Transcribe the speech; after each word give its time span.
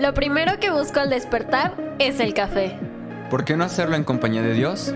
Lo 0.00 0.14
primero 0.14 0.58
que 0.58 0.70
busco 0.70 0.98
al 0.98 1.10
despertar 1.10 1.74
es 1.98 2.20
el 2.20 2.32
café. 2.32 2.78
¿Por 3.28 3.44
qué 3.44 3.54
no 3.54 3.64
hacerlo 3.64 3.96
en 3.96 4.04
compañía 4.04 4.40
de 4.40 4.54
Dios? 4.54 4.94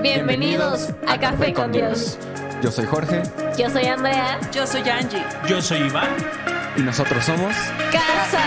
Bienvenidos 0.00 0.90
a 1.08 1.18
Café 1.18 1.52
con 1.52 1.72
Dios. 1.72 2.20
Yo 2.62 2.70
soy 2.70 2.86
Jorge 2.86 3.22
Yo 3.58 3.68
soy 3.68 3.86
Andrea. 3.86 4.38
Yo 4.52 4.64
soy 4.64 4.88
Angie. 4.88 5.24
Yo 5.48 5.60
soy 5.60 5.78
Iván. 5.78 6.08
y 6.76 6.82
nosotros 6.82 7.24
somos... 7.24 7.52
Casa. 7.90 8.44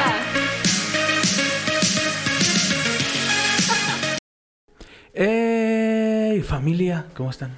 ¡Ey, 5.14 6.42
familia! 6.42 7.04
¿Cómo 7.18 7.32
están? 7.32 7.52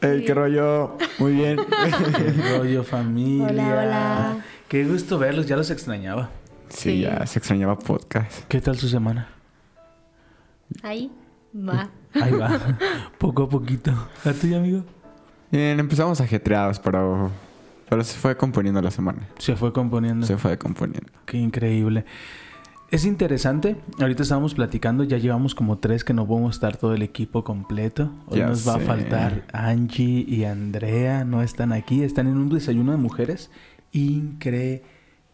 ¡Ey, 0.00 0.24
qué 0.24 0.34
rollo! 0.34 0.96
Muy 1.20 1.34
bien. 1.34 1.56
¿Qué 2.16 2.58
rollo, 2.58 2.82
familia? 2.82 3.46
Hola, 3.46 3.80
hola. 3.80 4.36
Qué 4.66 4.82
gusto 4.84 5.20
verlos, 5.20 5.46
ya 5.46 5.56
los 5.56 5.70
extrañaba. 5.70 6.30
Sí, 6.72 7.00
ya 7.00 7.24
se 7.26 7.38
extrañaba 7.38 7.78
podcast. 7.78 8.44
¿Qué 8.48 8.60
tal 8.60 8.76
su 8.78 8.88
semana? 8.88 9.28
Ahí 10.82 11.12
va. 11.54 11.90
Ahí 12.14 12.32
va, 12.32 12.78
poco 13.18 13.44
a 13.44 13.48
poquito. 13.48 13.92
¿La 14.24 14.32
tuya, 14.32 14.56
amigo? 14.56 14.82
Bien, 15.50 15.78
empezamos 15.78 16.20
ajetreados, 16.20 16.78
pero... 16.80 17.30
Pero 17.88 18.04
se 18.04 18.16
fue 18.18 18.36
componiendo 18.38 18.80
la 18.80 18.90
semana. 18.90 19.28
Se 19.38 19.54
fue 19.54 19.70
componiendo. 19.72 20.26
Se 20.26 20.38
fue 20.38 20.56
componiendo. 20.56 21.12
Qué 21.26 21.36
increíble. 21.36 22.06
Es 22.90 23.04
interesante. 23.04 23.76
Ahorita 24.00 24.22
estábamos 24.22 24.54
platicando, 24.54 25.04
ya 25.04 25.18
llevamos 25.18 25.54
como 25.54 25.76
tres 25.78 26.02
que 26.04 26.14
no 26.14 26.26
podemos 26.26 26.54
estar 26.54 26.78
todo 26.78 26.94
el 26.94 27.02
equipo 27.02 27.44
completo. 27.44 28.10
Hoy 28.28 28.38
Ya 28.38 28.46
nos 28.46 28.66
va 28.66 28.76
a 28.76 28.78
faltar 28.78 29.44
Angie 29.52 30.24
y 30.26 30.44
Andrea, 30.44 31.24
no 31.24 31.42
están 31.42 31.72
aquí, 31.72 32.02
están 32.02 32.28
en 32.28 32.38
un 32.38 32.48
desayuno 32.48 32.92
de 32.92 32.98
mujeres 32.98 33.50
increíble. 33.92 34.84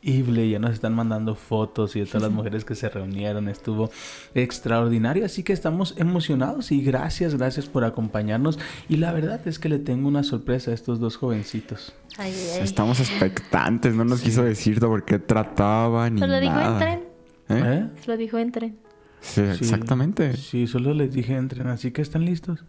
Ya 0.01 0.59
nos 0.61 0.75
están 0.75 0.95
mandando 0.95 1.35
fotos 1.35 1.97
y 1.97 2.01
de 2.01 2.07
todas 2.07 2.23
las 2.23 2.31
mujeres 2.31 2.65
que 2.65 2.77
se 2.77 2.89
reunieron. 2.89 3.49
Estuvo 3.49 3.91
extraordinario. 4.35 5.25
Así 5.27 5.43
que 5.43 5.53
estamos 5.53 5.95
emocionados 5.99 6.71
y 6.71 6.83
gracias, 6.83 7.35
gracias 7.35 7.67
por 7.67 7.85
acompañarnos. 7.85 8.61
Y 8.89 8.99
la 8.99 9.13
verdad 9.13 9.41
es 9.47 9.59
que 9.59 9.69
le 9.69 9.81
tengo 9.81 10.07
una 10.07 10.23
sorpresa 10.23 10.71
a 10.71 10.75
estos 10.75 11.01
dos 11.01 11.17
jovencitos. 11.17 11.95
Ay, 12.17 12.33
ay. 12.55 12.61
Estamos 12.63 13.01
expectantes, 13.01 13.95
no 13.95 14.05
nos 14.05 14.21
quiso 14.21 14.45
decir 14.45 14.79
de 14.79 14.87
por 14.87 15.05
qué 15.05 15.19
trataba 15.19 16.09
ni 16.09 16.21
Solo 16.21 16.39
dijo 16.41 16.61
entren. 16.61 17.01
¿Eh? 17.49 17.63
¿Eh? 17.65 17.89
Solo 18.05 18.17
dijo 18.17 18.39
entren. 18.39 18.79
Sí, 19.21 19.43
Sí. 19.55 19.65
exactamente. 19.65 20.37
Sí, 20.37 20.69
solo 20.69 20.95
les 20.95 21.13
dije 21.13 21.35
entren, 21.37 21.67
así 21.67 21.91
que 21.91 22.03
están 22.03 22.25
listos. 22.25 22.65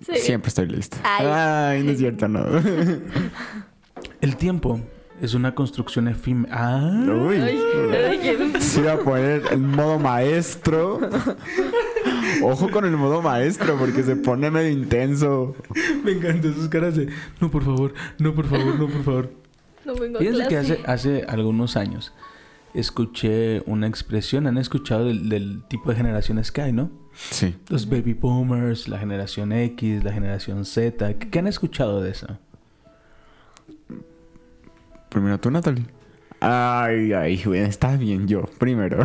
Sí. 0.00 0.12
Siempre 0.16 0.48
estoy 0.48 0.66
listo. 0.68 0.96
Ay. 1.02 1.26
Ay, 1.26 1.82
no 1.82 1.90
es 1.90 1.98
cierto, 1.98 2.28
no. 2.28 2.44
El 4.20 4.36
tiempo 4.36 4.80
es 5.20 5.34
una 5.34 5.54
construcción 5.54 6.08
efímera. 6.08 6.54
Ah, 6.56 7.06
Uy. 7.06 7.38
Se 8.60 8.80
iba 8.80 8.92
a 8.92 8.98
poner 8.98 9.42
el 9.50 9.58
modo 9.60 9.98
maestro. 9.98 11.00
Ojo 12.42 12.70
con 12.70 12.84
el 12.84 12.96
modo 12.96 13.22
maestro 13.22 13.76
porque 13.78 14.02
se 14.02 14.14
pone 14.16 14.50
medio 14.50 14.70
intenso. 14.70 15.54
me 16.04 16.12
encantan 16.12 16.54
sus 16.54 16.68
caras 16.68 16.96
de 16.96 17.08
no, 17.40 17.50
por 17.50 17.64
favor, 17.64 17.94
no, 18.18 18.34
por 18.34 18.46
favor, 18.46 18.78
no, 18.78 18.86
por 18.88 19.02
favor. 19.02 19.32
No 19.84 19.94
vengo 19.94 20.18
a 20.18 20.20
Fíjense 20.20 20.42
que 20.42 20.48
clase. 20.48 20.72
hace, 20.74 20.84
hace 20.86 21.24
algunos 21.28 21.76
años 21.76 22.12
escuché 22.74 23.62
una 23.66 23.86
expresión, 23.86 24.46
han 24.46 24.58
escuchado 24.58 25.06
del, 25.06 25.28
del 25.28 25.62
tipo 25.68 25.90
de 25.90 25.96
generaciones 25.96 26.52
que 26.52 26.62
hay, 26.62 26.72
¿no? 26.72 26.90
Sí. 27.14 27.56
Los 27.68 27.88
baby 27.88 28.12
boomers, 28.14 28.88
la 28.88 28.98
generación 28.98 29.52
X, 29.52 30.04
la 30.04 30.12
generación 30.12 30.64
Z. 30.64 31.18
¿Qué, 31.18 31.30
qué 31.30 31.38
han 31.40 31.46
escuchado 31.48 32.00
de 32.02 32.10
eso? 32.10 32.38
Primero 35.08 35.38
tú, 35.38 35.50
Natalie. 35.50 35.86
Ay, 36.40 37.12
ay, 37.12 37.42
güey, 37.44 37.60
está 37.62 37.96
bien 37.96 38.28
yo. 38.28 38.42
Primero. 38.58 39.02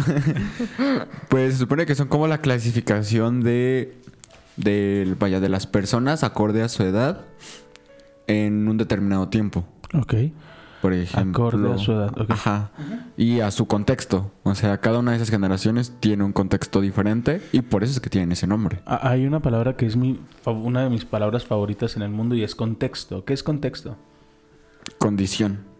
pues 1.29 1.53
se 1.53 1.59
supone 1.59 1.85
que 1.85 1.95
son 1.95 2.07
como 2.07 2.27
la 2.27 2.39
clasificación 2.39 3.41
de. 3.41 3.95
Del, 4.55 5.15
vaya, 5.15 5.39
de 5.39 5.49
las 5.49 5.65
personas 5.65 6.23
acorde 6.23 6.61
a 6.61 6.69
su 6.69 6.83
edad 6.83 7.21
en 8.27 8.67
un 8.67 8.77
determinado 8.77 9.29
tiempo. 9.29 9.65
Ok. 9.93 10.13
Por 10.83 10.93
ejemplo. 10.93 11.47
Acorde 11.47 11.73
a 11.73 11.77
su 11.77 11.91
edad. 11.93 12.13
Ajá. 12.29 12.69
Y 13.17 13.39
a 13.39 13.49
su 13.49 13.65
contexto. 13.65 14.31
O 14.43 14.53
sea, 14.53 14.79
cada 14.79 14.99
una 14.99 15.11
de 15.11 15.17
esas 15.17 15.31
generaciones 15.31 15.95
tiene 15.99 16.23
un 16.23 16.33
contexto 16.33 16.81
diferente 16.81 17.41
y 17.51 17.61
por 17.61 17.83
eso 17.83 17.93
es 17.93 17.99
que 17.99 18.09
tienen 18.09 18.31
ese 18.33 18.45
nombre. 18.45 18.81
Ah, 18.85 18.99
Hay 19.09 19.25
una 19.25 19.39
palabra 19.39 19.75
que 19.75 19.85
es 19.87 19.95
mi, 19.95 20.19
una 20.45 20.83
de 20.83 20.89
mis 20.89 21.05
palabras 21.05 21.45
favoritas 21.45 21.95
en 21.95 22.03
el 22.03 22.09
mundo 22.09 22.35
y 22.35 22.43
es 22.43 22.53
contexto. 22.53 23.25
¿Qué 23.25 23.33
es 23.33 23.43
contexto? 23.43 23.97
Condición. 24.99 25.72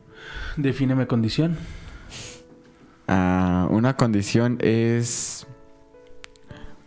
Defíneme 0.58 1.08
condición. 1.08 1.58
Ah, 3.08 3.68
una 3.72 3.98
condición 3.98 4.58
es 4.62 5.48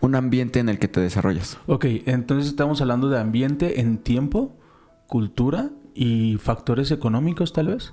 un 0.00 0.14
ambiente 0.14 0.60
en 0.60 0.68
el 0.68 0.78
que 0.78 0.88
te 0.88 1.00
desarrollas. 1.00 1.58
Ok, 1.66 1.84
entonces 2.06 2.48
estamos 2.48 2.80
hablando 2.80 3.08
de 3.08 3.18
ambiente 3.18 3.80
en 3.80 3.98
tiempo, 3.98 4.56
cultura 5.06 5.70
y 5.94 6.36
factores 6.38 6.90
económicos 6.90 7.52
tal 7.52 7.68
vez. 7.68 7.92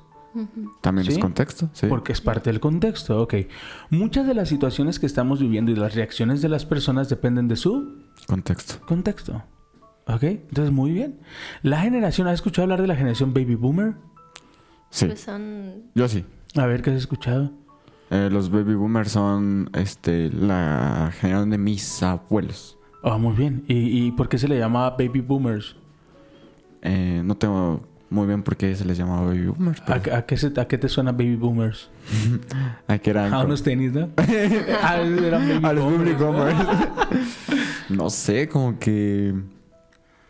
También 0.82 1.06
¿Sí? 1.06 1.14
es 1.14 1.20
contexto. 1.20 1.70
Sí. 1.74 1.86
Porque 1.88 2.12
es 2.12 2.20
parte 2.20 2.50
del 2.50 2.60
contexto, 2.60 3.22
ok. 3.22 3.36
Muchas 3.92 4.26
de 4.26 4.34
las 4.34 4.50
situaciones 4.50 5.00
que 5.00 5.06
estamos 5.06 5.40
viviendo 5.40 5.72
y 5.72 5.76
las 5.76 5.94
reacciones 5.94 6.42
de 6.42 6.50
las 6.50 6.66
personas 6.66 7.08
dependen 7.08 7.48
de 7.48 7.56
su 7.56 8.02
Contexto. 8.28 8.84
contexto. 8.86 9.44
Ok, 10.08 10.24
entonces 10.24 10.72
muy 10.74 10.92
bien. 10.92 11.20
La 11.62 11.82
generación, 11.82 12.28
¿has 12.28 12.36
escuchado 12.36 12.64
hablar 12.64 12.82
de 12.82 12.88
la 12.88 12.96
generación 12.96 13.34
baby 13.34 13.56
boomer? 13.56 13.94
Sí. 14.94 15.08
Pues 15.08 15.22
son. 15.22 15.84
Yo 15.96 16.08
sí. 16.08 16.24
A 16.56 16.68
ver, 16.68 16.84
¿qué 16.84 16.92
has 16.92 16.98
escuchado? 16.98 17.52
Eh, 18.12 18.30
los 18.32 18.52
baby 18.52 18.76
boomers 18.76 19.12
son 19.12 19.72
este 19.74 20.30
la 20.30 21.12
generación 21.20 21.50
de 21.50 21.58
mis 21.58 22.04
abuelos. 22.04 22.78
Ah, 23.04 23.18
muy 23.18 23.36
bien. 23.36 23.64
¿Y, 23.68 24.06
y 24.06 24.12
por 24.12 24.30
qué 24.30 24.38
se 24.38 24.48
le 24.48 24.58
llama 24.60 24.92
baby 24.92 25.22
boomers? 25.22 25.76
Eh, 26.84 27.24
no 27.26 27.36
tengo 27.36 27.82
muy 28.12 28.28
bien 28.28 28.44
por 28.44 28.56
qué 28.56 28.76
se 28.76 28.86
les 28.86 28.98
llamaba 29.00 29.26
baby 29.26 29.48
boomers. 29.48 29.82
¿A, 29.82 29.86
pero- 30.00 30.16
a 30.16 30.22
qué 30.28 30.38
se- 30.38 30.54
a 30.60 30.68
qué 30.68 30.78
te 30.78 30.88
suena 30.90 31.12
baby 31.12 31.36
boomers? 31.38 31.90
a 32.88 32.98
que 33.00 33.10
eran 33.10 33.28
A 33.34 33.38
como- 33.38 33.46
unos 33.46 33.64
tenis, 33.64 33.92
¿no? 33.94 34.10
Ah, 34.84 34.98
eran 35.02 35.48
baby 35.50 35.66
a 35.66 35.74
los 35.74 35.86
baby 35.98 36.14
boomers. 36.14 36.56
boomers. 36.56 36.88
no 37.90 38.10
sé, 38.12 38.48
como 38.48 38.78
que 38.78 39.34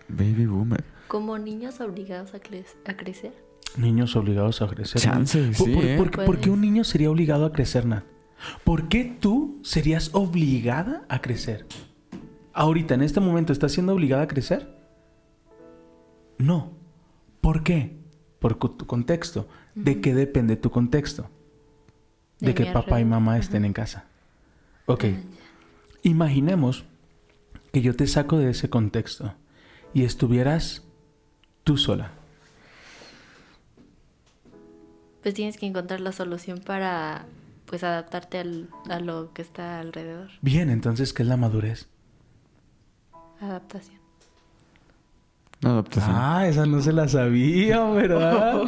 baby 0.07 0.45
boomer. 0.45 0.83
Como 1.09 1.37
niños 1.37 1.81
obligados 1.81 2.33
a, 2.33 2.39
cre- 2.39 2.63
a 2.85 2.93
crecer. 2.95 3.33
Niños 3.77 4.15
obligados 4.15 4.61
a 4.61 4.67
crecer. 4.67 5.05
¿no? 5.05 5.13
Chance, 5.13 5.51
¿Por, 5.57 5.67
sí, 5.67 5.73
por- 5.73 5.85
¿eh? 5.85 5.97
por 5.97 6.11
qué- 6.11 6.21
por 6.23 6.39
qué 6.39 6.49
un 6.49 6.61
niño 6.61 6.83
sería 6.83 7.09
obligado 7.09 7.45
a 7.45 7.51
crecer, 7.51 7.85
Nat? 7.85 8.03
¿Por 8.63 8.89
qué 8.89 9.15
tú 9.19 9.59
serías 9.63 10.09
obligada 10.13 11.05
a 11.09 11.21
crecer? 11.21 11.65
Ahorita, 12.53 12.93
en 12.93 13.01
este 13.01 13.19
momento, 13.19 13.51
¿estás 13.53 13.71
siendo 13.71 13.93
obligada 13.93 14.23
a 14.23 14.27
crecer? 14.27 14.77
No. 16.37 16.71
¿Por 17.41 17.63
qué? 17.63 17.97
Por 18.39 18.55
tu 18.55 18.85
contexto. 18.85 19.47
¿De 19.75 20.01
qué 20.01 20.13
depende 20.13 20.55
tu 20.55 20.69
contexto? 20.69 21.29
De, 22.39 22.47
De 22.47 22.53
que 22.53 22.65
papá 22.71 22.99
y 22.99 23.05
mamá 23.05 23.37
estén 23.37 23.65
en 23.65 23.73
casa. 23.73 24.05
Ok. 24.85 25.05
Imaginemos 26.03 26.83
que 27.71 27.81
yo 27.81 27.95
te 27.95 28.05
saco 28.07 28.37
de 28.37 28.51
ese 28.51 28.69
contexto 28.69 29.33
y 29.93 30.03
estuvieras 30.03 30.83
tú 31.63 31.77
sola. 31.77 32.11
Pues 35.23 35.33
tienes 35.33 35.57
que 35.57 35.65
encontrar 35.65 36.01
la 36.01 36.11
solución 36.11 36.59
para 36.59 37.25
pues 37.65 37.83
adaptarte 37.83 38.37
al- 38.39 38.69
a 38.89 38.99
lo 38.99 39.33
que 39.33 39.41
está 39.41 39.79
alrededor. 39.79 40.29
Bien, 40.41 40.69
entonces, 40.69 41.13
¿qué 41.13 41.23
es 41.23 41.29
la 41.29 41.37
madurez? 41.37 41.87
Adaptación. 43.39 44.01
Adaptación. 45.63 46.13
Ah, 46.17 46.45
esa 46.47 46.65
no 46.65 46.81
se 46.81 46.91
la 46.91 47.07
sabía, 47.07 47.83
¿verdad? 47.89 48.63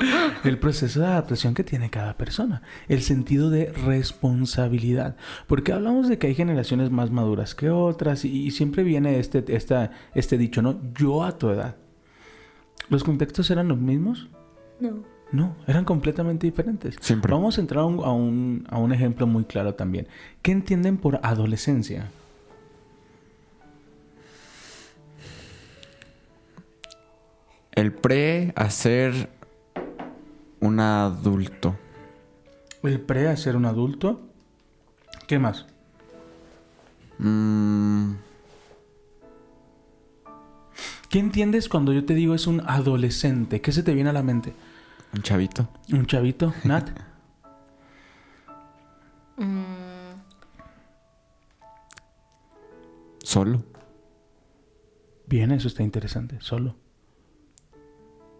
El 0.45 0.57
proceso 0.57 1.01
de 1.01 1.07
adaptación 1.07 1.53
que 1.53 1.65
tiene 1.65 1.89
cada 1.89 2.15
persona. 2.15 2.61
El 2.87 3.01
sentido 3.01 3.49
de 3.49 3.73
responsabilidad. 3.73 5.17
Porque 5.47 5.73
hablamos 5.73 6.07
de 6.07 6.17
que 6.17 6.27
hay 6.27 6.35
generaciones 6.35 6.89
más 6.91 7.11
maduras 7.11 7.53
que 7.53 7.69
otras 7.69 8.23
y, 8.23 8.45
y 8.45 8.51
siempre 8.51 8.83
viene 8.83 9.19
este, 9.19 9.43
esta, 9.55 9.91
este 10.13 10.37
dicho, 10.37 10.61
¿no? 10.61 10.79
Yo 10.93 11.23
a 11.25 11.37
tu 11.37 11.49
edad. 11.49 11.75
¿Los 12.87 13.03
contextos 13.03 13.51
eran 13.51 13.67
los 13.67 13.77
mismos? 13.77 14.29
No. 14.79 15.03
No, 15.31 15.55
eran 15.67 15.83
completamente 15.85 16.47
diferentes. 16.47 16.95
Siempre. 17.01 17.33
Vamos 17.33 17.57
a 17.57 17.61
entrar 17.61 17.81
a 17.81 17.85
un, 17.85 18.65
a 18.69 18.77
un- 18.77 18.93
ejemplo 18.93 19.27
muy 19.27 19.43
claro 19.43 19.73
también. 19.73 20.07
¿Qué 20.41 20.51
entienden 20.51 20.97
por 20.97 21.19
adolescencia? 21.23 22.09
El 27.73 27.91
pre 27.91 28.53
a 28.55 28.69
ser 28.69 29.29
un 30.61 30.79
adulto. 30.79 31.75
El 32.83 33.01
pre 33.01 33.27
a 33.27 33.35
ser 33.35 33.55
un 33.55 33.65
adulto. 33.65 34.21
¿Qué 35.27 35.39
más? 35.39 35.65
Mm, 37.17 38.13
¿Qué 41.09 41.19
entiendes 41.19 41.69
cuando 41.69 41.93
yo 41.93 42.05
te 42.05 42.13
digo 42.13 42.35
es 42.35 42.47
un 42.47 42.61
adolescente? 42.61 43.61
¿Qué 43.61 43.71
se 43.71 43.83
te 43.83 43.93
viene 43.93 44.09
a 44.09 44.13
la 44.13 44.23
mente? 44.23 44.53
Un 45.15 45.21
chavito. 45.21 45.69
Un 45.91 46.05
chavito, 46.05 46.53
Nat. 46.63 46.89
Mm. 49.37 50.15
Solo. 53.21 53.61
Bien, 55.27 55.51
eso 55.51 55.67
está 55.67 55.83
interesante, 55.83 56.37
solo. 56.39 56.77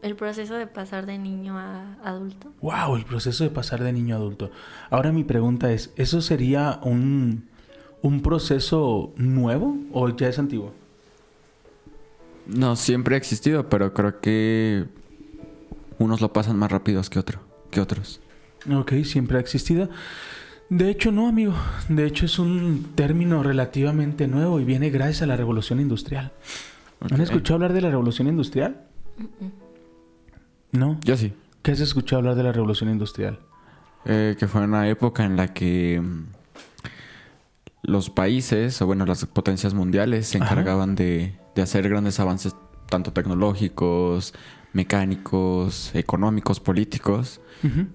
El 0.02 0.16
proceso 0.16 0.54
de 0.56 0.68
pasar 0.68 1.06
de 1.06 1.18
niño 1.18 1.60
a 1.60 1.98
adulto. 2.02 2.54
Wow, 2.62 2.96
el 2.96 3.04
proceso 3.04 3.44
de 3.44 3.50
pasar 3.50 3.84
de 3.84 3.92
niño 3.92 4.16
a 4.16 4.20
adulto. 4.20 4.52
Ahora 4.90 5.12
mi 5.12 5.26
pregunta 5.26 5.70
es, 5.74 5.92
¿eso 5.98 6.22
sería 6.22 6.80
un, 6.82 7.50
un 8.02 8.22
proceso 8.22 9.14
nuevo 9.18 9.76
o 9.92 10.08
ya 10.16 10.30
es 10.30 10.40
antiguo? 10.40 10.72
No, 12.48 12.78
siempre 12.78 13.16
ha 13.16 13.18
existido, 13.18 13.68
pero 13.68 13.94
creo 13.94 14.22
que 14.22 14.86
unos 16.00 16.22
lo 16.22 16.34
pasan 16.34 16.58
más 16.58 16.72
rápidos 16.72 17.10
que 17.10 17.20
otro, 17.20 17.42
que 17.72 17.82
otros. 17.82 18.22
Ok, 18.72 18.94
siempre 19.04 19.38
ha 19.38 19.42
existido. 19.42 19.90
De 20.70 20.90
hecho, 20.90 21.12
no, 21.12 21.28
amigo. 21.28 21.54
De 21.90 22.06
hecho, 22.06 22.26
es 22.26 22.40
un 22.40 22.94
término 22.96 23.44
relativamente 23.44 24.28
nuevo 24.28 24.60
y 24.60 24.66
viene 24.66 24.90
gracias 24.90 25.22
a 25.22 25.28
la 25.28 25.36
revolución 25.36 25.80
industrial. 25.80 26.32
¿Han 27.12 27.22
escuchado 27.22 27.56
hablar 27.56 27.74
de 27.74 27.82
la 27.82 27.90
revolución 27.90 28.28
industrial? 28.28 28.88
No. 30.72 31.00
Yo 31.04 31.18
sí. 31.18 31.34
¿Qué 31.62 31.72
has 31.72 31.80
escuchado 31.80 32.20
hablar 32.20 32.36
de 32.36 32.44
la 32.44 32.52
revolución 32.52 32.90
industrial? 32.90 33.40
Eh, 34.06 34.36
que 34.40 34.48
fue 34.48 34.62
una 34.62 34.88
época 34.90 35.24
en 35.24 35.36
la 35.36 35.54
que 35.54 36.02
mm, 36.02 36.26
los 37.84 38.10
países, 38.10 38.82
o 38.82 38.88
bueno, 38.88 39.06
las 39.06 39.26
potencias 39.26 39.74
mundiales 39.74 40.28
se 40.28 40.38
encargaban 40.38 40.96
de, 40.96 41.38
de 41.56 41.62
hacer 41.62 41.88
grandes 41.90 42.20
avances, 42.20 42.56
tanto 42.90 43.14
tecnológicos, 43.14 44.34
mecánicos, 44.76 45.92
económicos, 45.96 46.60
políticos, 46.60 47.40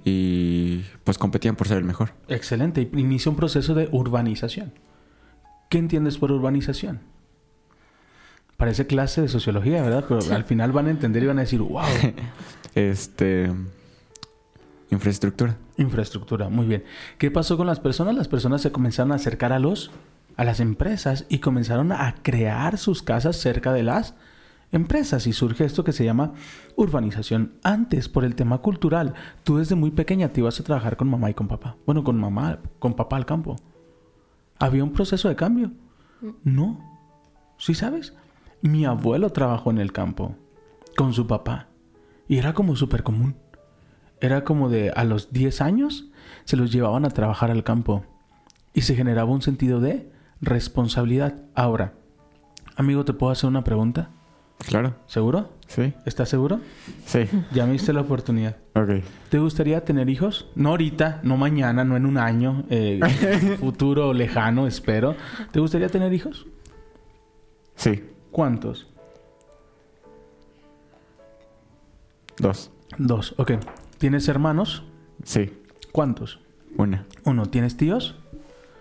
y 0.04 0.80
pues 1.04 1.18
competían 1.18 1.54
por 1.54 1.68
ser 1.68 1.78
el 1.78 1.84
mejor. 1.84 2.14
Excelente. 2.26 2.88
Inicia 2.94 3.30
un 3.30 3.36
proceso 3.36 3.74
de 3.74 3.88
urbanización. 3.92 4.72
¿Qué 5.68 5.78
entiendes 5.78 6.18
por 6.18 6.32
urbanización? 6.32 7.00
Parece 8.56 8.86
clase 8.86 9.20
de 9.20 9.28
sociología, 9.28 9.82
¿verdad? 9.82 10.06
Pero 10.08 10.34
al 10.34 10.44
final 10.44 10.72
van 10.72 10.86
a 10.86 10.90
entender 10.90 11.22
y 11.22 11.26
van 11.26 11.38
a 11.38 11.42
decir, 11.42 11.60
wow, 11.60 11.84
Este. 12.74 13.52
Infraestructura. 14.90 15.56
infraestructura. 15.76 16.48
Muy 16.48 16.66
bien. 16.66 16.82
¿Qué 17.18 17.30
pasó 17.30 17.56
con 17.56 17.66
las 17.66 17.78
personas? 17.78 18.14
Las 18.16 18.26
personas 18.26 18.62
se 18.62 18.72
comenzaron 18.72 19.12
a 19.12 19.16
acercar 19.16 19.52
a 19.52 19.58
los 19.58 19.90
a 20.36 20.44
las 20.44 20.58
empresas 20.60 21.26
y 21.28 21.38
comenzaron 21.40 21.92
a 21.92 22.14
crear 22.22 22.78
sus 22.78 23.02
casas 23.02 23.36
cerca 23.36 23.72
de 23.72 23.82
las 23.82 24.14
empresas 24.72 25.26
y 25.26 25.32
surge 25.32 25.64
esto 25.64 25.84
que 25.84 25.92
se 25.92 26.04
llama 26.04 26.32
urbanización. 26.76 27.54
Antes, 27.62 28.08
por 28.08 28.24
el 28.24 28.34
tema 28.34 28.58
cultural, 28.58 29.14
tú 29.44 29.58
desde 29.58 29.74
muy 29.74 29.90
pequeña 29.90 30.28
te 30.28 30.40
ibas 30.40 30.60
a 30.60 30.64
trabajar 30.64 30.96
con 30.96 31.08
mamá 31.08 31.30
y 31.30 31.34
con 31.34 31.48
papá. 31.48 31.76
Bueno, 31.86 32.04
con 32.04 32.18
mamá, 32.18 32.58
con 32.78 32.94
papá 32.94 33.16
al 33.16 33.26
campo. 33.26 33.56
¿Había 34.58 34.84
un 34.84 34.92
proceso 34.92 35.28
de 35.28 35.36
cambio? 35.36 35.72
No. 36.44 36.78
¿Sí 37.58 37.74
sabes? 37.74 38.14
Mi 38.62 38.84
abuelo 38.84 39.30
trabajó 39.30 39.70
en 39.70 39.78
el 39.78 39.92
campo 39.92 40.36
con 40.96 41.12
su 41.12 41.26
papá 41.26 41.68
y 42.28 42.38
era 42.38 42.52
como 42.52 42.76
súper 42.76 43.02
común. 43.02 43.36
Era 44.20 44.44
como 44.44 44.68
de 44.68 44.90
a 44.90 45.04
los 45.04 45.32
10 45.32 45.62
años 45.62 46.10
se 46.44 46.56
los 46.56 46.70
llevaban 46.70 47.04
a 47.04 47.10
trabajar 47.10 47.50
al 47.50 47.64
campo 47.64 48.04
y 48.74 48.82
se 48.82 48.94
generaba 48.94 49.30
un 49.30 49.42
sentido 49.42 49.80
de 49.80 50.10
responsabilidad. 50.40 51.42
Ahora, 51.54 51.94
amigo, 52.76 53.04
¿te 53.04 53.12
puedo 53.12 53.32
hacer 53.32 53.48
una 53.48 53.64
pregunta? 53.64 54.10
Claro. 54.66 54.94
¿Seguro? 55.06 55.50
Sí. 55.66 55.94
¿Estás 56.04 56.28
seguro? 56.28 56.60
Sí. 57.06 57.20
Ya 57.52 57.66
me 57.66 57.72
diste 57.72 57.92
la 57.92 58.02
oportunidad. 58.02 58.56
Ok. 58.74 59.02
¿Te 59.28 59.38
gustaría 59.38 59.84
tener 59.84 60.08
hijos? 60.08 60.48
No 60.54 60.70
ahorita, 60.70 61.20
no 61.22 61.36
mañana, 61.36 61.84
no 61.84 61.96
en 61.96 62.06
un 62.06 62.18
año, 62.18 62.64
eh, 62.70 63.00
futuro 63.60 64.12
lejano, 64.12 64.66
espero. 64.66 65.16
¿Te 65.52 65.60
gustaría 65.60 65.88
tener 65.88 66.12
hijos? 66.12 66.46
Sí. 67.74 68.04
¿Cuántos? 68.30 68.86
Dos. 72.38 72.70
Dos, 72.98 73.34
ok. 73.38 73.52
¿Tienes 73.98 74.28
hermanos? 74.28 74.82
Sí. 75.24 75.52
¿Cuántos? 75.92 76.40
Una. 76.76 77.06
Uno. 77.24 77.46
¿Tienes 77.46 77.76
tíos? 77.76 78.16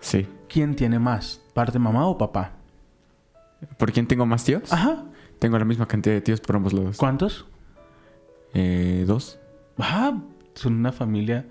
Sí. 0.00 0.26
¿Quién 0.48 0.76
tiene 0.76 0.98
más? 0.98 1.40
¿Parte 1.52 1.78
mamá 1.78 2.06
o 2.06 2.16
papá? 2.16 2.52
¿Por 3.76 3.92
quién 3.92 4.06
tengo 4.06 4.24
más 4.24 4.44
tíos? 4.44 4.72
Ajá. 4.72 5.04
Tengo 5.40 5.58
la 5.58 5.64
misma 5.64 5.86
cantidad 5.88 6.14
de 6.14 6.20
tíos 6.20 6.40
por 6.40 6.54
ambos 6.56 6.72
lados. 6.72 6.96
¿Cuántos? 6.96 7.46
Eh, 8.54 9.04
dos. 9.06 9.38
Ah, 9.78 10.20
son 10.54 10.74
una 10.74 10.92
familia 10.92 11.46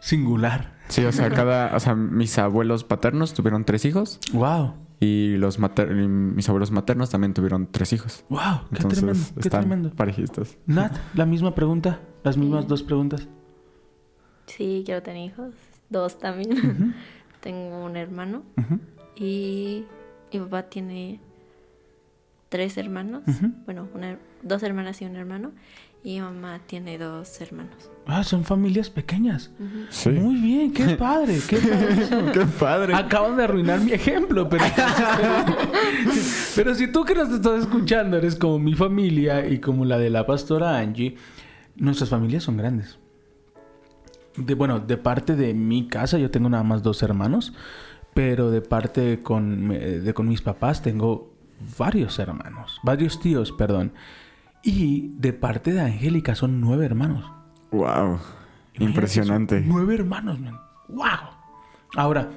singular. 0.00 0.74
Sí, 0.88 1.04
o 1.04 1.12
sea, 1.12 1.30
cada, 1.30 1.74
o 1.76 1.80
sea, 1.80 1.94
mis 1.94 2.38
abuelos 2.38 2.84
paternos 2.84 3.34
tuvieron 3.34 3.64
tres 3.64 3.84
hijos 3.84 4.20
Wow. 4.32 4.74
y 5.00 5.36
los 5.36 5.58
mater- 5.58 5.90
y 5.90 6.06
mis 6.08 6.48
abuelos 6.48 6.70
maternos 6.70 7.10
también 7.10 7.34
tuvieron 7.34 7.66
tres 7.70 7.92
hijos. 7.92 8.24
Wow, 8.28 8.40
qué 8.70 8.76
Entonces, 8.76 8.98
tremendo, 9.00 9.24
qué 9.34 9.40
están 9.40 9.60
tremendo. 9.62 9.90
parejistas. 9.90 10.56
Nat, 10.66 10.96
la 11.14 11.26
misma 11.26 11.54
pregunta, 11.54 12.00
las 12.22 12.36
mismas 12.36 12.66
dos 12.68 12.82
preguntas. 12.84 13.28
Sí, 14.46 14.82
quiero 14.86 15.02
tener 15.02 15.28
hijos. 15.30 15.54
Dos 15.90 16.18
también. 16.18 16.94
Tengo 17.40 17.84
un 17.84 17.96
hermano 17.96 18.42
y 19.16 19.84
mi 20.32 20.40
papá 20.40 20.64
tiene 20.64 21.20
tres 22.56 22.78
hermanos. 22.78 23.22
Bueno, 23.66 23.86
una- 23.94 24.18
dos 24.42 24.62
hermanas 24.62 25.02
y 25.02 25.04
un 25.04 25.16
hermano. 25.16 25.52
Y 26.02 26.14
mi 26.14 26.20
mamá 26.20 26.60
tiene 26.66 26.98
dos 26.98 27.40
hermanos. 27.40 27.90
Ah, 28.06 28.22
son 28.22 28.44
familias 28.44 28.88
pequeñas. 28.90 29.50
Sí. 29.90 30.10
Muy 30.10 30.36
bien, 30.36 30.72
qué 30.72 30.96
padre, 30.96 31.38
qué 31.48 31.56
padrísimo. 31.58 32.32
¡Qué 32.32 32.40
padre! 32.58 32.94
Acaban 32.94 33.36
de 33.36 33.42
arruinar 33.44 33.80
mi 33.80 33.92
ejemplo, 33.92 34.48
pero... 34.48 34.64
pero 36.54 36.74
si 36.74 36.86
tú 36.88 37.04
que 37.04 37.14
nos 37.14 37.30
estás 37.30 37.62
escuchando 37.62 38.16
eres 38.16 38.36
como 38.36 38.58
mi 38.58 38.74
familia 38.74 39.46
y 39.46 39.58
como 39.58 39.84
la 39.84 39.98
de 39.98 40.10
la 40.10 40.26
pastora 40.26 40.78
Angie, 40.78 41.16
nuestras 41.76 42.08
familias 42.10 42.44
son 42.44 42.56
grandes. 42.56 42.98
De, 44.36 44.54
bueno, 44.54 44.80
de 44.80 44.96
parte 44.98 45.34
de 45.34 45.54
mi 45.54 45.88
casa 45.88 46.18
yo 46.18 46.30
tengo 46.30 46.48
nada 46.48 46.62
más 46.62 46.82
dos 46.82 47.02
hermanos, 47.02 47.52
pero 48.14 48.50
de 48.50 48.60
parte 48.60 49.20
con, 49.22 49.72
eh, 49.72 49.98
de 50.00 50.14
con 50.14 50.28
mis 50.28 50.42
papás 50.42 50.82
tengo 50.82 51.34
varios 51.78 52.18
hermanos, 52.18 52.80
varios 52.82 53.20
tíos, 53.20 53.52
perdón. 53.52 53.92
Y 54.62 55.12
de 55.16 55.32
parte 55.32 55.72
de 55.72 55.80
Angélica 55.80 56.34
son 56.34 56.60
nueve 56.60 56.84
hermanos. 56.84 57.30
¡Wow! 57.70 58.18
Imagínate 58.74 58.84
Impresionante. 58.84 59.60
Nueve 59.64 59.94
hermanos, 59.94 60.40
man. 60.40 60.60
¡Wow! 60.88 61.30
Ahora, 61.96 62.30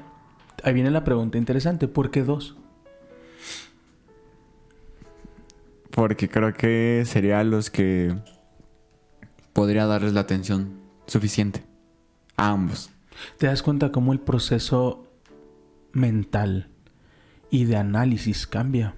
ahí 0.63 0.73
viene 0.73 0.91
la 0.91 1.03
pregunta 1.03 1.37
interesante. 1.37 1.87
¿Por 1.87 2.11
qué 2.11 2.23
dos? 2.23 2.55
Porque 5.91 6.29
creo 6.29 6.53
que 6.53 7.03
serían 7.05 7.49
los 7.49 7.69
que 7.69 8.15
podría 9.53 9.85
darles 9.85 10.13
la 10.13 10.21
atención 10.21 10.79
suficiente 11.07 11.63
a 12.37 12.51
ambos. 12.51 12.91
¿Te 13.37 13.47
das 13.47 13.63
cuenta 13.63 13.91
cómo 13.91 14.13
el 14.13 14.19
proceso 14.19 15.07
mental 15.91 16.69
y 17.49 17.65
de 17.65 17.75
análisis 17.75 18.47
cambia? 18.47 18.95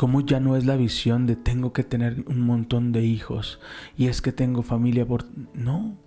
Cómo 0.00 0.22
ya 0.22 0.40
no 0.40 0.56
es 0.56 0.64
la 0.64 0.76
visión 0.76 1.26
de 1.26 1.36
tengo 1.36 1.74
que 1.74 1.84
tener 1.84 2.24
un 2.26 2.40
montón 2.40 2.90
de 2.90 3.02
hijos 3.02 3.60
y 3.98 4.06
es 4.06 4.22
que 4.22 4.32
tengo 4.32 4.62
familia 4.62 5.06
por... 5.06 5.26
No, 5.52 5.98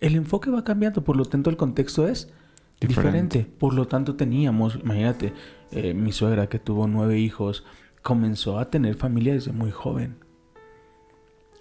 el 0.00 0.16
enfoque 0.16 0.50
va 0.50 0.64
cambiando, 0.64 1.04
por 1.04 1.16
lo 1.16 1.26
tanto 1.26 1.48
el 1.48 1.56
contexto 1.56 2.08
es 2.08 2.32
diferente. 2.80 3.38
Diferente. 3.38 3.46
Por 3.60 3.72
lo 3.74 3.86
tanto 3.86 4.16
teníamos, 4.16 4.80
imagínate, 4.82 5.32
eh, 5.70 5.94
mi 5.94 6.10
suegra 6.10 6.48
que 6.48 6.58
tuvo 6.58 6.88
nueve 6.88 7.20
hijos 7.20 7.64
comenzó 8.02 8.58
a 8.58 8.68
tener 8.68 8.96
familia 8.96 9.34
desde 9.34 9.52
muy 9.52 9.70
joven. 9.70 10.16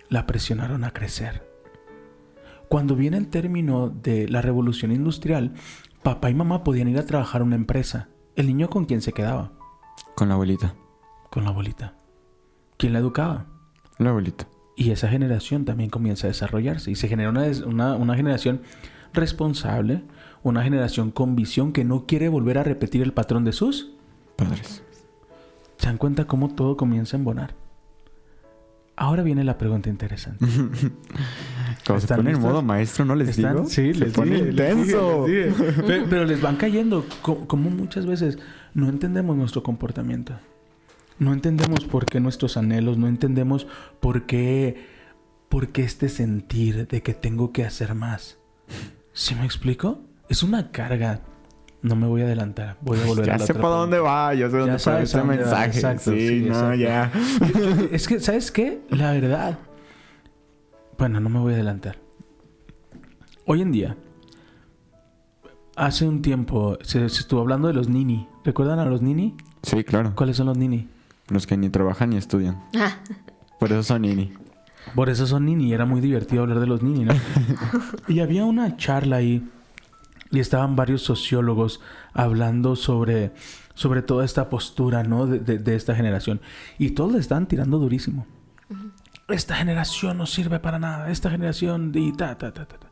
La 0.10 0.26
presionaron 0.26 0.86
a 0.86 0.90
crecer. 0.90 1.48
Cuando 2.68 2.96
viene 2.96 3.18
el 3.18 3.28
término 3.28 3.90
de 3.90 4.28
la 4.28 4.42
revolución 4.42 4.92
industrial, 4.92 5.54
papá 6.02 6.32
y 6.32 6.34
mamá 6.34 6.64
podían 6.64 6.88
ir 6.88 6.98
a 6.98 7.06
trabajar 7.06 7.42
a 7.42 7.46
una 7.46 7.58
empresa. 7.58 8.10
¿El 8.36 8.48
niño 8.48 8.72
con 8.72 8.86
quién 8.86 9.04
se 9.04 9.14
quedaba? 9.14 9.52
Con 10.16 10.30
la 10.30 10.34
abuelita. 10.34 10.74
Con 11.36 11.44
la 11.44 11.50
abuelita. 11.52 11.94
¿Quién 12.78 12.94
la 12.94 13.00
educaba? 13.00 13.46
La 14.00 14.10
abuelita. 14.10 14.48
Y 14.76 14.90
esa 14.92 15.08
generación 15.10 15.66
también 15.66 15.90
comienza 15.92 16.26
a 16.28 16.30
desarrollarse 16.30 16.90
y 16.92 16.96
se 16.96 17.08
genera 17.08 17.30
una, 17.30 17.44
una- 17.68 17.96
una 17.96 18.16
generación 18.16 18.62
responsable, 19.14 20.02
una 20.44 20.64
generación 20.64 21.12
con 21.12 21.36
visión 21.36 21.72
que 21.74 21.84
no 21.86 22.06
quiere 22.08 22.28
volver 22.30 22.58
a 22.58 22.64
repetir 22.64 23.02
el 23.04 23.14
patrón 23.14 23.46
de 23.46 23.52
sus. 23.52 23.92
Padres. 24.36 24.82
¿Se 25.78 25.88
dan 25.88 25.98
cuenta 25.98 26.26
cómo 26.26 26.50
todo 26.56 26.76
comienza 26.78 27.16
a 27.16 27.20
embonar? 27.20 27.54
Ahora 28.98 29.24
viene 29.24 29.44
la 29.44 29.58
pregunta 29.58 29.90
interesante. 29.90 30.46
Cuando 31.86 32.00
se 32.00 32.06
¿Están 32.06 32.18
pone 32.20 32.32
en 32.32 32.40
modo 32.42 32.62
maestro, 32.62 33.04
¿no 33.06 33.14
les 33.16 33.30
¿Están? 33.30 33.56
digo? 33.58 33.68
Sí, 33.70 33.94
les 33.94 34.14
pone 34.14 34.38
les 34.38 34.50
intenso. 34.52 35.26
dije, 35.26 35.46
les 35.48 35.58
dije. 35.58 35.84
Pe- 35.84 36.06
Pero 36.10 36.24
les 36.26 36.42
van 36.42 36.56
cayendo. 36.56 37.06
Co- 37.22 37.46
Como 37.48 37.70
muchas 37.70 38.06
veces 38.06 38.40
no 38.74 38.88
entendemos 38.88 39.36
nuestro 39.36 39.64
comportamiento. 39.64 40.34
No 41.18 41.32
entendemos 41.34 41.86
por 41.86 42.06
qué 42.06 42.20
nuestros 42.20 42.58
anhelos, 42.58 42.98
no 42.98 43.08
entendemos 43.08 43.68
por 44.00 44.26
qué, 44.26 44.86
por 45.50 45.70
qué 45.70 45.84
este 45.84 46.10
sentir 46.10 46.88
de 46.88 47.02
que 47.02 47.14
tengo 47.14 47.52
que 47.54 47.64
hacer 47.66 47.96
más. 47.96 48.38
¿Sí 49.14 49.34
me 49.36 49.46
explico? 49.46 50.02
Es 50.28 50.44
una 50.44 50.72
carga 50.72 51.22
No 51.82 51.96
me 51.96 52.08
voy 52.08 52.22
a 52.22 52.26
adelantar. 52.26 52.78
Voy 52.82 53.00
a 53.00 53.06
volver 53.06 53.26
ya 53.28 53.36
a 53.36 53.38
la 53.38 53.46
sé 53.46 53.54
para 53.54 53.76
dónde 53.76 54.00
va, 54.00 54.34
yo 54.34 54.50
sé 54.50 54.58
dónde 54.58 54.80
sabes 54.80 55.12
fue 55.12 55.22
a 55.22 55.24
ese 55.24 55.24
va, 55.24 55.24
mensaje. 55.24 55.66
exacto, 55.68 56.12
sí, 56.12 56.28
sí, 56.28 56.46
no, 56.50 56.74
ya. 56.76 57.12
Es 57.92 58.08
que, 58.08 58.20
¿sabes 58.20 58.52
qué? 58.52 58.82
La 58.90 59.12
verdad. 59.14 59.60
Bueno, 60.98 61.20
no 61.20 61.30
me 61.30 61.40
voy 61.40 61.54
a 61.54 61.56
adelantar. 61.56 61.98
Hoy 63.46 63.62
en 63.62 63.72
día, 63.72 63.96
hace 65.76 66.08
un 66.08 66.22
tiempo 66.22 66.78
se, 66.82 67.08
se 67.10 67.20
estuvo 67.22 67.40
hablando 67.42 67.68
de 67.68 67.76
los 67.76 67.88
nini. 67.88 68.28
¿Recuerdan 68.44 68.80
a 68.80 68.86
los 68.86 69.02
nini? 69.02 69.36
Sí, 69.62 69.84
claro. 69.84 70.14
¿Cuáles 70.16 70.38
son 70.38 70.48
los 70.48 70.58
nini? 70.58 70.90
Los 71.30 71.48
que 71.48 71.58
ni 71.58 71.70
trabajan 71.70 72.12
ni 72.12 72.18
estudian. 72.18 72.64
Ah, 72.78 72.98
Por 73.60 73.72
eso 73.72 73.84
son 73.84 74.04
nini. 74.04 74.32
Por 74.94 75.10
eso 75.10 75.26
son 75.26 75.46
nini. 75.46 75.74
Era 75.74 75.86
muy 75.86 76.02
divertido 76.02 76.44
hablar 76.44 76.60
de 76.60 76.68
los 76.68 76.84
nini, 76.84 77.06
¿no? 77.06 77.14
y 78.08 78.20
había 78.20 78.46
una 78.46 78.78
charla 78.78 79.18
ahí. 79.18 79.48
Y 80.32 80.40
estaban 80.40 80.76
varios 80.76 81.02
sociólogos 81.04 81.82
hablando 82.14 82.76
sobre, 82.76 83.32
sobre 83.74 84.02
toda 84.02 84.26
esta 84.26 84.50
postura, 84.50 85.04
¿no? 85.04 85.26
De, 85.28 85.40
de- 85.40 85.60
de 85.60 85.76
esta 85.76 85.96
generación. 85.96 86.42
Y 86.78 86.92
todos 86.92 87.14
le 87.14 87.20
estaban 87.20 87.48
tirando 87.48 87.78
durísimo. 87.80 88.28
Esta 89.28 89.56
generación 89.56 90.18
no 90.20 90.26
sirve 90.28 90.60
para 90.60 90.78
nada. 90.78 91.10
Esta 91.10 91.32
generación 91.32 91.92
y 91.96 92.12
ta, 92.14 92.38
ta, 92.38 92.54
ta, 92.54 92.66
ta, 92.68 92.78
ta. 92.78 92.88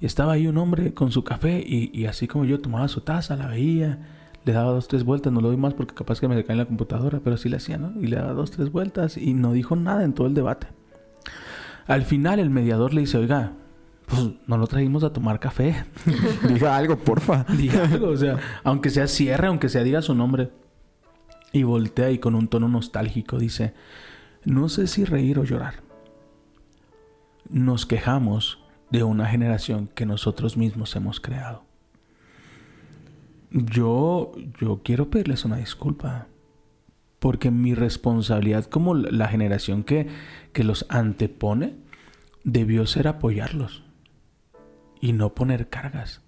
Y 0.00 0.06
estaba 0.06 0.32
ahí 0.34 0.46
un 0.46 0.56
hombre 0.56 0.94
con 0.94 1.10
su 1.10 1.24
café 1.24 1.58
y, 1.66 1.90
y 1.92 2.06
así 2.06 2.26
como 2.28 2.44
yo 2.44 2.60
tomaba 2.60 2.88
su 2.88 3.00
taza, 3.02 3.36
la 3.36 3.48
veía, 3.48 3.98
le 4.44 4.52
daba 4.52 4.72
dos, 4.72 4.88
tres 4.88 5.04
vueltas, 5.04 5.32
no 5.32 5.40
lo 5.40 5.48
doy 5.48 5.56
más 5.56 5.74
porque 5.74 5.94
capaz 5.94 6.20
que 6.20 6.28
me 6.28 6.42
cae 6.44 6.54
en 6.54 6.58
la 6.58 6.66
computadora, 6.66 7.20
pero 7.22 7.36
sí 7.36 7.48
le 7.48 7.56
hacía, 7.56 7.78
¿no? 7.78 7.92
Y 8.00 8.06
le 8.06 8.16
daba 8.16 8.32
dos, 8.32 8.50
tres 8.50 8.72
vueltas 8.72 9.16
y 9.16 9.34
no 9.34 9.52
dijo 9.52 9.76
nada 9.76 10.04
en 10.04 10.14
todo 10.14 10.26
el 10.26 10.34
debate. 10.34 10.68
Al 11.86 12.02
final 12.02 12.38
el 12.38 12.50
mediador 12.50 12.94
le 12.94 13.02
dice, 13.02 13.18
oiga, 13.18 13.52
pues 14.06 14.28
no 14.46 14.56
lo 14.56 14.66
traímos 14.66 15.04
a 15.04 15.12
tomar 15.12 15.40
café. 15.40 15.84
Diga 16.48 16.76
algo, 16.76 16.98
porfa. 16.98 17.44
diga 17.56 17.84
algo, 17.84 18.08
o 18.08 18.16
sea, 18.16 18.38
aunque 18.64 18.90
sea 18.90 19.06
cierre, 19.06 19.48
aunque 19.48 19.68
sea 19.68 19.82
diga 19.82 20.02
su 20.02 20.14
nombre. 20.14 20.50
Y 21.52 21.62
voltea 21.62 22.10
y 22.10 22.18
con 22.18 22.34
un 22.34 22.48
tono 22.48 22.68
nostálgico 22.68 23.38
dice, 23.38 23.74
no 24.44 24.68
sé 24.68 24.86
si 24.86 25.04
reír 25.04 25.38
o 25.38 25.44
llorar. 25.44 25.74
Nos 27.48 27.86
quejamos 27.86 28.58
de 28.90 29.02
una 29.02 29.26
generación 29.26 29.88
que 29.94 30.06
nosotros 30.06 30.56
mismos 30.56 30.94
hemos 30.96 31.20
creado. 31.20 31.67
Yo, 33.50 34.32
yo 34.60 34.82
quiero 34.82 35.10
pedirles 35.10 35.44
una 35.44 35.56
disculpa. 35.56 36.26
Porque 37.18 37.50
mi 37.50 37.74
responsabilidad 37.74 38.66
como 38.66 38.94
la 38.94 39.26
generación 39.28 39.82
que, 39.82 40.06
que 40.52 40.62
los 40.62 40.86
antepone 40.88 41.76
debió 42.44 42.86
ser 42.86 43.08
apoyarlos 43.08 43.82
y 45.00 45.12
no 45.12 45.34
poner 45.34 45.68
cargas. 45.68 46.22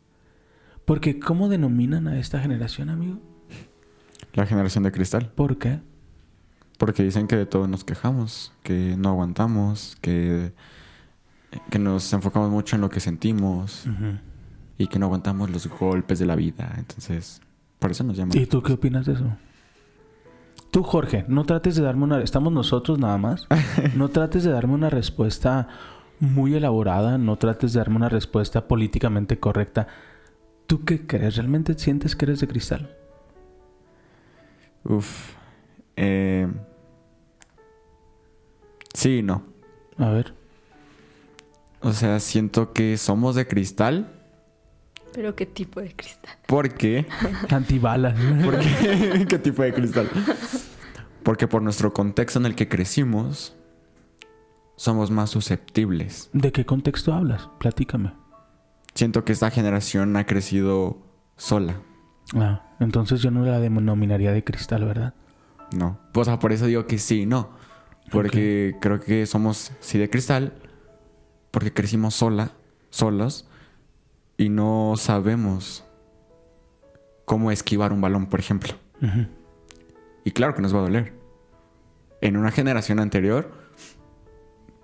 Porque 0.85 1.21
¿cómo 1.21 1.49
denominan 1.49 2.09
a 2.09 2.19
esta 2.19 2.41
generación, 2.41 2.89
amigo? 2.89 3.21
La 4.33 4.47
generación 4.47 4.83
de 4.83 4.91
cristal. 4.91 5.31
¿Por 5.31 5.59
qué? 5.59 5.81
Porque 6.79 7.05
dicen 7.05 7.29
que 7.29 7.37
de 7.37 7.47
todo 7.47 7.69
nos 7.69 7.85
quejamos, 7.85 8.53
que 8.65 8.97
no 8.97 9.11
aguantamos, 9.11 9.97
que, 10.01 10.53
que 11.71 11.79
nos 11.79 12.13
enfocamos 12.13 12.51
mucho 12.51 12.75
en 12.75 12.83
lo 12.83 12.91
que 12.91 13.01
sentimos 13.01 13.87
y 14.81 14.87
que 14.87 14.99
no 14.99 15.07
aguantamos 15.07 15.51
los 15.51 15.69
golpes 15.69 16.19
de 16.19 16.25
la 16.25 16.35
vida. 16.35 16.75
Entonces, 16.79 17.43
por 17.79 17.91
eso 17.91 18.03
nos 18.03 18.17
llaman. 18.17 18.37
¿Y 18.39 18.47
tú 18.47 18.63
qué 18.63 18.73
opinas 18.73 19.05
de 19.05 19.13
eso? 19.13 19.27
Tú, 20.71 20.83
Jorge, 20.83 21.27
no 21.29 21.45
trates 21.45 21.77
de 21.77 21.83
darme 21.83 22.05
una... 22.05 22.23
Estamos 22.23 22.51
nosotros 22.51 22.99
nada 22.99 23.19
más. 23.19 23.47
No 23.95 24.09
trates 24.09 24.43
de 24.43 24.51
darme 24.51 24.73
una 24.73 24.89
respuesta 24.89 25.69
muy 26.19 26.55
elaborada. 26.55 27.19
No 27.19 27.37
trates 27.37 27.75
de 27.75 27.81
darme 27.81 27.97
una 27.97 28.09
respuesta 28.09 28.69
políticamente 28.69 29.39
correcta. 29.39 29.87
¿Tú 30.67 30.83
qué 30.87 31.07
crees? 31.07 31.37
¿Realmente 31.37 31.79
sientes 31.79 32.17
que 32.17 32.25
eres 32.25 32.41
de 32.41 32.49
cristal? 32.49 32.97
Uf. 34.85 35.35
Eh, 35.97 36.49
sí 38.95 39.19
y 39.19 39.23
no. 39.23 39.43
A 39.99 40.09
ver. 40.09 40.33
O 41.83 41.93
sea, 41.93 42.19
siento 42.19 42.73
que 42.73 42.97
somos 42.97 43.35
de 43.35 43.47
cristal 43.47 44.17
pero 45.13 45.35
¿qué 45.35 45.47
tipo 45.47 45.81
de 45.81 45.95
cristal? 45.95 46.37
porque... 46.47 47.07
Antibalas. 47.51 48.15
¿Por 48.45 48.59
qué? 48.59 49.25
¿Qué 49.29 49.39
tipo 49.39 49.63
de 49.63 49.73
cristal? 49.73 50.09
Porque 51.23 51.47
por 51.47 51.63
nuestro 51.63 51.93
contexto 51.93 52.39
en 52.39 52.47
el 52.47 52.55
que 52.55 52.69
crecimos, 52.69 53.57
somos 54.77 55.11
más 55.11 55.31
susceptibles. 55.31 56.31
¿De 56.33 56.53
qué 56.53 56.65
contexto 56.65 57.13
hablas? 57.13 57.49
Platícame. 57.59 58.13
Siento 58.95 59.25
que 59.25 59.33
esta 59.33 59.51
generación 59.51 60.17
ha 60.17 60.27
crecido 60.27 60.99
sola. 61.37 61.81
Ah, 62.35 62.63
entonces 62.81 63.21
yo 63.21 63.31
no 63.31 63.45
la 63.45 63.61
denominaría 63.61 64.33
de 64.33 64.43
cristal, 64.45 64.85
¿verdad? 64.85 65.15
No. 65.77 65.99
O 66.15 66.25
sea, 66.25 66.39
por 66.39 66.53
eso 66.53 66.67
digo 66.67 66.87
que 66.87 66.99
sí, 66.99 67.27
no. 67.27 67.51
Porque 68.11 68.77
creo 68.81 69.01
que 69.01 69.27
somos 69.27 69.73
sí 69.81 69.99
de 69.99 70.09
cristal. 70.09 70.55
Porque 71.51 71.73
crecimos 71.73 72.15
sola, 72.15 72.53
solos. 72.91 73.50
Y 74.41 74.49
no 74.49 74.95
sabemos 74.97 75.85
cómo 77.27 77.51
esquivar 77.51 77.93
un 77.93 78.01
balón, 78.01 78.25
por 78.25 78.41
ejemplo. 78.41 78.73
Y 80.25 80.31
claro 80.31 80.55
que 80.55 80.63
nos 80.63 80.75
va 80.75 80.79
a 80.79 80.83
doler. 80.85 81.13
En 82.23 82.39
una 82.39 82.51
generación 82.51 83.01
anterior, 83.01 83.51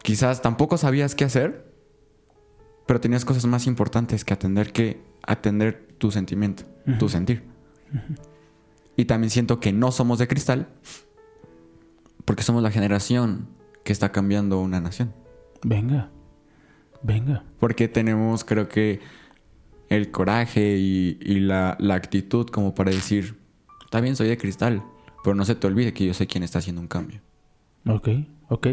quizás 0.02 0.42
tampoco 0.42 0.76
sabías 0.76 1.14
qué 1.14 1.24
hacer, 1.24 1.72
pero 2.84 3.00
tenías 3.00 3.24
cosas 3.24 3.46
más 3.46 3.66
importantes 3.66 4.26
que 4.26 4.34
atender 4.34 4.74
que 4.74 5.02
atender 5.22 5.88
tu 5.96 6.10
sentimiento, 6.10 6.64
tu 6.98 7.08
sentir. 7.08 7.42
Y 8.94 9.06
también 9.06 9.30
siento 9.30 9.58
que 9.58 9.72
no 9.72 9.90
somos 9.90 10.18
de 10.18 10.28
cristal, 10.28 10.68
porque 12.26 12.42
somos 12.42 12.62
la 12.62 12.70
generación 12.70 13.48
que 13.84 13.94
está 13.94 14.12
cambiando 14.12 14.60
una 14.60 14.82
nación. 14.82 15.14
Venga. 15.64 16.10
Venga. 17.02 17.42
Porque 17.58 17.88
tenemos, 17.88 18.44
creo 18.44 18.68
que, 18.68 19.00
el 19.88 20.10
coraje 20.10 20.76
y, 20.78 21.18
y 21.20 21.40
la, 21.40 21.76
la 21.80 21.94
actitud 21.94 22.46
como 22.48 22.74
para 22.74 22.90
decir, 22.90 23.36
está 23.84 24.00
bien, 24.00 24.16
soy 24.16 24.28
de 24.28 24.36
cristal, 24.38 24.82
pero 25.22 25.34
no 25.34 25.44
se 25.44 25.54
te 25.54 25.66
olvide 25.66 25.92
que 25.92 26.06
yo 26.06 26.14
sé 26.14 26.26
quién 26.26 26.42
está 26.42 26.58
haciendo 26.58 26.80
un 26.80 26.88
cambio. 26.88 27.20
Ok, 27.88 28.08
ok. 28.48 28.66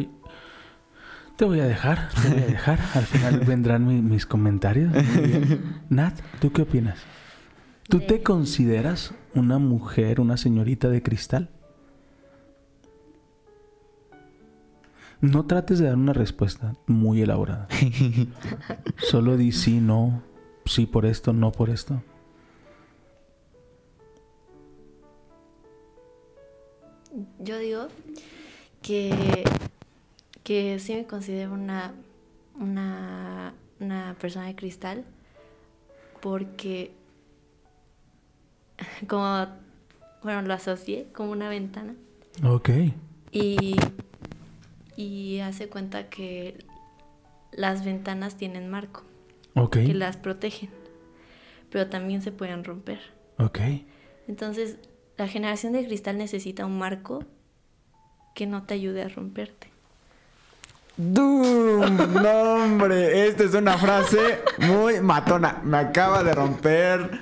Te 1.36 1.46
voy 1.46 1.60
a 1.60 1.66
dejar, 1.66 2.10
te 2.22 2.30
voy 2.30 2.42
a 2.44 2.46
dejar. 2.46 2.80
Al 2.94 3.06
final 3.06 3.40
vendrán 3.48 3.88
mi- 3.88 4.02
mis 4.02 4.26
comentarios. 4.26 4.92
Muy 4.94 5.24
bien. 5.28 5.64
Nat, 5.90 6.20
¿tú 6.40 6.52
qué 6.52 6.62
opinas? 6.64 7.00
¿Tú 7.90 8.00
te 8.00 8.16
De- 8.16 8.24
consideras 8.24 9.14
una 9.36 9.58
mujer, 9.60 10.20
una 10.20 10.38
señorita 10.38 10.90
de 10.90 11.02
cristal? 11.04 11.50
No 15.22 15.46
trates 15.46 15.80
de 15.80 15.86
dar 15.86 15.96
una 15.96 16.14
respuesta 16.14 16.74
muy 16.86 17.22
elaborada. 17.22 17.68
Solo 18.98 19.38
di 19.38 19.52
sí, 19.54 19.80
no, 19.80 20.22
sí 20.66 20.86
por 20.86 21.06
esto, 21.06 21.34
no 21.34 21.52
por 21.52 21.70
esto. 21.70 22.02
Yo 27.40 27.60
digo 27.60 27.88
que, 28.82 29.44
que 30.44 30.80
sí 30.80 30.96
me 30.96 31.06
considero 31.06 31.54
una, 31.54 31.94
una, 32.60 33.54
una 33.80 34.16
persona 34.20 34.48
de 34.48 34.56
cristal 34.56 35.04
porque 36.22 36.92
como, 39.08 39.46
bueno, 40.24 40.42
lo 40.42 40.54
asocié 40.54 41.08
como 41.14 41.32
una 41.32 41.50
ventana 41.50 41.94
Ok. 42.44 42.70
y, 43.32 43.76
y 44.96 45.40
hace 45.40 45.70
cuenta 45.70 46.10
que 46.10 46.66
las 47.52 47.86
ventanas 47.86 48.38
tienen 48.38 48.70
marco, 48.72 49.04
Que 49.72 49.94
las 49.94 50.18
protegen, 50.18 50.70
pero 51.70 51.88
también 51.88 52.22
se 52.22 52.32
pueden 52.32 52.64
romper. 52.64 53.00
Ok. 53.38 53.60
Entonces, 54.28 54.78
la 55.18 55.28
generación 55.28 55.74
de 55.74 55.86
cristal 55.86 56.18
necesita 56.18 56.66
un 56.66 56.78
marco 56.78 57.24
que 58.34 58.48
no 58.48 58.64
te 58.64 58.74
ayude 58.74 59.04
a 59.04 59.10
romperte. 59.10 59.68
¡Dum! 60.98 61.98
No, 62.22 62.64
hombre, 62.64 63.28
esta 63.28 63.44
es 63.44 63.54
una 63.54 63.78
frase 63.78 64.40
muy 64.60 65.02
matona. 65.02 65.62
Me 65.64 65.78
acaba 65.78 66.24
de 66.24 66.34
romper 66.34 67.20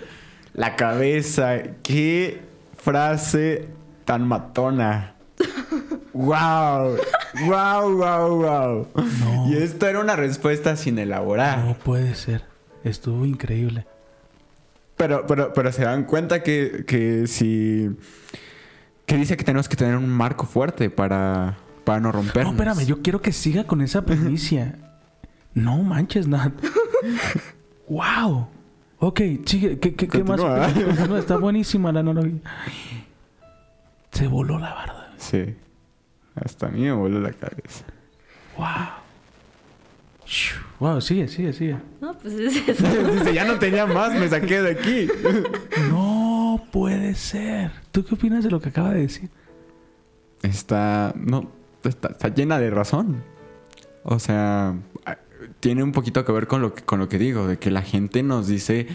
la 0.54 0.76
cabeza. 0.76 1.62
¡Qué 1.84 2.42
frase 2.78 3.70
tan 4.06 4.28
matona! 4.28 5.16
¡Wow! 6.22 6.98
¡Wow, 7.48 7.98
wow, 7.98 8.36
wow! 8.44 8.88
No. 9.20 9.50
Y 9.50 9.58
esto 9.58 9.88
era 9.88 10.00
una 10.00 10.16
respuesta 10.16 10.76
sin 10.76 11.00
elaborar. 11.00 11.60
No 11.60 11.74
puede 11.74 12.14
ser. 12.16 12.44
Estuvo 12.84 13.26
increíble. 13.26 13.86
Pero, 14.98 15.26
pero, 15.26 15.52
pero 15.54 15.72
se 15.72 15.84
dan 15.84 16.04
cuenta 16.04 16.44
que, 16.44 16.84
que 16.86 17.26
si... 17.28 17.90
Que 19.06 19.18
dice 19.18 19.36
que 19.36 19.44
tenemos 19.44 19.68
que 19.68 19.76
tener 19.76 19.98
un 19.98 20.10
marco 20.10 20.46
fuerte 20.46 20.90
para, 20.90 21.58
para 21.84 22.00
no 22.00 22.12
rompernos. 22.12 22.54
No, 22.54 22.64
espérame, 22.64 22.86
yo 22.86 23.02
quiero 23.02 23.22
que 23.22 23.32
siga 23.32 23.66
con 23.66 23.82
esa 23.82 24.04
primicia. 24.06 24.76
no 25.54 25.78
manches, 25.80 26.28
Nat. 26.28 26.54
wow. 27.90 28.48
Ok, 29.00 29.22
sigue. 29.46 29.80
¿Qué, 29.80 29.96
qué, 29.96 30.08
qué 30.08 30.24
más? 30.24 30.40
Continúa, 30.40 31.20
Está 31.20 31.38
buenísima 31.38 31.92
la 31.92 32.02
analogía. 32.02 32.40
Se 34.12 34.28
voló 34.28 34.60
la 34.60 34.74
barda. 34.74 35.14
Sí. 35.18 35.56
Hasta 36.36 36.68
a 36.68 36.70
mí 36.70 36.82
me 36.82 36.92
voló 36.92 37.20
la 37.20 37.34
cabeza. 37.34 37.86
Wow. 38.58 39.02
Wow, 40.80 41.02
sigue, 41.02 41.28
sigue, 41.28 41.54
sigue. 41.54 41.78
No, 42.00 42.18
pues 42.18 42.34
es 42.34 42.68
eso. 42.68 42.88
Dice, 43.14 43.34
ya 43.34 43.46
no 43.46 43.60
tenía 43.60 43.86
más, 43.86 44.14
me 44.14 44.28
saqué 44.28 44.62
de 44.62 44.72
aquí. 44.72 45.08
No 45.90 46.66
puede 46.72 47.16
ser. 47.16 47.72
¿Tú 47.92 48.04
qué 48.04 48.16
opinas 48.16 48.44
de 48.44 48.52
lo 48.52 48.60
que 48.60 48.70
acaba 48.70 48.92
de 48.92 49.02
decir? 49.02 49.30
Está. 50.42 51.14
No. 51.16 51.50
Está, 51.84 52.10
está 52.10 52.28
llena 52.28 52.60
de 52.60 52.70
razón. 52.70 53.24
O 54.04 54.20
sea. 54.20 54.76
Tiene 55.60 55.84
un 55.84 55.92
poquito 55.92 56.26
que 56.26 56.32
ver 56.32 56.48
con 56.48 56.62
lo 56.62 56.74
que, 56.74 56.84
con 56.84 57.00
lo 57.00 57.08
que 57.10 57.18
digo. 57.18 57.48
De 57.48 57.58
que 57.58 57.72
la 57.72 57.82
gente 57.82 58.22
nos 58.24 58.48
dice. 58.48 58.88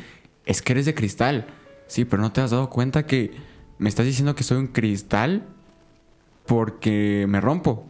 Es 0.44 0.62
que 0.62 0.72
eres 0.72 0.86
de 0.86 0.94
cristal. 0.94 1.46
Sí, 1.86 2.04
pero 2.04 2.22
no 2.22 2.32
te 2.32 2.40
has 2.40 2.50
dado 2.50 2.68
cuenta 2.70 3.06
que. 3.06 3.32
Me 3.78 3.88
estás 3.88 4.06
diciendo 4.06 4.34
que 4.34 4.42
soy 4.42 4.58
un 4.58 4.68
cristal. 4.68 5.46
Porque 6.46 7.26
me 7.28 7.40
rompo. 7.40 7.86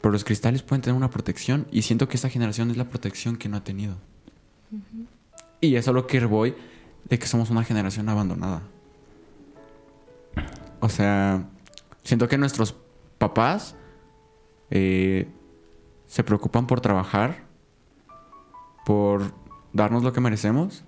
Pero 0.00 0.12
los 0.12 0.24
cristales 0.24 0.62
pueden 0.62 0.82
tener 0.82 0.96
una 0.96 1.10
protección. 1.10 1.66
Y 1.70 1.82
siento 1.82 2.08
que 2.08 2.16
esta 2.16 2.28
generación 2.28 2.70
es 2.70 2.76
la 2.76 2.88
protección 2.88 3.36
que 3.36 3.48
no 3.48 3.56
ha 3.56 3.64
tenido. 3.64 3.96
Y 5.60 5.76
eso 5.76 5.90
es 5.90 5.94
lo 5.94 6.06
que 6.06 6.24
voy. 6.26 6.54
De 7.08 7.18
que 7.18 7.26
somos 7.26 7.50
una 7.50 7.64
generación 7.64 8.08
abandonada. 8.08 8.62
O 10.80 10.88
sea. 10.88 11.48
Siento 12.02 12.28
que 12.28 12.36
nuestros 12.36 12.76
papás 13.16 13.76
eh, 14.70 15.26
se 16.06 16.22
preocupan 16.22 16.66
por 16.66 16.80
trabajar, 16.80 17.44
por 18.84 19.32
darnos 19.72 20.02
lo 20.02 20.12
que 20.12 20.20
merecemos, 20.20 20.84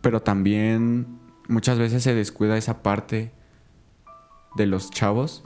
pero 0.00 0.20
también 0.20 1.06
muchas 1.48 1.78
veces 1.78 2.02
se 2.02 2.14
descuida 2.14 2.56
esa 2.56 2.82
parte 2.82 3.32
de 4.56 4.66
los 4.66 4.90
chavos, 4.90 5.42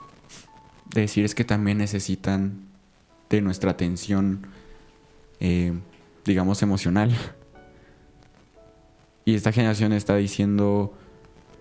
de 0.93 1.01
decir 1.01 1.25
es 1.25 1.35
que 1.35 1.43
también 1.43 1.77
necesitan 1.77 2.61
de 3.29 3.41
nuestra 3.41 3.71
atención, 3.71 4.47
eh, 5.39 5.73
digamos, 6.25 6.61
emocional. 6.61 7.15
Y 9.25 9.35
esta 9.35 9.51
generación 9.51 9.91
está 9.91 10.15
diciendo, 10.15 10.93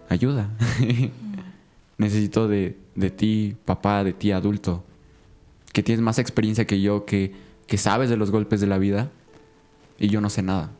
ayuda. 0.09 0.51
Necesito 1.99 2.47
de, 2.47 2.79
de 2.95 3.11
ti, 3.11 3.57
papá, 3.65 4.05
de 4.05 4.13
ti, 4.13 4.31
adulto, 4.31 4.85
que 5.73 5.83
tienes 5.83 6.01
más 6.01 6.21
experiencia 6.21 6.65
que 6.65 6.81
yo, 6.81 7.05
que, 7.05 7.35
que 7.67 7.77
sabes 7.77 8.09
de 8.09 8.17
los 8.17 8.31
golpes 8.31 8.61
de 8.61 8.69
la 8.69 8.79
vida 8.79 9.11
y 9.99 10.09
yo 10.09 10.21
no 10.21 10.31
sé 10.31 10.43
nada. 10.43 10.71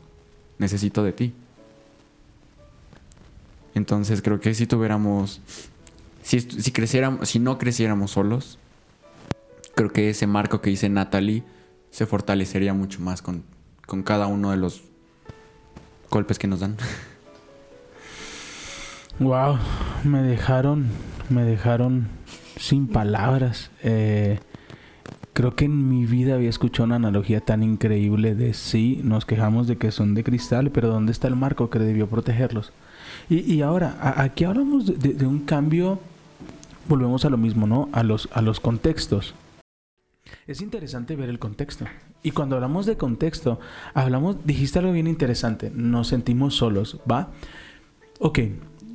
Necesito 0.59 1.03
de 1.03 1.11
ti. 1.11 1.33
Entonces 3.73 4.21
creo 4.21 4.39
que 4.39 4.53
si 4.53 4.65
tuviéramos, 4.65 5.41
si, 6.27 6.41
si 6.41 6.71
creciéramos, 6.73 7.29
si 7.29 7.39
no 7.39 7.57
creciéramos 7.57 8.11
solos, 8.11 8.59
creo 9.75 9.93
que 9.93 10.09
ese 10.09 10.27
marco 10.27 10.59
que 10.59 10.69
dice 10.69 10.89
Natalie 10.89 11.43
se 11.89 12.05
fortalecería 12.05 12.73
mucho 12.73 12.99
más 12.99 13.21
con, 13.21 13.43
con 13.85 14.03
cada 14.03 14.27
uno 14.27 14.51
de 14.51 14.57
los 14.57 14.83
golpes 16.09 16.37
que 16.37 16.47
nos 16.47 16.59
dan. 16.59 16.75
Wow, 19.19 19.57
me 20.03 20.21
dejaron, 20.21 20.87
me 21.29 21.43
dejaron 21.43 22.09
sin 22.59 22.87
palabras. 22.87 23.71
Eh, 23.81 24.39
creo 25.31 25.55
que 25.55 25.63
en 25.63 25.87
mi 25.87 26.05
vida 26.05 26.35
había 26.35 26.49
escuchado 26.49 26.87
una 26.87 26.97
analogía 26.97 27.39
tan 27.39 27.63
increíble 27.63 28.35
de 28.35 28.53
sí, 28.53 28.99
nos 29.01 29.25
quejamos 29.25 29.65
de 29.67 29.77
que 29.77 29.91
son 29.91 30.13
de 30.13 30.25
cristal, 30.25 30.71
pero 30.71 30.89
¿dónde 30.89 31.13
está 31.13 31.29
el 31.29 31.37
marco 31.37 31.69
que 31.69 31.79
debió 31.79 32.07
protegerlos? 32.07 32.73
Y, 33.29 33.49
y 33.49 33.61
ahora, 33.61 33.95
aquí 34.17 34.43
hablamos 34.43 34.99
de 34.99 35.25
un 35.25 35.39
cambio, 35.39 36.01
volvemos 36.87 37.25
a 37.25 37.29
lo 37.29 37.37
mismo, 37.37 37.67
¿no? 37.67 37.89
A 37.91 38.03
los, 38.03 38.29
a 38.33 38.41
los 38.41 38.59
contextos. 38.59 39.33
Es 40.45 40.61
interesante 40.61 41.15
ver 41.15 41.29
el 41.29 41.39
contexto. 41.39 41.85
Y 42.23 42.31
cuando 42.31 42.55
hablamos 42.55 42.85
de 42.85 42.97
contexto, 42.97 43.59
hablamos, 43.93 44.37
dijiste 44.45 44.79
algo 44.79 44.91
bien 44.91 45.07
interesante, 45.07 45.71
nos 45.73 46.07
sentimos 46.09 46.55
solos, 46.55 46.99
¿va? 47.09 47.29
Ok, 48.19 48.39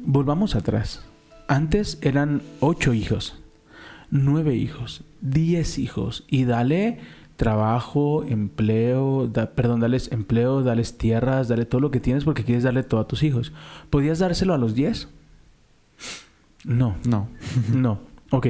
volvamos 0.05 0.55
atrás. 0.55 1.05
Antes 1.49 1.99
eran 2.03 2.43
ocho 2.61 2.93
hijos, 2.93 3.41
nueve 4.11 4.55
hijos, 4.57 5.05
diez 5.21 5.79
hijos. 5.79 6.25
Y 6.29 6.45
dale 6.45 6.99
trabajo, 7.37 8.25
empleo, 8.25 9.27
da- 9.27 9.51
perdón, 9.53 9.81
dales 9.81 10.13
empleo, 10.13 10.63
dales 10.63 10.99
tierras, 10.99 11.49
dale 11.49 11.65
todo 11.65 11.81
lo 11.81 11.91
que 11.91 12.01
tienes 12.01 12.25
porque 12.25 12.45
quieres 12.45 12.65
darle 12.65 12.83
todo 12.83 13.01
a 13.01 13.09
tus 13.09 13.23
hijos. 13.23 13.53
¿Podías 13.91 14.19
dárselo 14.19 14.53
a 14.55 14.59
los 14.59 14.75
diez? 14.75 15.09
No, 16.65 16.97
No. 17.07 17.29
no. 17.75 18.01
Ok. 18.31 18.47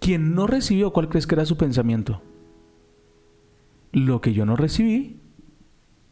Quien 0.00 0.34
no 0.34 0.46
recibió, 0.46 0.92
¿cuál 0.92 1.08
crees 1.08 1.26
que 1.26 1.34
era 1.34 1.46
su 1.46 1.56
pensamiento? 1.56 2.20
Lo 3.92 4.20
que 4.20 4.32
yo 4.32 4.44
no 4.44 4.56
recibí, 4.56 5.18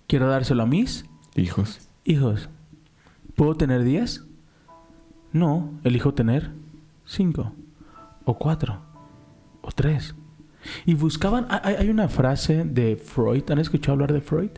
quiero 0.06 0.28
dárselo 0.28 0.62
a 0.62 0.66
mis 0.66 1.04
Hijos. 1.34 1.88
hijos. 2.04 2.48
¿Puedo 3.34 3.54
tener 3.56 3.82
10? 3.82 4.24
No, 5.32 5.72
elijo 5.84 6.14
tener 6.14 6.52
5 7.06 7.52
o 8.24 8.38
4 8.38 8.78
o 9.62 9.70
3. 9.72 10.14
Y 10.86 10.94
buscaban, 10.94 11.46
hay, 11.50 11.74
hay 11.74 11.88
una 11.90 12.08
frase 12.08 12.64
de 12.64 12.96
Freud, 12.96 13.42
¿han 13.50 13.58
escuchado 13.58 13.94
hablar 13.94 14.12
de 14.12 14.20
Freud? 14.20 14.50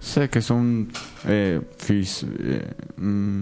Sé 0.00 0.28
que 0.30 0.40
es 0.40 0.50
un 0.50 0.90
eh, 1.26 1.60
fis- 1.78 2.26
eh, 2.38 2.74
mm, 2.96 3.40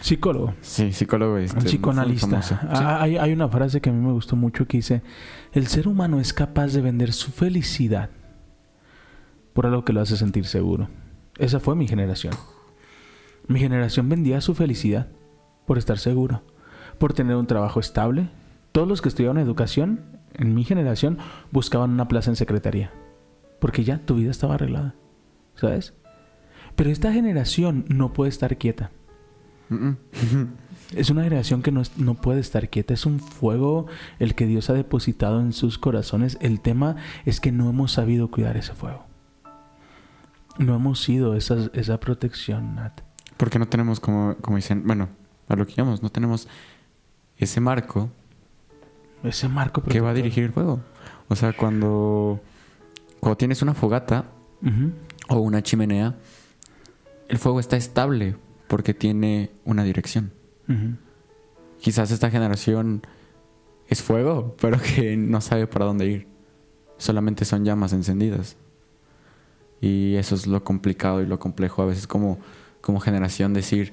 Psicólogo, 0.00 0.54
sí, 0.60 0.92
psicólogo 0.92 1.38
este, 1.38 1.58
un 1.58 1.64
psicoanalista. 1.64 2.42
Sí. 2.42 2.54
Ah, 2.68 2.98
hay, 3.00 3.16
hay 3.16 3.32
una 3.32 3.48
frase 3.48 3.80
que 3.80 3.90
a 3.90 3.92
mí 3.92 4.04
me 4.04 4.12
gustó 4.12 4.36
mucho 4.36 4.66
que 4.66 4.76
dice, 4.76 5.02
el 5.52 5.66
ser 5.66 5.88
humano 5.88 6.20
es 6.20 6.32
capaz 6.32 6.72
de 6.74 6.82
vender 6.82 7.12
su 7.12 7.32
felicidad 7.32 8.10
por 9.52 9.66
algo 9.66 9.84
que 9.84 9.94
lo 9.94 10.02
hace 10.02 10.16
sentir 10.16 10.44
seguro. 10.44 10.88
Esa 11.38 11.60
fue 11.60 11.74
mi 11.74 11.88
generación. 11.88 12.34
Mi 13.48 13.58
generación 13.58 14.08
vendía 14.08 14.40
su 14.40 14.54
felicidad 14.54 15.08
por 15.66 15.78
estar 15.78 15.98
seguro, 15.98 16.42
por 16.98 17.14
tener 17.14 17.36
un 17.36 17.46
trabajo 17.46 17.80
estable. 17.80 18.28
Todos 18.72 18.86
los 18.86 19.00
que 19.00 19.08
estudiaban 19.08 19.38
educación 19.38 20.18
en 20.34 20.54
mi 20.54 20.64
generación 20.64 21.18
buscaban 21.50 21.90
una 21.90 22.08
plaza 22.08 22.30
en 22.30 22.36
secretaría, 22.36 22.92
porque 23.58 23.84
ya 23.84 23.98
tu 23.98 24.16
vida 24.16 24.30
estaba 24.30 24.54
arreglada, 24.54 24.94
¿sabes? 25.54 25.94
Pero 26.74 26.90
esta 26.90 27.12
generación 27.12 27.86
no 27.88 28.12
puede 28.12 28.28
estar 28.28 28.58
quieta. 28.58 28.90
Es 30.94 31.10
una 31.10 31.24
generación 31.24 31.62
que 31.62 31.72
no, 31.72 31.80
es- 31.80 31.96
no 31.98 32.14
puede 32.14 32.40
estar 32.40 32.68
quieta. 32.68 32.94
Es 32.94 33.06
un 33.06 33.18
fuego 33.20 33.86
el 34.18 34.34
que 34.34 34.46
Dios 34.46 34.70
ha 34.70 34.72
depositado 34.74 35.40
en 35.40 35.52
sus 35.52 35.78
corazones. 35.78 36.38
El 36.40 36.60
tema 36.60 36.96
es 37.24 37.40
que 37.40 37.50
no 37.52 37.68
hemos 37.68 37.92
sabido 37.92 38.30
cuidar 38.30 38.56
ese 38.56 38.72
fuego. 38.72 39.04
No 40.58 40.74
hemos 40.76 41.00
sido 41.02 41.34
esa, 41.34 41.68
esa 41.74 41.98
protección, 42.00 42.76
Nat. 42.76 43.00
Porque 43.36 43.58
no 43.58 43.66
tenemos, 43.68 44.00
como, 44.00 44.36
como 44.40 44.56
dicen, 44.56 44.84
bueno, 44.86 45.08
a 45.48 45.56
lo 45.56 45.66
que 45.66 45.74
llamamos, 45.74 46.02
no 46.02 46.10
tenemos 46.10 46.48
ese 47.36 47.60
marco 47.60 48.08
Ese 49.22 49.48
marco 49.48 49.82
que 49.82 50.00
va 50.00 50.10
a 50.10 50.12
protector. 50.12 50.14
dirigir 50.22 50.44
el 50.44 50.52
fuego. 50.52 50.80
O 51.28 51.36
sea, 51.36 51.52
cuando, 51.52 52.40
cuando 53.20 53.36
tienes 53.36 53.60
una 53.60 53.74
fogata 53.74 54.24
o 55.28 55.36
una 55.40 55.62
chimenea, 55.62 56.14
el 57.28 57.38
fuego 57.38 57.60
está 57.60 57.76
estable 57.76 58.36
porque 58.68 58.94
tiene 58.94 59.50
una 59.64 59.84
dirección. 59.84 60.32
Quizás 61.80 62.10
esta 62.10 62.30
generación 62.30 63.02
es 63.88 64.02
fuego, 64.02 64.56
pero 64.60 64.78
que 64.80 65.16
no 65.16 65.40
sabe 65.40 65.66
para 65.66 65.84
dónde 65.84 66.06
ir. 66.06 66.26
Solamente 66.98 67.44
son 67.44 67.64
llamas 67.64 67.92
encendidas. 67.92 68.56
Y 69.80 70.14
eso 70.14 70.34
es 70.34 70.46
lo 70.46 70.64
complicado 70.64 71.22
y 71.22 71.26
lo 71.26 71.38
complejo 71.38 71.82
a 71.82 71.86
veces 71.86 72.06
como, 72.06 72.38
como 72.80 72.98
generación 73.00 73.52
decir, 73.52 73.92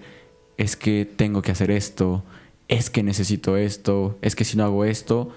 es 0.57 0.75
que 0.77 1.05
tengo 1.05 1.41
que 1.41 1.51
hacer 1.51 1.71
esto, 1.71 2.23
es 2.69 2.89
que 2.89 3.03
necesito 3.03 3.57
esto, 3.57 4.17
es 4.21 4.35
que 4.35 4.45
si 4.45 4.55
no 4.57 4.63
hago 4.63 4.85
esto, 4.85 5.31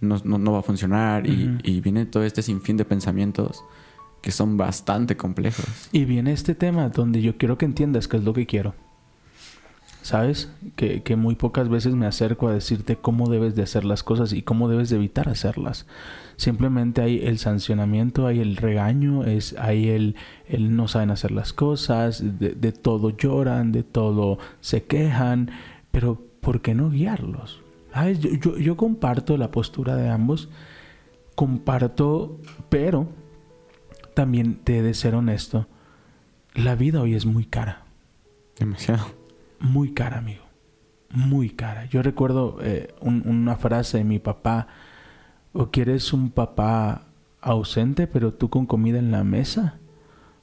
no, 0.00 0.20
no- 0.24 0.38
no 0.38 0.52
va 0.52 0.58
a 0.58 0.62
funcionar. 0.62 1.26
Y- 1.28 1.58
y, 1.62 1.80
viene 1.80 2.04
todo 2.04 2.24
este 2.24 2.42
sinfín 2.42 2.76
de 2.76 2.84
pensamientos 2.84 3.62
que 4.26 4.32
son 4.32 4.56
bastante 4.56 5.16
complejos. 5.16 5.88
Y 5.92 6.04
viene 6.04 6.32
este 6.32 6.56
tema 6.56 6.88
donde 6.88 7.22
yo 7.22 7.36
quiero 7.38 7.58
que 7.58 7.64
entiendas 7.64 8.08
qué 8.08 8.16
es 8.16 8.24
lo 8.24 8.32
que 8.32 8.44
quiero. 8.44 8.74
¿Sabes? 10.02 10.50
Que, 10.74 11.04
que 11.04 11.14
muy 11.14 11.36
pocas 11.36 11.68
veces 11.68 11.94
me 11.94 12.06
acerco 12.06 12.48
a 12.48 12.52
decirte 12.52 12.96
cómo 12.96 13.28
debes 13.30 13.54
de 13.54 13.62
hacer 13.62 13.84
las 13.84 14.02
cosas 14.02 14.32
y 14.32 14.42
cómo 14.42 14.68
debes 14.68 14.90
de 14.90 14.96
evitar 14.96 15.28
hacerlas. 15.28 15.86
Simplemente 16.34 17.02
hay 17.02 17.24
el 17.24 17.38
sancionamiento, 17.38 18.26
hay 18.26 18.40
el 18.40 18.56
regaño, 18.56 19.22
es, 19.22 19.54
hay 19.60 19.90
el, 19.90 20.16
el 20.48 20.74
no 20.74 20.88
saben 20.88 21.12
hacer 21.12 21.30
las 21.30 21.52
cosas, 21.52 22.40
de, 22.40 22.56
de 22.56 22.72
todo 22.72 23.10
lloran, 23.10 23.70
de 23.70 23.84
todo 23.84 24.38
se 24.60 24.82
quejan, 24.82 25.52
pero 25.92 26.20
¿por 26.40 26.62
qué 26.62 26.74
no 26.74 26.90
guiarlos? 26.90 27.60
¿Sabes? 27.92 28.18
Yo, 28.18 28.30
yo, 28.30 28.58
yo 28.58 28.76
comparto 28.76 29.36
la 29.36 29.52
postura 29.52 29.94
de 29.94 30.08
ambos, 30.08 30.48
comparto, 31.36 32.40
pero 32.68 33.06
también 34.16 34.56
te 34.56 34.78
he 34.78 34.82
de 34.82 34.94
ser 34.94 35.14
honesto. 35.14 35.68
La 36.54 36.74
vida 36.74 37.02
hoy 37.02 37.14
es 37.14 37.26
muy 37.26 37.44
cara. 37.44 37.82
Demasiado. 38.58 39.04
Muy 39.60 39.92
cara, 39.92 40.16
amigo. 40.18 40.42
Muy 41.10 41.50
cara. 41.50 41.84
Yo 41.84 42.02
recuerdo 42.02 42.56
eh, 42.62 42.94
un- 43.00 43.22
una 43.26 43.56
frase 43.56 43.98
de 43.98 44.04
mi 44.04 44.18
papá. 44.18 44.68
¿O 45.52 45.70
quieres 45.70 46.12
un 46.12 46.30
papá 46.30 47.02
ausente 47.42 48.06
pero 48.06 48.32
tú 48.34 48.48
con 48.50 48.64
comida 48.66 48.98
en 48.98 49.10
la 49.12 49.22
mesa? 49.22 49.78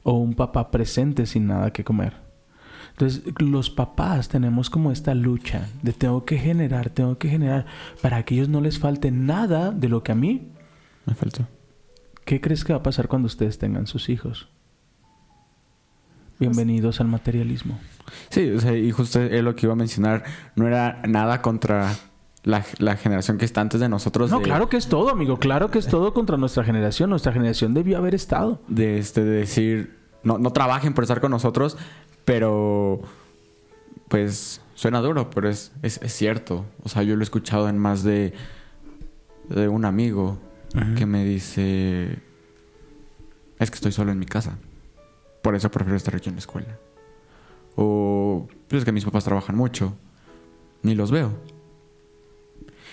¿O 0.04 0.14
un 0.14 0.36
papá 0.36 0.70
presente 0.72 1.26
sin 1.26 1.48
nada 1.48 1.74
que 1.74 1.84
comer? 1.84 2.14
Entonces, 2.92 3.24
los 3.40 3.72
papás 3.72 4.30
tenemos 4.30 4.70
como 4.70 4.92
esta 4.92 5.16
lucha 5.16 5.68
de 5.82 5.94
tengo 5.94 6.26
que 6.26 6.38
generar, 6.38 6.92
tengo 6.92 7.18
que 7.18 7.28
generar 7.28 7.66
para 8.04 8.24
que 8.24 8.36
ellos 8.36 8.50
no 8.50 8.62
les 8.62 8.78
falte 8.78 9.10
nada 9.10 9.72
de 9.72 9.90
lo 9.90 10.04
que 10.04 10.12
a 10.12 10.16
mí. 10.16 10.50
Me 11.08 11.16
faltó. 11.16 11.48
¿Qué 12.26 12.40
crees 12.40 12.64
que 12.64 12.74
va 12.74 12.80
a 12.80 12.84
pasar 12.84 13.08
cuando 13.08 13.26
ustedes 13.28 13.58
tengan 13.58 13.88
sus 13.88 14.10
hijos? 14.10 14.50
Bienvenidos 16.40 17.00
al 17.02 17.08
materialismo. 17.08 17.80
Sí, 18.30 18.50
o 18.50 18.60
sea, 18.60 18.76
y 18.76 18.92
justo 18.92 19.22
es 19.22 19.44
lo 19.44 19.56
que 19.56 19.66
iba 19.66 19.74
a 19.74 19.76
mencionar. 19.76 20.24
No 20.56 20.68
era 20.68 21.02
nada 21.08 21.42
contra 21.42 21.94
la, 22.44 22.66
la 22.80 22.96
generación 22.96 23.38
que 23.38 23.46
está 23.46 23.62
antes 23.62 23.80
de 23.80 23.90
nosotros. 23.90 24.32
No, 24.32 24.40
de, 24.40 24.44
claro 24.44 24.70
que 24.70 24.78
es 24.78 24.88
todo, 24.88 25.10
amigo. 25.10 25.38
Claro 25.38 25.70
que 25.70 25.80
es 25.80 25.88
todo 25.88 26.14
contra 26.14 26.38
nuestra 26.38 26.64
generación. 26.64 27.10
Nuestra 27.10 27.34
generación 27.34 27.74
debió 27.74 27.98
haber 27.98 28.16
estado. 28.16 28.62
De, 28.68 28.98
este, 29.00 29.24
de 29.24 29.40
decir, 29.40 29.98
no, 30.24 30.38
no 30.38 30.52
trabajen 30.52 30.94
por 30.94 31.04
estar 31.04 31.22
con 31.22 31.32
nosotros, 31.32 31.78
pero 32.26 33.02
pues 34.08 34.62
suena 34.76 35.02
duro, 35.02 35.30
pero 35.30 35.50
es, 35.50 35.74
es, 35.82 36.00
es 36.02 36.14
cierto. 36.14 36.66
O 36.84 36.90
sea, 36.90 37.04
yo 37.04 37.16
lo 37.16 37.22
he 37.22 37.24
escuchado 37.24 37.68
en 37.68 37.78
más 37.78 38.04
de, 38.04 38.34
de 39.50 39.68
un 39.68 39.86
amigo 39.86 40.40
Que 40.98 41.06
me 41.06 41.24
dice, 41.24 42.18
es 43.60 43.70
que 43.70 43.76
estoy 43.76 43.92
solo 43.92 44.12
en 44.12 44.20
mi 44.20 44.26
casa. 44.26 44.58
Por 45.44 45.56
eso 45.56 45.70
prefiero 45.70 45.96
estar 45.96 46.16
aquí 46.16 46.30
en 46.30 46.36
la 46.36 46.40
escuela. 46.40 46.80
O 47.76 48.48
pues 48.68 48.80
es 48.80 48.86
que 48.86 48.92
mis 48.92 49.06
papás 49.06 49.24
trabajan 49.24 49.56
mucho. 49.56 49.96
Ni 50.82 50.96
los 50.96 51.12
veo. 51.12 51.32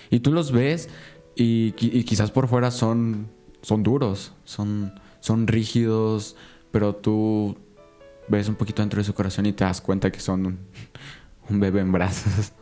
Y 0.09 0.19
tú 0.19 0.31
los 0.31 0.51
ves 0.51 0.89
y 1.35 1.71
quizás 1.71 2.29
por 2.29 2.47
fuera 2.47 2.69
son, 2.69 3.27
son 3.61 3.83
duros, 3.83 4.33
son, 4.43 4.93
son 5.19 5.47
rígidos, 5.47 6.35
pero 6.71 6.95
tú 6.95 7.57
ves 8.27 8.47
un 8.47 8.55
poquito 8.55 8.81
dentro 8.81 8.99
de 8.99 9.05
su 9.05 9.13
corazón 9.13 9.45
y 9.45 9.53
te 9.53 9.63
das 9.63 9.81
cuenta 9.81 10.11
que 10.11 10.19
son 10.19 10.45
un, 10.45 10.59
un 11.49 11.59
bebé 11.59 11.81
en 11.81 11.91
brazos. 11.91 12.53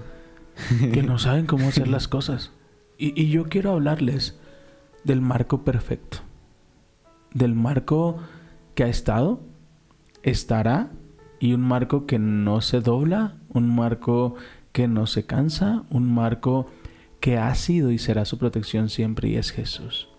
Que 0.80 1.04
no 1.04 1.20
saben 1.20 1.46
cómo 1.46 1.68
hacer 1.68 1.88
las 1.88 2.08
cosas. 2.08 2.52
Y, 2.98 3.20
y 3.20 3.30
yo 3.30 3.46
quiero 3.46 3.72
hablarles 3.72 4.38
del 5.04 5.22
marco 5.22 5.64
perfecto. 5.64 6.20
Del 7.34 7.54
marco 7.54 8.18
que 8.76 8.84
ha 8.84 8.88
estado, 8.88 9.42
estará, 10.24 10.92
y 11.40 11.54
un 11.54 11.62
marco 11.62 12.06
que 12.06 12.20
no 12.20 12.62
se 12.62 12.82
dobla, 12.82 13.36
un 13.50 13.74
marco 13.74 14.36
que 14.72 14.88
no 14.88 15.08
se 15.08 15.26
cansa, 15.26 15.84
un 15.90 16.14
marco 16.14 16.68
que 17.20 17.38
ha 17.38 17.54
sido 17.56 17.92
y 17.92 17.98
será 17.98 18.26
su 18.26 18.38
protección 18.38 18.90
siempre 18.90 19.30
y 19.30 19.36
es 19.36 19.52
Jesús. 19.52 20.10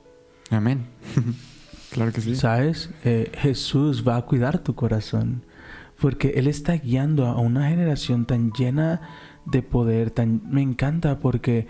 Amén. 0.51 0.87
claro 1.91 2.13
que 2.13 2.21
sí. 2.21 2.35
¿Sabes? 2.35 2.91
Eh, 3.05 3.31
Jesús 3.35 4.07
va 4.07 4.17
a 4.17 4.23
cuidar 4.23 4.59
tu 4.59 4.75
corazón. 4.75 5.45
Porque 6.01 6.33
Él 6.37 6.47
está 6.47 6.75
guiando 6.75 7.27
a 7.27 7.39
una 7.39 7.69
generación 7.69 8.25
tan 8.25 8.53
llena 8.53 9.03
de 9.45 9.63
poder. 9.63 10.11
Tan... 10.11 10.43
Me 10.51 10.63
encanta 10.63 11.19
porque 11.21 11.69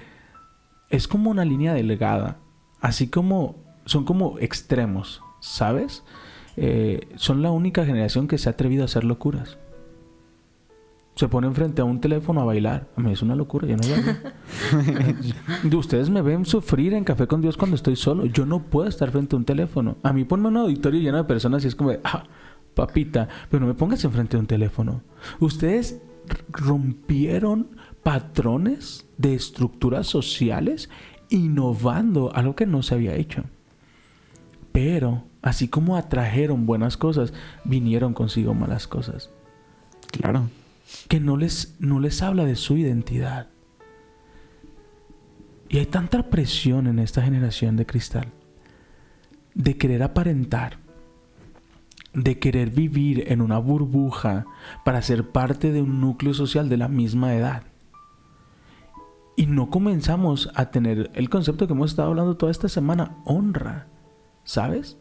es 0.88 1.08
como 1.08 1.30
una 1.30 1.44
línea 1.44 1.74
delgada. 1.74 2.38
Así 2.80 3.08
como 3.08 3.56
son 3.84 4.04
como 4.04 4.38
extremos, 4.38 5.22
¿sabes? 5.40 6.04
Eh, 6.56 7.08
son 7.16 7.42
la 7.42 7.50
única 7.50 7.84
generación 7.84 8.28
que 8.28 8.38
se 8.38 8.48
ha 8.48 8.52
atrevido 8.52 8.82
a 8.82 8.84
hacer 8.86 9.04
locuras. 9.04 9.58
Se 11.16 11.28
ponen 11.28 11.54
frente 11.54 11.82
a 11.82 11.84
un 11.84 12.00
teléfono 12.00 12.40
a 12.40 12.44
bailar. 12.44 12.88
A 12.96 13.00
mí 13.00 13.12
es 13.12 13.20
una 13.20 13.34
locura, 13.34 13.66
yo 13.66 13.76
no 13.76 13.82
bailo. 13.82 15.78
Ustedes 15.78 16.08
me 16.08 16.22
ven 16.22 16.46
sufrir 16.46 16.94
en 16.94 17.04
Café 17.04 17.26
con 17.26 17.42
Dios 17.42 17.56
cuando 17.56 17.76
estoy 17.76 17.96
solo. 17.96 18.24
Yo 18.26 18.46
no 18.46 18.62
puedo 18.62 18.88
estar 18.88 19.10
frente 19.10 19.34
a 19.34 19.38
un 19.38 19.44
teléfono. 19.44 19.96
A 20.02 20.12
mí 20.12 20.24
ponme 20.24 20.48
un 20.48 20.56
auditorio 20.56 21.00
lleno 21.00 21.18
de 21.18 21.24
personas 21.24 21.64
y 21.64 21.68
es 21.68 21.74
como 21.74 21.90
de, 21.90 22.00
ah, 22.04 22.24
papita, 22.74 23.28
pero 23.50 23.60
no 23.60 23.66
me 23.66 23.74
pongas 23.74 24.04
enfrente 24.04 24.36
de 24.36 24.40
un 24.40 24.46
teléfono. 24.46 25.02
Ustedes 25.40 26.00
rompieron 26.48 27.76
patrones 28.02 29.06
de 29.18 29.34
estructuras 29.34 30.06
sociales 30.06 30.88
innovando 31.30 32.34
algo 32.34 32.54
que 32.54 32.66
no 32.66 32.82
se 32.82 32.94
había 32.94 33.14
hecho. 33.14 33.44
Pero, 34.72 35.24
así 35.42 35.68
como 35.68 35.96
atrajeron 35.96 36.66
buenas 36.66 36.96
cosas, 36.96 37.32
vinieron 37.64 38.14
consigo 38.14 38.54
malas 38.54 38.86
cosas 38.86 39.30
Claro. 40.12 40.48
que 41.08 41.20
no 41.20 41.36
les, 41.36 41.76
no 41.78 42.00
les 42.00 42.22
habla 42.22 42.44
de 42.44 42.56
su 42.56 42.76
identidad. 42.76 43.48
Y 45.68 45.78
hay 45.78 45.86
tanta 45.86 46.30
presión 46.30 46.86
en 46.86 46.98
esta 46.98 47.22
generación 47.22 47.76
de 47.76 47.86
cristal 47.86 48.28
de 49.54 49.76
querer 49.76 50.02
aparentar, 50.02 50.78
de 52.12 52.38
querer 52.38 52.70
vivir 52.70 53.24
en 53.28 53.40
una 53.40 53.58
burbuja 53.58 54.46
para 54.84 55.02
ser 55.02 55.30
parte 55.30 55.72
de 55.72 55.82
un 55.82 56.00
núcleo 56.00 56.34
social 56.34 56.68
de 56.68 56.76
la 56.76 56.88
misma 56.88 57.34
edad. 57.34 57.64
Y 59.36 59.46
no 59.46 59.70
comenzamos 59.70 60.50
a 60.54 60.70
tener 60.70 61.10
el 61.14 61.30
concepto 61.30 61.66
que 61.66 61.72
hemos 61.72 61.90
estado 61.90 62.08
hablando 62.08 62.36
toda 62.36 62.52
esta 62.52 62.68
semana, 62.68 63.16
honra, 63.24 63.86
¿sabes? 64.44 64.98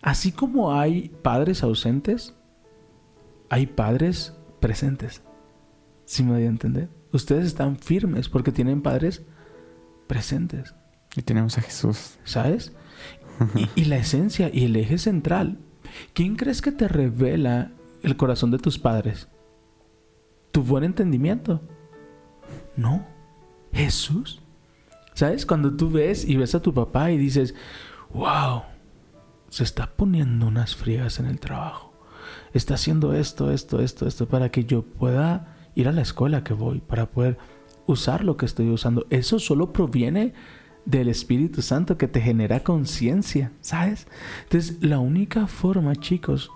Así 0.00 0.32
como 0.32 0.74
hay 0.74 1.08
padres 1.22 1.62
ausentes, 1.62 2.34
hay 3.50 3.66
padres 3.66 4.36
presentes. 4.60 5.22
Si 6.04 6.22
me 6.22 6.32
doy 6.32 6.44
a 6.44 6.48
entender. 6.48 6.90
Ustedes 7.12 7.46
están 7.46 7.78
firmes 7.78 8.28
porque 8.28 8.52
tienen 8.52 8.82
padres 8.82 9.22
presentes, 10.06 10.74
Y 11.16 11.22
tenemos 11.22 11.56
a 11.58 11.62
Jesús. 11.62 12.18
¿sabes? 12.24 12.72
Y, 13.56 13.68
y 13.80 13.84
la 13.86 13.96
esencia 13.96 14.48
y 14.52 14.64
el 14.64 14.76
eje 14.76 14.96
central. 14.96 15.58
¿Quién 16.12 16.36
crees 16.36 16.62
que 16.62 16.70
te 16.70 16.86
revela 16.86 17.72
el 18.02 18.16
corazón 18.16 18.50
de 18.50 18.58
tus 18.58 18.78
padres? 18.78 19.28
¿Tu 20.52 20.62
buen 20.62 20.84
entendimiento? 20.84 21.60
No. 22.76 23.04
Jesús. 23.74 24.40
¿Sabes? 25.14 25.46
Cuando 25.46 25.76
tú 25.76 25.90
ves 25.90 26.24
y 26.24 26.36
ves 26.36 26.54
a 26.54 26.62
tu 26.62 26.74
papá 26.74 27.10
y 27.10 27.18
dices, 27.18 27.54
wow, 28.12 28.62
se 29.48 29.62
está 29.62 29.94
poniendo 29.94 30.46
unas 30.46 30.74
friegas 30.74 31.20
en 31.20 31.26
el 31.26 31.38
trabajo. 31.38 31.92
Está 32.52 32.74
haciendo 32.74 33.14
esto, 33.14 33.52
esto, 33.52 33.80
esto, 33.80 34.06
esto, 34.06 34.26
para 34.28 34.50
que 34.50 34.64
yo 34.64 34.82
pueda 34.82 35.56
ir 35.74 35.88
a 35.88 35.92
la 35.92 36.02
escuela 36.02 36.42
que 36.42 36.54
voy, 36.54 36.80
para 36.80 37.10
poder 37.10 37.38
usar 37.86 38.24
lo 38.24 38.36
que 38.36 38.46
estoy 38.46 38.70
usando. 38.70 39.06
Eso 39.10 39.38
solo 39.38 39.72
proviene 39.72 40.34
del 40.84 41.08
Espíritu 41.08 41.62
Santo 41.62 41.96
que 41.96 42.08
te 42.08 42.20
genera 42.20 42.60
conciencia, 42.60 43.52
¿sabes? 43.60 44.06
Entonces, 44.44 44.82
la 44.82 44.98
única 44.98 45.46
forma, 45.46 45.94
chicos, 45.96 46.50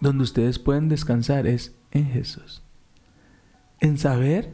donde 0.00 0.24
ustedes 0.24 0.58
pueden 0.58 0.88
descansar 0.88 1.46
es 1.46 1.74
en 1.90 2.06
Jesús. 2.06 2.62
En 3.80 3.98
saber 3.98 4.52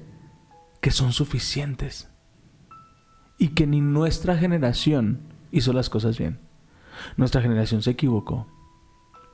que 0.85 0.91
son 0.91 1.15
suficientes. 1.15 2.11
Y 3.39 3.55
que 3.55 3.67
ni 3.67 3.81
nuestra 3.81 4.37
generación 4.37 5.21
hizo 5.51 5.73
las 5.73 5.89
cosas 5.89 6.19
bien. 6.19 6.41
Nuestra 7.17 7.41
generación 7.41 7.81
se 7.81 7.93
equivocó. 7.93 8.49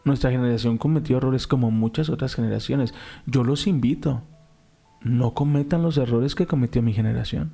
Nuestra 0.04 0.30
generación 0.30 0.78
cometió 0.78 1.16
errores 1.16 1.48
como 1.48 1.72
muchas 1.72 2.08
otras 2.08 2.36
generaciones. 2.36 2.94
Yo 3.26 3.42
los 3.42 3.66
invito. 3.66 4.22
No 5.00 5.34
cometan 5.34 5.82
los 5.82 5.98
errores 5.98 6.36
que 6.36 6.46
cometió 6.46 6.82
mi 6.82 6.92
generación. 6.92 7.50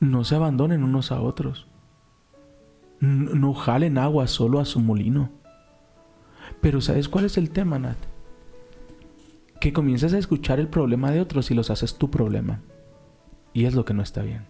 No 0.00 0.24
se 0.24 0.34
abandonen 0.34 0.82
unos 0.82 1.12
a 1.12 1.20
otros. 1.20 1.68
No 2.98 3.54
jalen 3.54 3.96
agua 3.96 4.26
solo 4.26 4.58
a 4.58 4.64
su 4.64 4.80
molino. 4.80 5.30
Pero 6.60 6.80
¿sabes 6.80 7.08
cuál 7.08 7.26
es 7.26 7.38
el 7.38 7.50
tema, 7.50 7.78
Nat? 7.78 8.11
Que 9.62 9.72
comienzas 9.72 10.12
a 10.12 10.18
escuchar 10.18 10.58
el 10.58 10.66
problema 10.66 11.12
de 11.12 11.20
otros 11.20 11.52
y 11.52 11.54
los 11.54 11.70
haces 11.70 11.94
tu 11.94 12.10
problema. 12.10 12.62
Y 13.52 13.66
es 13.66 13.76
lo 13.76 13.84
que 13.84 13.94
no 13.94 14.02
está 14.02 14.20
bien. 14.22 14.46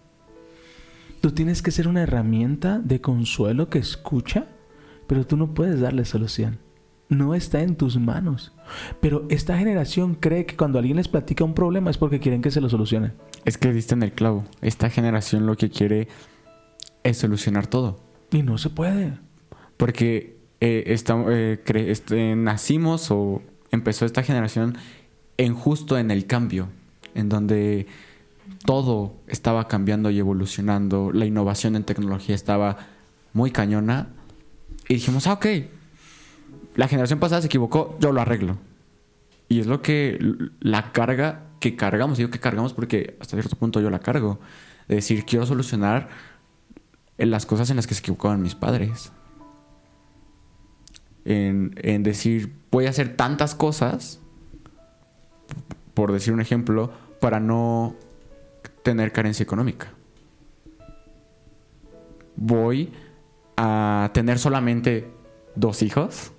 Tú 1.21 1.29
tienes 1.33 1.61
que 1.61 1.69
ser 1.69 1.87
una 1.87 2.01
herramienta 2.01 2.79
de 2.79 2.99
consuelo 2.99 3.69
que 3.69 3.77
escucha, 3.77 4.47
pero 5.05 5.27
tú 5.27 5.37
no 5.37 5.53
puedes 5.53 5.79
darle 5.81 6.05
solución. 6.05 6.57
No 7.09 7.35
está 7.35 7.61
en 7.61 7.75
tus 7.75 7.99
manos. 7.99 8.53
Pero 9.01 9.27
esta 9.29 9.55
generación 9.55 10.15
cree 10.15 10.47
que 10.47 10.57
cuando 10.57 10.79
alguien 10.79 10.97
les 10.97 11.09
platica 11.09 11.43
un 11.43 11.53
problema 11.53 11.91
es 11.91 11.99
porque 11.99 12.19
quieren 12.19 12.41
que 12.41 12.49
se 12.49 12.59
lo 12.59 12.67
solucione. 12.67 13.11
Es 13.45 13.59
que 13.59 13.71
diste 13.71 13.93
en 13.93 14.01
el 14.01 14.13
clavo. 14.13 14.45
Esta 14.61 14.89
generación 14.89 15.45
lo 15.45 15.55
que 15.57 15.69
quiere 15.69 16.07
es 17.03 17.17
solucionar 17.17 17.67
todo. 17.67 17.99
Y 18.31 18.41
no 18.41 18.57
se 18.57 18.71
puede. 18.71 19.19
Porque 19.77 20.39
eh, 20.59 20.97
eh, 20.97 21.85
este, 21.87 22.35
nacimos 22.35 23.11
o 23.11 23.43
empezó 23.69 24.07
esta 24.07 24.23
generación 24.23 24.75
en 25.37 25.53
justo 25.55 25.97
en 25.97 26.11
el 26.11 26.25
cambio, 26.25 26.69
en 27.15 27.29
donde 27.29 27.87
todo 28.65 29.13
estaba 29.27 29.67
cambiando 29.67 30.09
y 30.09 30.19
evolucionando, 30.19 31.11
la 31.11 31.25
innovación 31.25 31.75
en 31.75 31.83
tecnología 31.83 32.35
estaba 32.35 32.77
muy 33.33 33.51
cañona 33.51 34.09
y 34.87 34.95
dijimos, 34.95 35.27
ah, 35.27 35.33
ok, 35.33 35.45
la 36.75 36.87
generación 36.87 37.19
pasada 37.19 37.41
se 37.41 37.47
equivocó, 37.47 37.97
yo 37.99 38.11
lo 38.11 38.21
arreglo. 38.21 38.57
Y 39.49 39.59
es 39.59 39.67
lo 39.67 39.81
que 39.81 40.19
la 40.59 40.91
carga 40.91 41.43
que 41.59 41.75
cargamos, 41.75 42.17
digo 42.17 42.29
que 42.29 42.39
cargamos 42.39 42.73
porque 42.73 43.17
hasta 43.19 43.37
cierto 43.37 43.55
punto 43.55 43.79
yo 43.79 43.89
la 43.89 43.99
cargo. 43.99 44.39
De 44.87 44.95
decir, 44.95 45.25
quiero 45.25 45.45
solucionar 45.45 46.09
las 47.17 47.45
cosas 47.45 47.69
en 47.69 47.77
las 47.77 47.87
que 47.87 47.93
se 47.93 48.01
equivocaban 48.01 48.41
mis 48.41 48.55
padres. 48.55 49.11
En, 51.25 51.73
en 51.77 52.03
decir, 52.03 52.53
voy 52.71 52.85
a 52.85 52.89
hacer 52.89 53.15
tantas 53.15 53.55
cosas, 53.55 54.19
por 55.93 56.11
decir 56.11 56.33
un 56.33 56.41
ejemplo, 56.41 56.91
para 57.19 57.39
no 57.39 57.95
tener 58.83 59.11
carencia 59.11 59.43
económica. 59.43 59.93
Voy 62.35 62.91
a 63.57 64.11
tener 64.13 64.39
solamente 64.39 65.09
dos 65.55 65.81
hijos. 65.81 66.31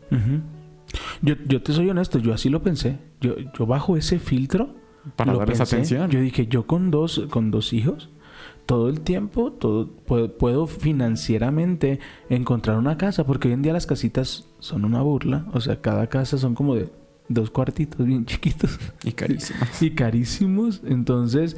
Yo, 1.22 1.34
yo 1.46 1.62
te 1.62 1.72
soy 1.72 1.90
honesto, 1.90 2.18
yo 2.18 2.34
así 2.34 2.48
lo 2.48 2.62
pensé. 2.62 2.98
Yo, 3.20 3.36
yo 3.56 3.66
bajo 3.66 3.96
ese 3.96 4.18
filtro. 4.18 4.74
Para 5.16 5.32
lo 5.32 5.38
darles 5.38 5.58
pensé. 5.58 5.76
atención. 5.76 6.10
Yo 6.10 6.20
dije, 6.20 6.46
yo 6.46 6.66
con 6.66 6.90
dos, 6.90 7.26
con 7.30 7.50
dos 7.50 7.72
hijos, 7.72 8.10
todo 8.66 8.88
el 8.88 9.00
tiempo, 9.00 9.52
todo, 9.52 9.88
puedo, 9.88 10.36
puedo 10.36 10.66
financieramente 10.66 12.00
encontrar 12.28 12.78
una 12.78 12.96
casa, 12.96 13.24
porque 13.24 13.48
hoy 13.48 13.54
en 13.54 13.62
día 13.62 13.72
las 13.72 13.86
casitas 13.86 14.48
son 14.60 14.84
una 14.84 15.02
burla. 15.02 15.46
O 15.52 15.60
sea, 15.60 15.80
cada 15.80 16.08
casa 16.08 16.38
son 16.38 16.54
como 16.54 16.74
de 16.74 16.88
dos 17.28 17.50
cuartitos 17.50 18.06
bien 18.06 18.24
chiquitos. 18.26 18.78
Y 19.02 19.12
carísimas. 19.12 19.82
y 19.82 19.90
carísimos. 19.90 20.82
Entonces, 20.84 21.56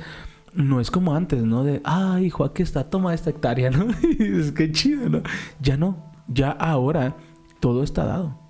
no 0.55 0.81
es 0.81 0.91
como 0.91 1.15
antes, 1.15 1.43
¿no? 1.43 1.65
De, 1.65 1.81
ay, 1.85 2.27
hijo, 2.27 2.45
aquí 2.45 2.63
está, 2.63 2.85
toma 2.85 3.15
esta 3.15 3.31
hectárea, 3.31 3.71
¿no? 3.73 3.87
Y 4.03 4.15
dices, 4.17 4.53
qué 4.53 4.73
chido, 4.73 5.09
¿no? 5.09 5.23
Ya 5.61 5.77
no. 5.77 6.13
Ya 6.29 6.51
ahora 6.51 7.17
todo 7.61 7.83
está 7.83 8.05
dado. 8.05 8.41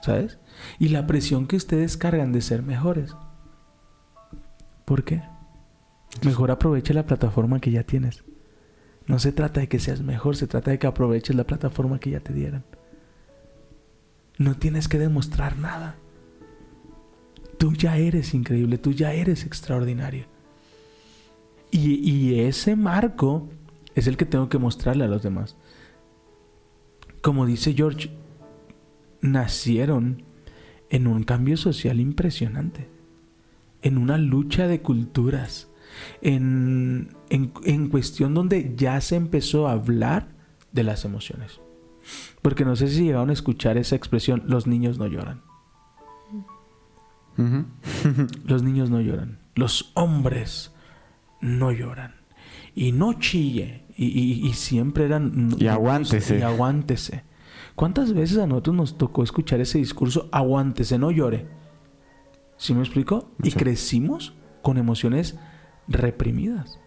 ¿Sabes? 0.00 0.38
Y 0.78 0.88
la 0.88 1.06
presión 1.06 1.46
que 1.46 1.56
ustedes 1.56 1.96
cargan 1.96 2.32
de 2.32 2.40
ser 2.40 2.62
mejores. 2.62 3.14
¿Por 4.84 5.04
qué? 5.04 5.22
Mejor 6.24 6.50
aproveche 6.50 6.92
la 6.92 7.06
plataforma 7.06 7.60
que 7.60 7.70
ya 7.70 7.84
tienes. 7.84 8.24
No 9.06 9.18
se 9.18 9.32
trata 9.32 9.60
de 9.60 9.68
que 9.68 9.78
seas 9.78 10.02
mejor, 10.02 10.36
se 10.36 10.46
trata 10.46 10.70
de 10.70 10.78
que 10.78 10.86
aproveches 10.86 11.36
la 11.36 11.44
plataforma 11.44 11.98
que 11.98 12.10
ya 12.10 12.20
te 12.20 12.32
dieron. 12.32 12.64
No 14.38 14.56
tienes 14.56 14.88
que 14.88 14.98
demostrar 14.98 15.56
nada. 15.56 15.96
Tú 17.62 17.74
ya 17.74 17.96
eres 17.96 18.34
increíble, 18.34 18.76
tú 18.76 18.90
ya 18.90 19.12
eres 19.12 19.46
extraordinario. 19.46 20.24
Y, 21.70 22.40
ese 22.40 22.74
marco 22.74 23.50
es 23.94 24.08
el 24.08 24.16
que 24.16 24.26
tengo 24.26 24.48
que 24.48 24.58
mostrarle 24.58 25.04
a 25.04 25.06
los 25.06 25.22
demás. 25.22 25.54
Como 27.20 27.46
dice 27.46 27.72
George, 27.72 28.10
nacieron 29.20 30.24
en 30.90 31.06
un 31.06 31.22
cambio 31.22 31.56
social 31.56 32.00
impresionante, 32.00 32.88
en 33.82 33.96
una 33.96 34.18
lucha 34.18 34.66
de 34.66 34.82
culturas, 34.82 35.68
en 36.20 37.14
cuestión 37.92 38.34
donde 38.34 38.74
ya 38.76 39.00
se 39.00 39.14
empezó 39.14 39.68
a 39.68 39.74
hablar 39.74 40.30
de 40.72 40.82
las 40.82 41.04
emociones. 41.04 41.60
Porque 42.42 42.64
no 42.64 42.74
sé 42.74 42.88
si 42.88 43.04
llegaron 43.04 43.30
a 43.30 43.34
escuchar 43.34 43.78
esa 43.78 43.94
expresión, 43.94 44.42
los 44.48 44.66
niños 44.66 44.98
no 44.98 45.06
lloran. 45.06 45.51
Los 48.44 48.62
niños 48.62 48.90
no 48.90 49.00
lloran. 49.00 49.38
Los 49.54 49.92
hombres 49.94 50.72
no 51.40 51.72
lloran. 51.72 52.14
Y 52.74 52.92
no 52.92 53.14
chille. 53.14 53.84
Y, 53.96 54.06
y- 54.06 54.46
y 54.46 54.52
siempre 54.54 55.04
eran... 55.04 55.54
Y 55.58 55.66
aguántese. 55.66 56.38
Y 56.38 56.42
aguántese. 56.42 57.24
¿Cuántas 57.74 58.12
veces 58.14 58.38
a 58.38 58.46
nosotros 58.46 58.76
nos 58.76 58.98
tocó 58.98 59.22
escuchar 59.22 59.60
ese 59.60 59.78
discurso? 59.78 60.28
Aguántese, 60.32 60.98
no 60.98 61.10
llore. 61.10 61.46
¿Sí 62.56 62.74
me 62.74 62.80
explico? 62.80 63.30
Y 63.42 63.50
crecimos 63.52 64.34
con 64.62 64.76
emociones 64.78 65.38
reprimidas. 65.88 66.78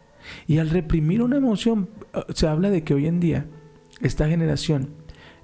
Y 0.48 0.58
al 0.60 0.70
reprimir 0.70 1.22
una 1.22 1.38
emoción, 1.38 1.90
eh, 2.14 2.22
se 2.34 2.48
habla 2.48 2.70
de 2.70 2.84
que 2.84 2.94
hoy 2.94 3.08
en 3.08 3.20
día 3.20 3.46
esta 4.02 4.28
generación 4.28 4.90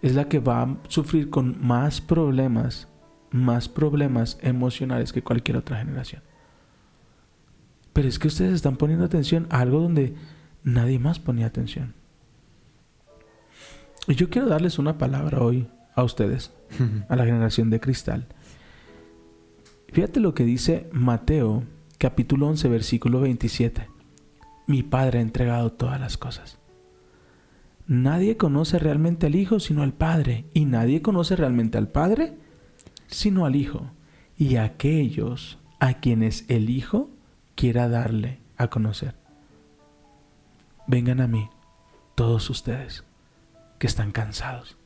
es 0.01 0.15
la 0.15 0.27
que 0.27 0.39
va 0.39 0.63
a 0.63 0.77
sufrir 0.87 1.29
con 1.29 1.57
más 1.65 2.01
problemas, 2.01 2.87
más 3.31 3.69
problemas 3.69 4.37
emocionales 4.41 5.13
que 5.13 5.23
cualquier 5.23 5.57
otra 5.57 5.77
generación. 5.77 6.21
Pero 7.93 8.07
es 8.07 8.19
que 8.19 8.27
ustedes 8.27 8.53
están 8.53 8.77
poniendo 8.77 9.05
atención 9.05 9.47
a 9.49 9.59
algo 9.59 9.79
donde 9.79 10.15
nadie 10.63 10.99
más 10.99 11.19
ponía 11.19 11.47
atención. 11.47 11.93
Y 14.07 14.15
yo 14.15 14.29
quiero 14.29 14.47
darles 14.47 14.79
una 14.79 14.97
palabra 14.97 15.41
hoy 15.41 15.67
a 15.95 16.03
ustedes, 16.03 16.51
a 17.09 17.15
la 17.15 17.25
generación 17.25 17.69
de 17.69 17.79
cristal. 17.79 18.27
Fíjate 19.91 20.19
lo 20.19 20.33
que 20.33 20.43
dice 20.43 20.89
Mateo, 20.91 21.63
capítulo 21.97 22.47
11, 22.47 22.69
versículo 22.69 23.21
27. 23.21 23.87
Mi 24.67 24.83
Padre 24.83 25.19
ha 25.19 25.21
entregado 25.21 25.71
todas 25.71 25.99
las 25.99 26.17
cosas. 26.17 26.59
Nadie 27.87 28.37
conoce 28.37 28.79
realmente 28.79 29.27
al 29.27 29.35
Hijo 29.35 29.59
sino 29.59 29.83
al 29.83 29.93
Padre, 29.93 30.45
y 30.53 30.63
nadie 30.65 31.01
conoce 31.01 31.35
realmente 31.35 31.77
al 31.77 31.89
Padre 31.89 32.37
sino 33.11 33.45
al 33.45 33.55
Hijo, 33.55 33.91
y 34.37 34.55
a 34.55 34.63
aquellos 34.63 35.59
a 35.79 35.95
quienes 35.95 36.45
el 36.47 36.69
Hijo 36.69 37.09
quiera 37.55 37.87
darle 37.87 38.39
a 38.57 38.69
conocer. 38.69 39.15
Vengan 40.87 41.21
a 41.21 41.27
mí, 41.27 41.49
todos 42.15 42.49
ustedes, 42.49 43.03
que 43.77 43.87
están 43.87 44.11
cansados, 44.11 44.77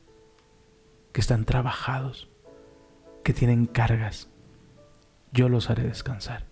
que 1.12 1.20
están 1.20 1.44
trabajados, 1.44 2.28
que 3.24 3.32
tienen 3.32 3.66
cargas. 3.66 4.28
Yo 5.32 5.48
los 5.48 5.70
haré 5.70 5.84
descansar. 5.84 6.46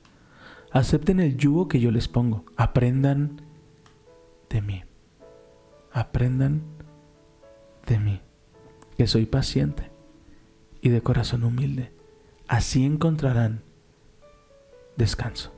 Acepten 0.72 1.20
el 1.20 1.36
yugo 1.36 1.68
que 1.68 1.80
yo 1.80 1.90
les 1.90 2.08
pongo. 2.08 2.44
Aprendan 2.56 3.42
de 4.50 4.60
mí. 4.60 4.82
Aprendan 5.92 6.62
de 7.86 7.98
mí, 7.98 8.20
que 8.96 9.06
soy 9.06 9.26
paciente 9.26 9.93
y 10.84 10.90
de 10.90 11.00
corazón 11.00 11.44
humilde. 11.44 11.90
Así 12.46 12.84
encontrarán 12.84 13.62
descanso. 14.98 15.50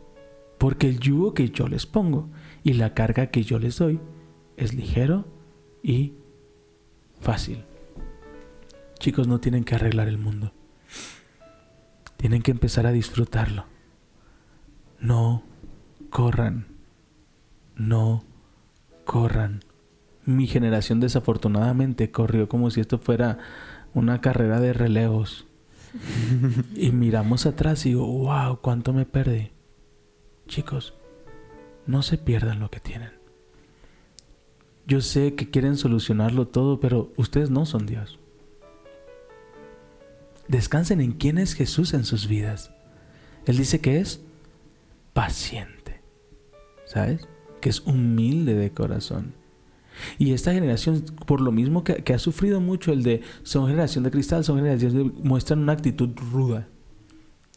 Porque 0.56 0.88
el 0.88 1.00
yugo 1.00 1.34
que 1.34 1.50
yo 1.50 1.66
les 1.66 1.84
pongo 1.84 2.30
y 2.62 2.74
la 2.74 2.94
carga 2.94 3.26
que 3.26 3.42
yo 3.42 3.58
les 3.58 3.76
doy 3.76 3.98
es 4.56 4.72
ligero 4.72 5.26
y 5.82 6.14
fácil. 7.20 7.64
Chicos, 9.00 9.26
no 9.26 9.40
tienen 9.40 9.64
que 9.64 9.74
arreglar 9.74 10.06
el 10.06 10.16
mundo. 10.16 10.52
Tienen 12.16 12.40
que 12.40 12.52
empezar 12.52 12.86
a 12.86 12.92
disfrutarlo. 12.92 13.64
No 15.00 15.42
corran. 16.08 16.68
No 17.74 18.22
corran. 19.04 19.64
Mi 20.24 20.46
generación 20.46 21.00
desafortunadamente 21.00 22.12
corrió 22.12 22.48
como 22.48 22.70
si 22.70 22.80
esto 22.80 22.98
fuera 22.98 23.38
una 23.96 24.20
carrera 24.20 24.60
de 24.60 24.74
relevos. 24.74 25.46
y 26.76 26.92
miramos 26.92 27.46
atrás 27.46 27.86
y 27.86 27.90
digo, 27.90 28.06
wow, 28.06 28.60
cuánto 28.60 28.92
me 28.92 29.06
perdí. 29.06 29.52
Chicos, 30.46 30.92
no 31.86 32.02
se 32.02 32.18
pierdan 32.18 32.60
lo 32.60 32.70
que 32.70 32.78
tienen. 32.78 33.10
Yo 34.86 35.00
sé 35.00 35.34
que 35.34 35.48
quieren 35.48 35.78
solucionarlo 35.78 36.46
todo, 36.46 36.78
pero 36.78 37.10
ustedes 37.16 37.48
no 37.48 37.64
son 37.64 37.86
Dios. 37.86 38.18
Descansen 40.46 41.00
en 41.00 41.12
quién 41.12 41.38
es 41.38 41.54
Jesús 41.54 41.94
en 41.94 42.04
sus 42.04 42.28
vidas. 42.28 42.70
Él 43.46 43.56
dice 43.56 43.80
que 43.80 43.98
es 43.98 44.20
paciente, 45.14 46.02
¿sabes? 46.84 47.26
Que 47.62 47.70
es 47.70 47.80
humilde 47.80 48.54
de 48.54 48.72
corazón. 48.72 49.32
Y 50.18 50.32
esta 50.32 50.52
generación, 50.52 51.04
por 51.26 51.40
lo 51.40 51.52
mismo 51.52 51.84
que, 51.84 51.96
que 51.96 52.14
ha 52.14 52.18
sufrido 52.18 52.60
mucho 52.60 52.92
el 52.92 53.02
de 53.02 53.22
son 53.42 53.66
generación 53.68 54.04
de 54.04 54.10
cristal, 54.10 54.44
son 54.44 54.56
generación 54.56 54.94
de 54.94 55.04
muestran 55.22 55.60
una 55.60 55.72
actitud 55.72 56.10
ruda. 56.32 56.68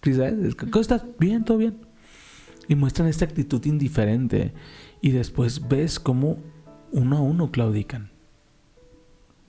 ¿Sí 0.04 0.14
¿Sabes? 0.14 0.34
Es 0.40 0.56
que, 0.56 0.70
¿Cómo 0.70 0.82
estás? 0.82 1.06
Bien, 1.20 1.44
todo 1.44 1.58
bien. 1.58 1.78
Y 2.68 2.76
muestran 2.76 3.08
esta 3.08 3.26
actitud 3.26 3.64
indiferente. 3.66 4.54
Y 5.02 5.12
después 5.12 5.68
ves 5.68 6.00
cómo 6.00 6.38
uno 6.92 7.18
a 7.18 7.22
uno 7.22 7.52
claudican. 7.52 8.12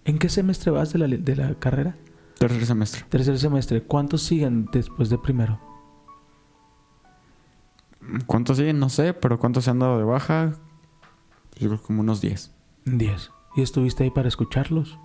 ¿En 0.05 0.19
qué 0.19 0.29
semestre 0.29 0.71
vas 0.71 0.93
de 0.93 0.99
la, 0.99 1.07
de 1.07 1.37
la 1.37 1.55
carrera? 1.55 1.97
Tercer 2.39 2.65
semestre. 2.65 3.05
Tercer 3.09 3.39
semestre. 3.39 3.83
¿Cuántos 3.83 4.23
siguen 4.23 4.69
después 4.73 5.11
de 5.11 5.19
primero? 5.19 5.61
¿Cuántos 8.27 8.57
siguen? 8.57 8.79
No 8.79 8.89
sé, 8.89 9.13
pero 9.13 9.39
¿cuántos 9.39 9.65
se 9.65 9.71
han 9.71 9.79
dado 9.79 9.99
de 9.99 10.05
baja? 10.05 10.55
Yo 11.57 11.69
creo 11.69 11.81
que 11.81 11.87
como 11.87 12.01
unos 12.01 12.21
10. 12.21 12.51
Diez. 12.85 13.31
¿Y 13.57 13.63
estuviste 13.63 14.05
ahí 14.05 14.11
para 14.11 14.29
escucharlos? 14.29 14.99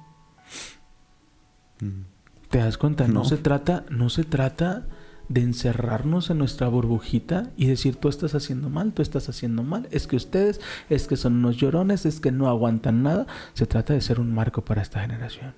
Mm. 1.81 2.03
¿Te 2.49 2.59
das 2.59 2.77
cuenta? 2.77 3.07
No. 3.07 3.13
No. 3.15 3.25
se 3.25 3.37
trata, 3.37 3.85
no 3.89 4.09
se 4.09 4.23
trata 4.23 4.87
de 5.27 5.41
encerrarnos 5.41 6.29
en 6.29 6.37
nuestra 6.37 6.67
burbujita 6.67 7.51
y 7.57 7.65
decir 7.65 7.95
tú 7.95 8.09
estás 8.09 8.35
haciendo 8.35 8.69
mal, 8.69 8.93
tú 8.93 9.01
estás 9.01 9.27
haciendo 9.27 9.63
mal, 9.63 9.87
es 9.91 10.05
que 10.07 10.15
ustedes, 10.15 10.61
es 10.89 11.07
que 11.07 11.17
son 11.17 11.33
unos 11.33 11.57
llorones, 11.57 12.05
es 12.05 12.19
que 12.19 12.31
no 12.31 12.47
aguantan 12.47 13.03
nada. 13.03 13.25
Se 13.53 13.65
trata 13.65 13.93
de 13.93 14.01
ser 14.01 14.19
un 14.19 14.33
marco 14.33 14.63
para 14.63 14.81
esta 14.81 15.01
generación. 15.01 15.53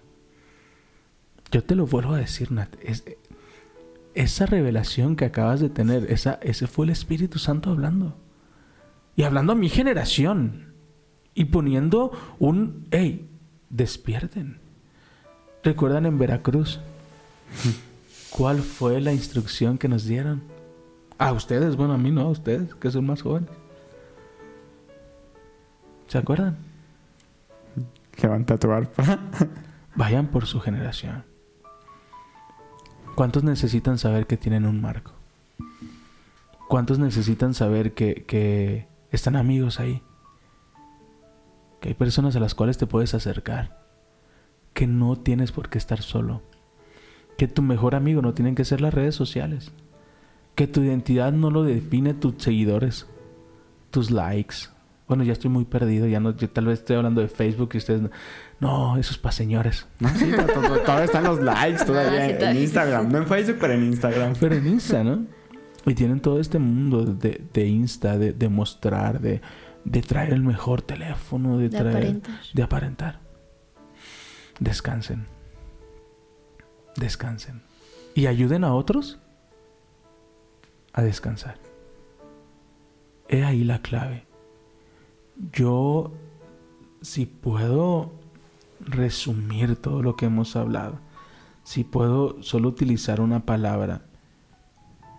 Yo 1.52 1.64
te 1.64 1.76
lo 1.76 1.86
vuelvo 1.86 2.14
a 2.14 2.18
decir, 2.18 2.52
Nat. 2.52 2.76
Es, 2.82 3.04
esa 4.14 4.46
revelación 4.48 5.16
que 5.16 5.26
acabas 5.26 5.60
de 5.60 5.70
tener, 5.70 6.12
esa, 6.12 6.40
ese 6.42 6.68
fue 6.68 6.86
el 6.86 6.92
Espíritu 6.92 7.38
Santo 7.38 7.70
hablando. 7.70 8.18
Y 9.16 9.24
hablando 9.24 9.54
a 9.54 9.56
mi 9.56 9.70
generación. 9.70 10.67
Y 11.38 11.46
poniendo 11.46 12.12
un, 12.40 12.88
hey, 12.90 13.30
despierten. 13.70 14.58
¿Recuerdan 15.64 16.08
en 16.08 16.18
Veracruz? 16.18 16.80
¿Cuál 18.32 18.58
fue 18.64 19.00
la 19.02 19.14
instrucción 19.14 19.78
que 19.78 19.88
nos 19.88 20.06
dieron? 20.06 20.42
A 21.20 21.32
ustedes, 21.34 21.76
bueno, 21.76 21.94
a 21.94 22.00
mí 22.00 22.10
no, 22.10 22.22
a 22.22 22.30
ustedes, 22.30 22.74
que 22.74 22.90
son 22.90 23.06
más 23.06 23.22
jóvenes. 23.22 23.52
¿Se 26.08 26.18
acuerdan? 26.18 26.58
Levanta 28.20 28.58
tu 28.58 28.72
arpa. 28.72 29.20
Vayan 29.96 30.30
por 30.30 30.48
su 30.48 30.60
generación. 30.60 31.24
¿Cuántos 33.14 33.44
necesitan 33.44 34.00
saber 34.00 34.26
que 34.26 34.38
tienen 34.38 34.66
un 34.66 34.82
marco? 34.82 35.12
¿Cuántos 36.68 36.98
necesitan 36.98 37.54
saber 37.54 37.94
que, 37.94 38.26
que 38.26 38.88
están 39.12 39.36
amigos 39.36 39.80
ahí? 39.80 40.02
Que 41.88 41.92
hay 41.92 41.96
personas 41.96 42.36
a 42.36 42.42
las 42.42 42.54
cuales 42.54 42.78
te 42.78 42.86
puedes 42.86 43.14
acercar. 43.14 43.80
Que 44.74 44.88
no 44.88 45.16
tienes 45.16 45.54
por 45.54 45.70
qué 45.70 45.78
estar 45.78 46.02
solo. 46.02 46.42
Que 47.38 47.48
tu 47.48 47.62
mejor 47.62 47.96
amigo 47.96 48.22
no 48.22 48.34
tienen 48.34 48.56
que 48.56 48.66
ser 48.66 48.82
las 48.82 48.94
redes 48.94 49.16
sociales. 49.16 49.72
Que 50.56 50.68
tu 50.68 50.82
identidad 50.84 51.32
no 51.32 51.50
lo 51.50 51.64
define 51.64 52.14
tus 52.14 52.44
seguidores, 52.44 53.08
tus 53.90 54.12
likes. 54.12 54.56
Bueno, 55.08 55.24
ya 55.24 55.32
estoy 55.32 55.50
muy 55.50 55.64
perdido, 55.64 56.08
ya 56.08 56.20
no, 56.20 56.36
yo 56.36 56.50
tal 56.50 56.66
vez 56.66 56.80
estoy 56.80 56.98
hablando 56.98 57.22
de 57.22 57.30
Facebook 57.30 57.70
y 57.76 57.78
ustedes 57.78 58.02
no, 58.60 58.98
eso 58.98 59.12
es 59.14 59.18
para 59.18 59.32
señores. 59.32 59.88
No, 60.02 60.10
sí, 60.10 60.30
to- 60.30 60.46
to- 60.46 60.80
todavía 60.82 61.06
están 61.06 61.24
los 61.24 61.40
likes 61.42 61.86
todavía 61.86 62.52
en. 62.52 62.58
Instagram. 62.58 63.10
No 63.10 63.20
en 63.20 63.28
Facebook, 63.28 63.58
pero 63.62 63.74
en 63.76 63.84
Instagram. 63.86 64.34
Pero 64.38 64.56
en 64.56 64.68
Insta, 64.68 65.06
¿no? 65.06 65.26
Y 65.86 65.94
tienen 65.96 66.20
todo 66.20 66.42
este 66.42 66.60
mundo 66.60 67.06
de, 67.06 67.42
de 67.54 67.66
Insta, 67.66 68.18
de, 68.18 68.34
de 68.34 68.50
mostrar, 68.50 69.22
de, 69.22 69.40
de 69.88 70.02
traer 70.02 70.34
el 70.34 70.44
mejor 70.44 70.82
teléfono, 70.82 71.58
de, 71.58 71.70
De 71.70 71.78
traer, 71.78 71.96
aparentar. 71.96 72.40
de 72.54 72.64
aparentar. 72.64 73.20
Descansen. 74.60 75.26
Descansen. 76.98 77.62
Y 78.14 78.26
ayuden 78.26 78.64
a 78.66 78.74
otros 78.74 79.20
a 80.92 81.04
descansar. 81.04 81.58
He 83.30 83.46
ahí 83.46 83.64
la 83.64 83.82
clave. 83.82 84.26
Yo, 85.54 86.12
si 87.02 87.26
puedo 87.26 88.12
resumir 88.80 89.76
todo 89.78 90.02
lo 90.02 90.16
que 90.18 90.26
hemos 90.26 90.56
hablado, 90.56 91.00
si 91.64 91.84
puedo 91.84 92.42
solo 92.44 92.70
utilizar 92.70 93.22
una 93.22 93.46
palabra, 93.46 94.02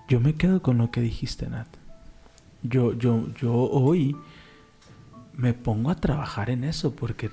yo 0.08 0.20
me 0.20 0.34
quedo 0.34 0.60
con 0.60 0.78
lo 0.78 0.90
que 0.90 1.00
dijiste, 1.00 1.48
Nat. 1.48 1.68
Yo, 2.62 2.92
yo, 2.92 3.28
yo 3.40 3.54
hoy 3.54 4.16
me 5.38 5.54
pongo 5.54 5.90
a 5.90 5.94
trabajar 5.94 6.50
en 6.50 6.64
eso 6.64 6.96
porque 6.96 7.30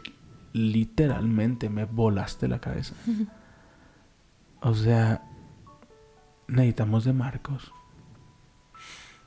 literalmente 0.54 1.70
me 1.70 1.86
volaste 1.86 2.48
la 2.48 2.62
cabeza. 2.62 2.94
O 4.62 4.76
sea, 4.76 5.24
necesitamos 6.48 7.04
de 7.04 7.14
marcos. 7.14 7.74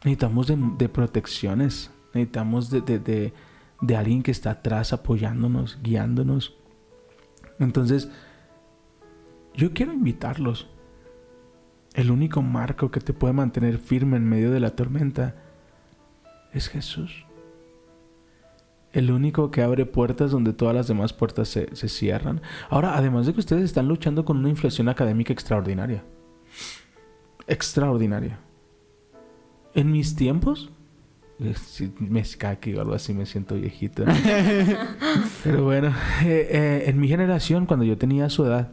Necesitamos 0.04 0.46
de, 0.46 0.56
de 0.78 0.88
protecciones. 0.88 1.90
Necesitamos 2.14 2.70
de, 2.70 2.80
de, 2.80 3.00
de, 3.00 3.34
de 3.80 3.96
alguien 3.96 4.22
que 4.22 4.30
está 4.30 4.52
atrás 4.52 4.92
apoyándonos, 4.92 5.80
guiándonos. 5.82 6.54
Entonces, 7.58 8.08
yo 9.54 9.72
quiero 9.74 9.92
invitarlos. 9.92 10.70
El 11.94 12.12
único 12.12 12.42
marco 12.42 12.92
que 12.92 13.00
te 13.00 13.12
puede 13.12 13.34
mantener 13.34 13.78
firme 13.78 14.18
en 14.18 14.28
medio 14.28 14.52
de 14.52 14.60
la 14.60 14.76
tormenta 14.76 15.34
es 16.52 16.68
Jesús. 16.68 17.27
El 18.92 19.11
único 19.11 19.51
que 19.51 19.62
abre 19.62 19.85
puertas 19.87 20.31
donde 20.31 20.53
todas 20.53 20.74
las 20.74 20.88
demás 20.88 21.12
puertas 21.12 21.48
se, 21.48 21.74
se 21.77 21.88
cierran. 21.88 22.40
Ahora, 22.70 22.96
además 22.96 23.27
de 23.27 23.35
que 23.35 23.40
ustedes 23.40 23.64
están 23.64 23.87
luchando 23.87 24.24
con 24.24 24.38
una 24.38 24.48
inflación 24.48 24.88
académica 24.88 25.33
extraordinaria. 25.33 26.05
Extraordinaria. 27.46 28.38
En 29.74 29.92
mis 29.92 30.16
tiempos, 30.16 30.70
eh, 31.40 31.55
si 31.55 31.92
me 31.98 32.22
cae 32.37 32.59
que 32.59 32.70
digo 32.70 32.83
algo 32.83 32.94
así 32.94 33.14
me 33.14 33.27
siento 33.27 33.55
viejito. 33.55 34.05
Pero 35.44 35.64
bueno, 35.64 35.88
eh, 36.24 36.48
eh, 36.51 36.85
en 36.87 36.98
mi 36.98 37.09
generación, 37.09 37.66
cuando 37.66 37.85
yo 37.85 37.96
tenía 37.96 38.29
su 38.29 38.44
edad, 38.44 38.72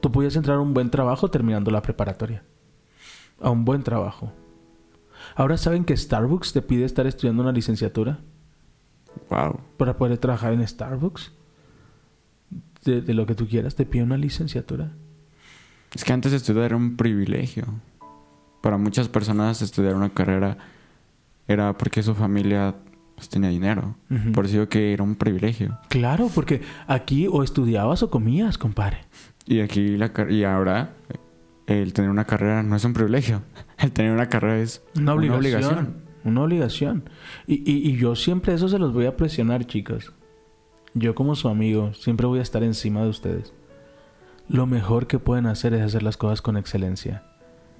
tú 0.00 0.10
podías 0.10 0.34
entrar 0.34 0.56
a 0.56 0.60
un 0.60 0.74
buen 0.74 0.90
trabajo 0.90 1.30
terminando 1.30 1.70
la 1.70 1.82
preparatoria. 1.82 2.42
A 3.40 3.50
un 3.50 3.64
buen 3.64 3.82
trabajo. 3.82 4.32
Ahora 5.36 5.56
saben 5.56 5.84
que 5.84 5.96
Starbucks 5.96 6.52
te 6.52 6.62
pide 6.62 6.84
estar 6.84 7.06
estudiando 7.06 7.42
una 7.42 7.52
licenciatura 7.52 8.18
Wow. 9.30 9.60
para 9.76 9.96
poder 9.96 10.18
trabajar 10.18 10.52
en 10.52 10.66
Starbucks. 10.66 11.32
De, 12.84 13.00
de 13.00 13.14
lo 13.14 13.26
que 13.26 13.34
tú 13.34 13.46
quieras, 13.46 13.76
te 13.76 13.86
pide 13.86 14.02
una 14.02 14.16
licenciatura. 14.16 14.92
Es 15.94 16.04
que 16.04 16.12
antes 16.12 16.32
estudiar 16.32 16.66
era 16.66 16.76
un 16.76 16.96
privilegio. 16.96 17.64
Para 18.60 18.76
muchas 18.76 19.08
personas 19.08 19.62
estudiar 19.62 19.94
una 19.94 20.10
carrera 20.10 20.58
era 21.46 21.76
porque 21.76 22.02
su 22.02 22.14
familia 22.14 22.74
pues, 23.14 23.28
tenía 23.28 23.50
dinero. 23.50 23.94
Por 24.34 24.46
eso 24.46 24.54
digo 24.54 24.68
que 24.68 24.92
era 24.92 25.02
un 25.02 25.14
privilegio. 25.14 25.78
Claro, 25.88 26.28
porque 26.34 26.62
aquí 26.88 27.28
o 27.30 27.42
estudiabas 27.42 28.02
o 28.02 28.10
comías, 28.10 28.58
compadre. 28.58 28.98
Y 29.46 29.60
aquí 29.60 29.96
la 29.96 30.10
y 30.28 30.44
ahora 30.44 30.94
el 31.66 31.92
tener 31.92 32.10
una 32.10 32.24
carrera 32.24 32.62
no 32.62 32.74
es 32.74 32.84
un 32.84 32.92
privilegio. 32.94 33.42
El 33.78 33.92
tener 33.92 34.12
una 34.12 34.28
carrera 34.28 34.58
es 34.58 34.82
Una 34.96 35.14
obligación. 35.14 35.30
Una 35.30 35.38
obligación. 35.38 36.01
Y, 37.46 37.54
y- 37.70 37.88
y 37.90 37.96
yo 37.96 38.14
siempre 38.16 38.54
eso 38.54 38.68
se 38.68 38.78
los 38.78 38.92
voy 38.92 39.06
a 39.06 39.16
presionar, 39.16 39.66
chicos. 39.66 40.12
Yo 40.94 41.14
como 41.14 41.34
su 41.36 41.48
amigo 41.48 41.92
siempre 41.94 42.26
voy 42.26 42.38
a 42.38 42.42
estar 42.42 42.62
encima 42.62 43.02
de 43.02 43.08
ustedes. 43.08 43.52
Lo 44.48 44.66
mejor 44.66 45.06
que 45.06 45.18
pueden 45.18 45.46
hacer 45.46 45.72
es 45.74 45.82
hacer 45.82 46.02
las 46.02 46.16
cosas 46.16 46.42
con 46.42 46.56
excelencia. 46.56 47.22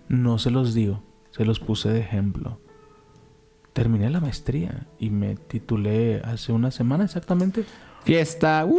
No 0.09 0.39
se 0.39 0.51
los 0.51 0.75
digo, 0.75 1.03
se 1.31 1.45
los 1.45 1.61
puse 1.61 1.91
de 1.91 2.01
ejemplo. 2.01 2.59
Terminé 3.73 4.11
la 4.11 4.21
maestría 4.21 4.87
y 4.99 5.11
me 5.11 5.35
titulé 5.37 6.21
hace 6.25 6.53
una 6.53 6.71
semana 6.71 7.05
exactamente. 7.05 7.65
Fiesta. 8.05 8.67
¡uh! 8.67 8.79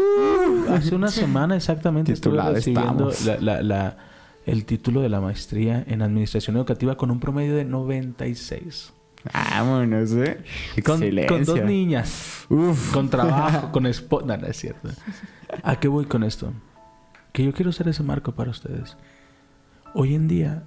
Hace 0.69 0.95
una 0.95 1.07
semana 1.07 1.55
exactamente 1.55 2.11
estuve 2.13 2.33
Titulada 2.33 2.53
recibiendo 2.55 3.09
estamos. 3.09 3.41
la- 3.41 3.55
la- 3.55 3.63
la- 3.63 3.97
el 4.45 4.65
título 4.65 5.01
de 5.01 5.09
la 5.09 5.21
maestría 5.21 5.83
en 5.87 6.01
Administración 6.01 6.57
Educativa 6.57 6.95
con 6.97 7.09
un 7.11 7.19
promedio 7.19 7.55
de 7.55 7.63
96. 7.65 8.93
Vámonos, 9.31 10.11
eh. 10.13 10.43
Con, 10.83 11.01
con 11.27 11.43
dos 11.45 11.63
niñas. 11.63 12.45
Uf. 12.49 12.91
Con 12.93 13.09
trabajo, 13.09 13.71
con 13.71 13.85
esposa. 13.87 14.25
No, 14.25 14.37
no 14.37 14.47
es 14.47 14.57
cierto. 14.57 14.89
¿A 15.63 15.79
qué 15.79 15.87
voy 15.87 16.05
con 16.05 16.23
esto? 16.23 16.51
Que 17.31 17.43
yo 17.45 17.53
quiero 17.53 17.71
ser 17.71 17.87
ese 17.87 18.03
marco 18.03 18.33
para 18.33 18.51
ustedes. 18.51 18.97
Hoy 19.93 20.15
en 20.15 20.27
día, 20.27 20.63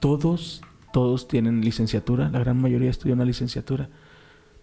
todos, 0.00 0.62
todos 0.92 1.28
tienen 1.28 1.60
licenciatura. 1.60 2.28
La 2.30 2.38
gran 2.38 2.60
mayoría 2.60 2.90
estudia 2.90 3.14
una 3.14 3.24
licenciatura. 3.24 3.90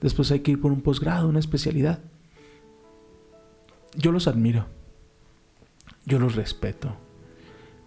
Después 0.01 0.31
hay 0.31 0.39
que 0.39 0.51
ir 0.51 0.61
por 0.61 0.71
un 0.71 0.81
posgrado, 0.81 1.27
una 1.27 1.39
especialidad. 1.39 1.99
Yo 3.95 4.11
los 4.11 4.27
admiro. 4.27 4.65
Yo 6.05 6.17
los 6.17 6.35
respeto. 6.35 6.95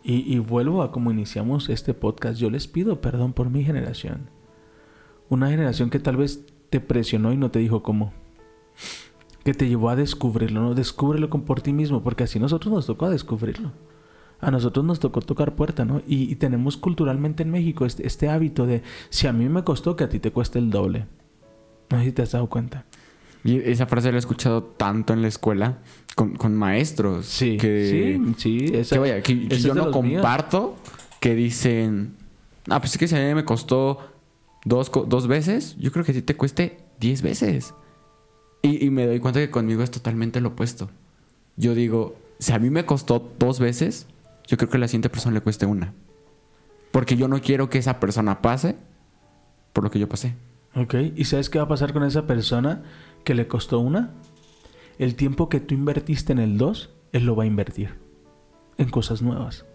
Y, 0.05 0.33
y 0.33 0.39
vuelvo 0.39 0.83
a 0.83 0.93
como 0.93 1.11
iniciamos 1.11 1.69
este 1.69 1.95
podcast. 1.95 2.39
Yo 2.39 2.49
les 2.51 2.69
pido 2.69 3.01
perdón 3.01 3.33
por 3.33 3.51
mi 3.51 3.65
generación. 3.65 4.29
Una 5.33 5.49
generación 5.49 5.89
que 5.89 5.99
tal 5.99 6.17
vez 6.19 6.45
te 6.69 6.79
presionó 6.79 7.33
y 7.33 7.39
no 7.39 7.51
te 7.51 7.59
dijo 7.59 7.83
cómo. 7.83 8.13
Que 9.45 9.55
te 9.55 9.67
llevó 9.67 9.89
a 9.89 9.97
descubrirlo, 9.97 10.61
¿no? 10.61 10.75
Descúbrelo 10.75 11.31
con 11.31 11.43
por 11.47 11.63
ti 11.63 11.73
mismo, 11.73 12.03
porque 12.03 12.25
así 12.25 12.39
nosotros 12.39 12.73
nos 12.75 12.85
tocó 12.87 13.07
a 13.07 13.11
descubrirlo. 13.11 13.73
A 14.41 14.51
nosotros 14.51 14.85
nos 14.85 15.01
tocó 15.01 15.23
tocar 15.23 15.55
puerta, 15.55 15.87
¿no? 15.87 16.03
Y, 16.07 16.31
y 16.31 16.35
tenemos 16.37 16.77
culturalmente 16.77 17.45
en 17.45 17.51
México 17.51 17.87
este, 17.87 18.07
este 18.07 18.29
hábito 18.29 18.67
de, 18.67 18.83
si 19.09 19.27
a 19.27 19.33
mí 19.33 19.49
me 19.49 19.65
costó, 19.65 19.97
que 19.97 20.05
a 20.05 20.09
ti 20.11 20.21
te 20.21 20.33
cueste 20.33 20.59
el 20.59 20.69
doble. 20.71 21.07
No 21.89 21.99
sé 21.99 22.05
si 22.05 22.13
te 22.13 22.21
has 22.23 22.33
dado 22.33 22.49
cuenta. 22.49 22.85
Y 23.43 23.57
esa 23.57 23.87
frase 23.87 24.11
la 24.11 24.17
he 24.17 24.19
escuchado 24.19 24.63
tanto 24.63 25.15
en 25.15 25.23
la 25.23 25.29
escuela 25.29 25.79
con, 26.15 26.35
con 26.37 26.55
maestros. 26.55 27.25
Sí, 27.25 27.57
que, 27.57 28.19
sí, 28.19 28.35
sí. 28.37 28.71
esa- 28.75 28.97
que 28.97 29.01
vaya, 29.01 29.23
que, 29.23 29.49
que 29.49 29.59
yo 29.59 29.75
no 29.75 29.87
los 29.87 30.03
míos. 30.03 30.21
comparto 30.21 30.77
que 31.21 31.35
dicen, 31.35 32.17
ah, 32.69 32.81
pues 32.81 32.93
es 32.93 32.99
que 32.99 33.09
si 33.09 33.17
a 33.17 33.27
mí 33.27 33.35
me 33.35 33.45
costó 33.47 34.12
dos, 34.65 34.91
dos 35.09 35.27
veces, 35.27 35.77
yo 35.79 35.93
creo 35.93 36.05
que 36.05 36.13
a 36.13 36.15
ti 36.15 36.23
te 36.23 36.37
cueste 36.37 36.79
diez 37.01 37.23
veces. 37.23 37.75
Y, 38.63 38.85
y 38.85 38.91
me 38.91 39.07
doy 39.07 39.19
cuenta 39.21 39.41
que 39.41 39.51
conmigo 39.51 39.83
es 39.83 39.91
totalmente 39.91 40.41
lo 40.41 40.51
opuesto. 40.51 40.91
Yo 41.57 41.75
digo, 41.75 42.17
si 42.39 42.53
a 42.53 42.59
mí 42.59 42.71
me 42.71 42.87
costó 42.87 43.33
dos 43.39 43.59
veces, 43.61 44.07
yo 44.47 44.57
creo 44.57 44.71
que 44.71 44.77
a 44.77 44.81
la 44.81 44.89
siguiente 44.89 45.11
persona 45.11 45.35
le 45.35 45.41
cueste 45.41 45.67
una. 45.67 45.95
Porque 46.91 47.17
yo 47.17 47.29
no 47.29 47.41
quiero 47.41 47.71
que 47.71 47.79
esa 47.79 47.99
persona 48.01 48.43
pase 48.43 48.77
por 49.73 49.85
lo 49.85 49.91
que 49.91 49.99
yo 49.99 50.09
pasé. 50.09 50.35
Ok, 50.75 50.95
¿y 51.17 51.25
sabes 51.25 51.51
qué 51.51 51.59
va 51.59 51.65
a 51.65 51.69
pasar 51.69 51.93
con 51.93 52.05
esa 52.05 52.27
persona 52.27 52.83
que 53.25 53.35
le 53.35 53.47
costó 53.47 53.81
una? 53.81 54.13
El 54.99 55.17
tiempo 55.17 55.49
que 55.49 55.61
tú 55.61 55.75
invertiste 55.75 56.33
en 56.33 56.39
el 56.39 56.59
2, 56.59 56.91
él 57.13 57.25
lo 57.25 57.37
va 57.37 57.45
a 57.45 57.47
invertir. 57.47 58.01
en 58.79 58.89
cosas 58.89 59.23
nuevas. 59.23 59.67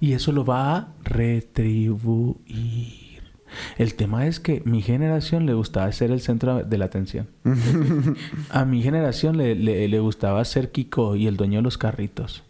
Y 0.00 0.12
eso 0.12 0.32
lo 0.32 0.44
va 0.44 0.76
a 0.76 0.94
retribuir. 1.02 2.36
El 3.78 3.94
tema 3.94 4.26
es 4.26 4.40
que 4.40 4.62
mi 4.64 4.82
generación 4.82 5.46
le 5.46 5.54
gustaba 5.54 5.90
ser 5.92 6.10
el 6.10 6.20
centro 6.20 6.64
de 6.64 6.78
la 6.78 6.86
atención. 6.86 7.28
a 8.50 8.64
mi 8.64 8.82
generación 8.82 9.36
le, 9.36 9.54
le, 9.54 9.88
le, 9.88 10.00
gustaba 10.00 10.44
ser 10.44 10.72
Kiko 10.72 11.16
y 11.16 11.26
el 11.26 11.36
dueño 11.36 11.58
de 11.58 11.62
los 11.62 11.78
carritos. 11.78 12.42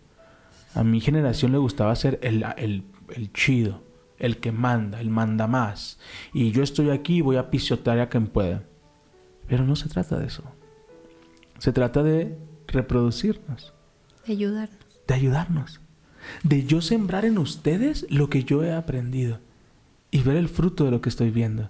A 0.75 0.85
mi 0.85 1.01
generación 1.01 1.53
le 1.53 1.59
gustaba 1.59 1.95
ser 1.97 2.19
el, 2.23 2.45
el, 2.57 2.85
el 3.15 3.33
chido, 3.33 3.83
el 4.19 4.39
que 4.39 4.53
manda, 4.53 5.01
el 5.01 5.11
manda 5.11 5.47
más. 5.47 5.99
Y 6.33 6.51
yo 6.51 6.63
estoy 6.63 6.91
aquí 6.91 7.17
y 7.17 7.23
voy 7.23 7.37
a 7.37 7.51
pisotear 7.51 7.99
a 8.01 8.09
quien 8.09 8.27
pueda. 8.27 8.65
Pero 9.49 9.65
no 9.65 9.77
se 9.77 9.89
trata 9.89 10.19
de 10.19 10.27
eso. 10.27 10.43
Se 11.59 11.73
trata 11.73 12.03
de 12.03 12.37
reproducirnos. 12.67 13.73
De 14.27 14.33
ayudarnos. 14.33 14.79
De 15.07 15.15
ayudarnos. 15.15 15.81
De 16.43 16.65
yo 16.65 16.81
sembrar 16.81 17.25
en 17.25 17.39
ustedes 17.39 18.07
lo 18.11 18.29
que 18.29 18.45
yo 18.45 18.65
he 18.65 18.73
aprendido. 18.73 19.41
Y 20.17 20.23
ver 20.23 20.39
el 20.39 20.49
fruto 20.49 20.87
de 20.87 20.91
lo 20.91 21.03
que 21.03 21.11
estoy 21.11 21.31
viendo. 21.31 21.69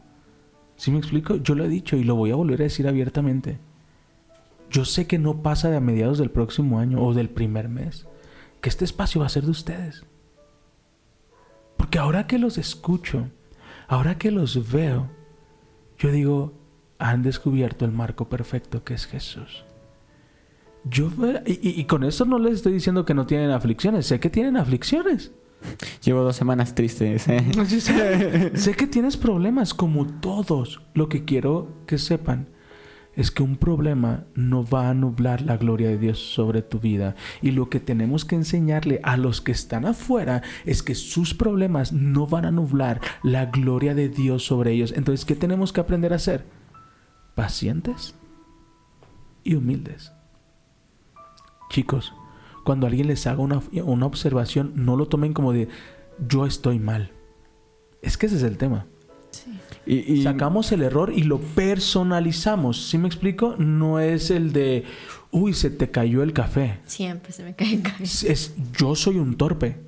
¿Sí 0.76 0.92
me 0.92 0.98
explico? 0.98 1.34
Yo 1.34 1.56
lo 1.56 1.64
he 1.64 1.68
dicho 1.68 1.96
y 1.96 2.04
lo 2.04 2.14
voy 2.14 2.30
a 2.30 2.36
volver 2.36 2.60
a 2.60 2.62
decir 2.62 2.86
abiertamente. 2.86 3.58
Yo 4.70 4.84
sé 4.84 5.08
que 5.08 5.18
no 5.18 5.42
pasa 5.42 5.68
de 5.68 5.76
a 5.76 5.80
mediados 5.80 6.18
del 6.18 6.30
próximo 6.30 6.78
año 6.78 7.02
o 7.02 7.12
del 7.12 7.28
primer 7.28 7.68
mes. 7.68 8.06
Que 8.60 8.68
este 8.68 8.84
espacio 8.84 9.20
va 9.20 9.26
a 9.26 9.30
ser 9.30 9.46
de 9.46 9.50
ustedes. 9.50 10.04
Porque 11.76 11.98
ahora 11.98 12.28
que 12.28 12.38
los 12.38 12.56
escucho, 12.56 13.30
ahora 13.88 14.16
que 14.16 14.30
los 14.30 14.70
veo, 14.70 15.10
yo 15.98 16.12
digo, 16.12 16.52
han 17.00 17.24
descubierto 17.24 17.84
el 17.84 17.90
marco 17.90 18.28
perfecto 18.28 18.84
que 18.84 18.94
es 18.94 19.06
Jesús. 19.06 19.64
Yo, 20.84 21.10
y, 21.46 21.80
y, 21.80 21.84
con 21.86 22.04
eso 22.04 22.24
no 22.24 22.38
les 22.38 22.54
estoy 22.54 22.74
diciendo 22.74 23.04
que 23.04 23.12
no 23.12 23.26
tienen 23.26 23.50
aflicciones, 23.50 24.06
sé 24.06 24.20
que 24.20 24.30
tienen 24.30 24.56
aflicciones. 24.56 25.32
Llevo 26.04 26.22
dos 26.22 26.36
semanas 26.36 26.74
tristes. 26.74 27.28
¿eh? 27.28 27.44
sé, 27.66 28.56
sé 28.56 28.74
que 28.74 28.86
tienes 28.86 29.16
problemas 29.16 29.74
como 29.74 30.06
todos. 30.06 30.80
Lo 30.94 31.08
que 31.08 31.24
quiero 31.24 31.68
que 31.86 31.98
sepan 31.98 32.48
es 33.16 33.30
que 33.30 33.42
un 33.42 33.56
problema 33.56 34.24
no 34.34 34.64
va 34.64 34.90
a 34.90 34.94
nublar 34.94 35.40
la 35.42 35.56
gloria 35.56 35.88
de 35.88 35.98
Dios 35.98 36.18
sobre 36.18 36.62
tu 36.62 36.78
vida. 36.78 37.16
Y 37.40 37.50
lo 37.50 37.70
que 37.70 37.80
tenemos 37.80 38.24
que 38.24 38.36
enseñarle 38.36 39.00
a 39.02 39.16
los 39.16 39.40
que 39.40 39.52
están 39.52 39.86
afuera 39.86 40.42
es 40.66 40.82
que 40.82 40.94
sus 40.94 41.34
problemas 41.34 41.92
no 41.92 42.26
van 42.26 42.44
a 42.44 42.50
nublar 42.50 43.00
la 43.22 43.46
gloria 43.46 43.94
de 43.94 44.10
Dios 44.10 44.44
sobre 44.44 44.72
ellos. 44.72 44.92
Entonces, 44.94 45.24
¿qué 45.24 45.34
tenemos 45.34 45.72
que 45.72 45.80
aprender 45.80 46.12
a 46.12 46.16
hacer? 46.16 46.44
Pacientes 47.34 48.14
y 49.42 49.54
humildes. 49.54 50.12
Chicos, 51.70 52.12
cuando 52.66 52.88
alguien 52.88 53.06
les 53.06 53.28
haga 53.28 53.40
una, 53.40 53.62
una 53.84 54.06
observación, 54.06 54.72
no 54.74 54.96
lo 54.96 55.06
tomen 55.06 55.32
como 55.32 55.52
de 55.52 55.68
yo 56.28 56.46
estoy 56.46 56.80
mal. 56.80 57.12
Es 58.02 58.18
que 58.18 58.26
ese 58.26 58.36
es 58.36 58.42
el 58.42 58.58
tema. 58.58 58.86
Sí. 59.30 59.52
Y, 59.86 60.14
y... 60.14 60.22
Sacamos 60.24 60.72
el 60.72 60.82
error 60.82 61.12
y 61.14 61.22
lo 61.22 61.38
personalizamos. 61.38 62.88
¿Sí 62.88 62.98
me 62.98 63.06
explico? 63.06 63.54
No 63.56 64.00
es 64.00 64.32
el 64.32 64.52
de, 64.52 64.82
uy, 65.30 65.54
se 65.54 65.70
te 65.70 65.92
cayó 65.92 66.24
el 66.24 66.32
café. 66.32 66.80
Siempre 66.86 67.30
se 67.30 67.44
me 67.44 67.54
cae 67.54 67.74
el 67.74 67.82
café. 67.82 68.02
Es, 68.02 68.24
es 68.24 68.54
yo 68.76 68.96
soy 68.96 69.18
un 69.18 69.36
torpe. 69.36 69.78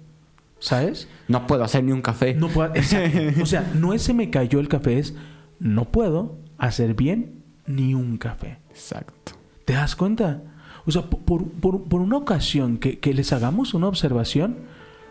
¿Sabes? 0.61 1.09
No 1.27 1.49
puedo 1.49 1.65
hacer 1.65 1.83
ni 1.83 1.91
un 1.91 2.03
café. 2.03 2.35
No 2.35 2.49
puedo, 2.49 2.73
exacto. 2.77 3.19
o 3.43 3.47
sea, 3.47 3.73
no 3.75 3.93
es 3.93 4.03
se 4.03 4.15
me 4.15 4.31
cayó 4.31 4.61
el 4.61 4.69
café, 4.69 5.01
es 5.01 5.17
no 5.59 5.87
puedo 5.91 6.39
hacer 6.59 6.95
bien 6.95 7.43
ni 7.67 7.95
un 7.95 8.19
café. 8.19 8.59
Exacto. 8.71 9.33
¿Te 9.65 9.73
das 9.73 9.97
cuenta? 9.97 10.43
O 10.89 10.91
sea, 10.91 11.03
por, 11.03 11.45
por, 11.45 11.83
por 11.83 12.01
una 12.01 12.17
ocasión 12.17 12.79
que, 12.79 12.99
que 12.99 13.13
les 13.13 13.35
hagamos 13.35 13.75
una 13.75 13.89
observación, 13.89 14.57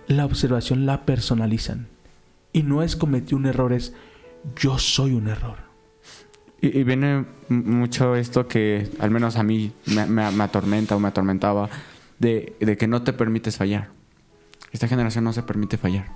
la 0.08 0.26
observación 0.26 0.88
la 0.88 1.06
personalizan. 1.06 1.86
Y 2.52 2.64
no 2.64 2.82
es 2.82 2.96
cometí 2.96 3.36
un 3.36 3.46
error, 3.46 3.72
es 3.72 3.94
yo 4.56 4.80
soy 4.80 5.12
un 5.12 5.28
error. 5.28 5.58
Y, 6.62 6.80
y, 6.80 6.84
viene 6.84 7.26
mucho 7.50 8.16
esto 8.16 8.48
que 8.48 8.90
al 8.98 9.12
menos 9.12 9.36
a 9.36 9.44
mí 9.44 9.72
me, 9.86 10.08
me, 10.08 10.32
me 10.32 10.44
atormenta 10.46 10.96
o 10.96 11.00
me 11.00 11.10
atormentaba 11.10 11.70
de, 12.18 12.56
de, 12.60 12.76
que 12.76 12.88
no 12.88 13.04
te 13.04 13.14
permites 13.14 13.58
fallar. 13.58 13.90
Esta 14.72 14.88
generación 14.88 15.26
no 15.26 15.32
se 15.32 15.44
permite 15.44 15.78
fallar. 15.78 16.08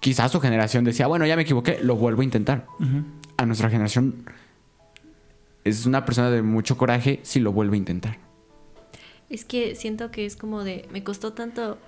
Quizás 0.00 0.32
su 0.32 0.40
generación 0.40 0.82
decía, 0.82 1.06
bueno, 1.06 1.26
ya 1.26 1.36
me 1.36 1.42
equivoqué, 1.42 1.78
lo 1.80 1.94
vuelvo 1.94 2.22
a 2.22 2.24
intentar. 2.24 2.66
Uh 2.80 2.82
-huh. 2.82 3.04
A 3.36 3.46
nuestra 3.46 3.70
generación 3.70 4.24
es 5.64 5.86
una 5.86 6.04
persona 6.04 6.30
de 6.30 6.42
mucho 6.42 6.76
coraje 6.76 7.20
si 7.22 7.40
lo 7.40 7.52
vuelve 7.52 7.76
a 7.76 7.78
intentar. 7.78 8.18
Es 9.28 9.44
que 9.44 9.74
siento 9.74 10.10
que 10.10 10.26
es 10.26 10.36
como 10.36 10.64
de, 10.64 10.88
me 10.90 11.04
costó 11.04 11.32
tanto 11.32 11.78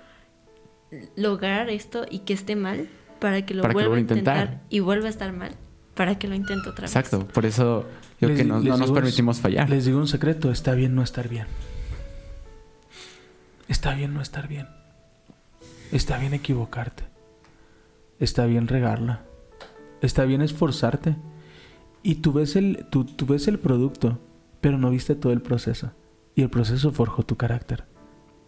lograr 1.15 1.69
esto 1.69 2.05
y 2.09 2.19
que 2.19 2.33
esté 2.33 2.55
mal 2.55 2.87
para 3.19 3.45
que 3.45 3.53
lo 3.53 3.61
para 3.61 3.73
vuelva 3.73 3.91
que 3.91 3.97
a 3.97 4.01
intentar. 4.01 4.37
intentar 4.37 4.63
y 4.69 4.79
vuelva 4.79 5.07
a 5.07 5.09
estar 5.09 5.33
mal 5.33 5.55
para 5.95 6.17
que 6.17 6.27
lo 6.27 6.35
intente 6.35 6.69
otra 6.69 6.83
vez. 6.83 6.95
Exacto, 6.95 7.27
por 7.27 7.45
eso 7.45 7.85
yo 8.19 8.29
les, 8.29 8.37
que 8.37 8.43
no, 8.45 8.59
no 8.59 8.77
nos 8.77 8.91
permitimos 8.91 9.39
fallar. 9.39 9.69
Les 9.69 9.85
digo 9.85 9.99
un 9.99 10.07
secreto, 10.07 10.51
está 10.51 10.73
bien 10.73 10.95
no 10.95 11.03
estar 11.03 11.27
bien. 11.27 11.47
Está 13.67 13.93
bien 13.93 14.13
no 14.13 14.21
estar 14.21 14.47
bien. 14.47 14.67
Está 15.91 16.17
bien 16.17 16.33
equivocarte. 16.33 17.03
Está 18.19 18.45
bien 18.45 18.67
regarla. 18.67 19.23
Está 20.01 20.25
bien 20.25 20.41
esforzarte. 20.41 21.15
Y 22.03 22.15
tú 22.15 22.33
ves 22.33 22.55
el, 22.57 22.85
tú, 22.89 23.05
tú 23.05 23.25
ves 23.25 23.47
el 23.47 23.59
producto, 23.59 24.19
pero 24.61 24.77
no 24.77 24.89
viste 24.89 25.15
todo 25.15 25.31
el 25.31 25.41
proceso. 25.41 25.91
Y 26.35 26.41
el 26.41 26.49
proceso 26.49 26.91
forjó 26.91 27.23
tu 27.23 27.37
carácter. 27.37 27.85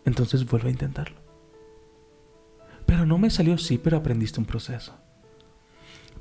Entonces 0.03 0.45
vuelve 0.45 0.67
a 0.67 0.73
intentarlo. 0.73 1.17
Pero 2.85 3.05
no 3.05 3.17
me 3.17 3.29
salió, 3.29 3.57
sí, 3.57 3.77
pero 3.77 3.97
aprendiste 3.97 4.39
un 4.39 4.45
proceso. 4.45 4.95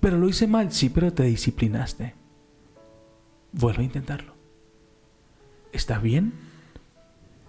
Pero 0.00 0.18
lo 0.18 0.28
hice 0.28 0.46
mal, 0.46 0.72
sí, 0.72 0.88
pero 0.88 1.12
te 1.12 1.24
disciplinaste. 1.24 2.14
Vuelve 3.52 3.82
a 3.82 3.86
intentarlo. 3.86 4.34
¿Está 5.72 5.98
bien? 5.98 6.32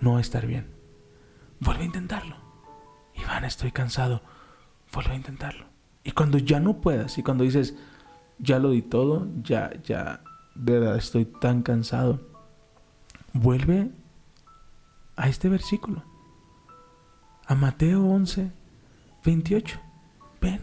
No 0.02 0.20
estar 0.20 0.46
bien. 0.48 0.68
Vuelve 1.60 1.84
a 1.84 1.88
intentarlo. 1.88 2.36
Iván, 3.16 3.46
estoy 3.46 3.72
cansado. 3.72 4.22
Vuelve 4.94 5.12
a 5.12 5.16
intentarlo. 5.16 5.66
Y 6.04 6.12
cuando 6.12 6.38
ya 6.38 6.60
no 6.60 6.82
puedas, 6.82 7.18
y 7.18 7.24
cuando 7.24 7.44
dices, 7.44 7.76
ya 8.40 8.60
lo 8.60 8.72
di 8.72 8.82
todo, 8.82 9.28
ya, 9.44 9.72
ya, 9.84 10.22
de 10.56 10.80
verdad 10.80 10.98
estoy 10.98 11.26
tan 11.26 11.62
cansado, 11.62 12.22
vuelve 13.34 13.92
a 15.16 15.28
este 15.28 15.50
versículo. 15.50 16.04
A 17.48 17.56
Mateo 17.56 18.04
11, 18.06 18.52
28. 19.24 19.80
Ven. 20.42 20.62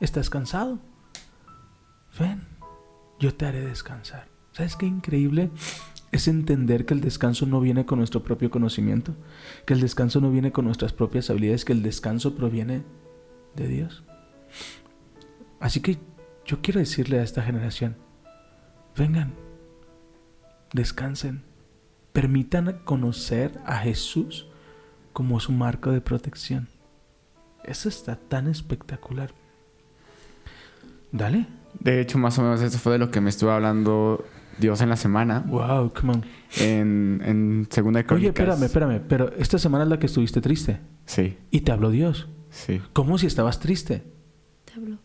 ¿Estás 0.00 0.28
cansado? 0.28 0.78
Ven. 2.18 2.42
Yo 3.18 3.34
te 3.34 3.46
haré 3.46 3.62
descansar. 3.62 4.28
¿Sabes 4.52 4.76
qué 4.76 4.86
increíble? 4.86 5.50
Es 6.12 6.28
entender 6.28 6.86
que 6.86 6.94
el 6.94 7.00
descanso 7.00 7.46
no 7.46 7.60
viene 7.60 7.86
con 7.86 7.98
nuestro 7.98 8.22
propio 8.22 8.50
conocimiento, 8.50 9.16
que 9.66 9.74
el 9.74 9.80
descanso 9.80 10.20
no 10.20 10.30
viene 10.30 10.52
con 10.52 10.64
nuestras 10.64 10.92
propias 10.92 11.30
habilidades, 11.30 11.64
que 11.64 11.72
el 11.72 11.82
descanso 11.82 12.36
proviene 12.36 12.82
de 13.56 13.68
Dios. 13.68 14.04
Así 15.58 15.80
que 15.80 15.98
yo 16.44 16.60
quiero 16.60 16.80
decirle 16.80 17.20
a 17.20 17.22
esta 17.22 17.42
generación, 17.42 17.96
vengan, 18.96 19.34
descansen, 20.72 21.42
permitan 22.12 22.80
conocer 22.84 23.58
a 23.64 23.78
Jesús 23.78 24.48
como 25.12 25.40
su 25.40 25.52
marco 25.52 25.90
de 25.90 26.00
protección. 26.00 26.68
Eso 27.64 27.88
está 27.88 28.16
tan 28.16 28.46
espectacular. 28.46 29.32
Dale. 31.12 31.46
De 31.80 32.00
hecho, 32.00 32.18
más 32.18 32.38
o 32.38 32.42
menos 32.42 32.60
eso 32.60 32.78
fue 32.78 32.92
de 32.92 32.98
lo 32.98 33.10
que 33.10 33.20
me 33.20 33.30
estuvo 33.30 33.50
hablando 33.50 34.24
Dios 34.58 34.80
en 34.80 34.88
la 34.88 34.96
semana. 34.96 35.44
Wow, 35.46 35.92
come 35.92 36.14
on. 36.14 36.24
En, 36.58 37.22
en 37.24 37.68
Segunda 37.70 37.98
de 37.98 38.06
Crónicas. 38.06 38.20
Oye, 38.20 38.28
espérame, 38.28 38.64
espérame. 38.64 39.00
Pero 39.08 39.32
esta 39.32 39.58
semana 39.58 39.84
es 39.84 39.90
la 39.90 39.98
que 39.98 40.06
estuviste 40.06 40.40
triste. 40.40 40.80
Sí. 41.06 41.38
Y 41.50 41.62
te 41.62 41.72
habló 41.72 41.90
Dios. 41.90 42.28
Sí. 42.50 42.80
¿Cómo 42.92 43.18
si 43.18 43.26
estabas 43.26 43.60
triste? 43.60 44.04
Te 44.64 44.74
habló. 44.74 44.98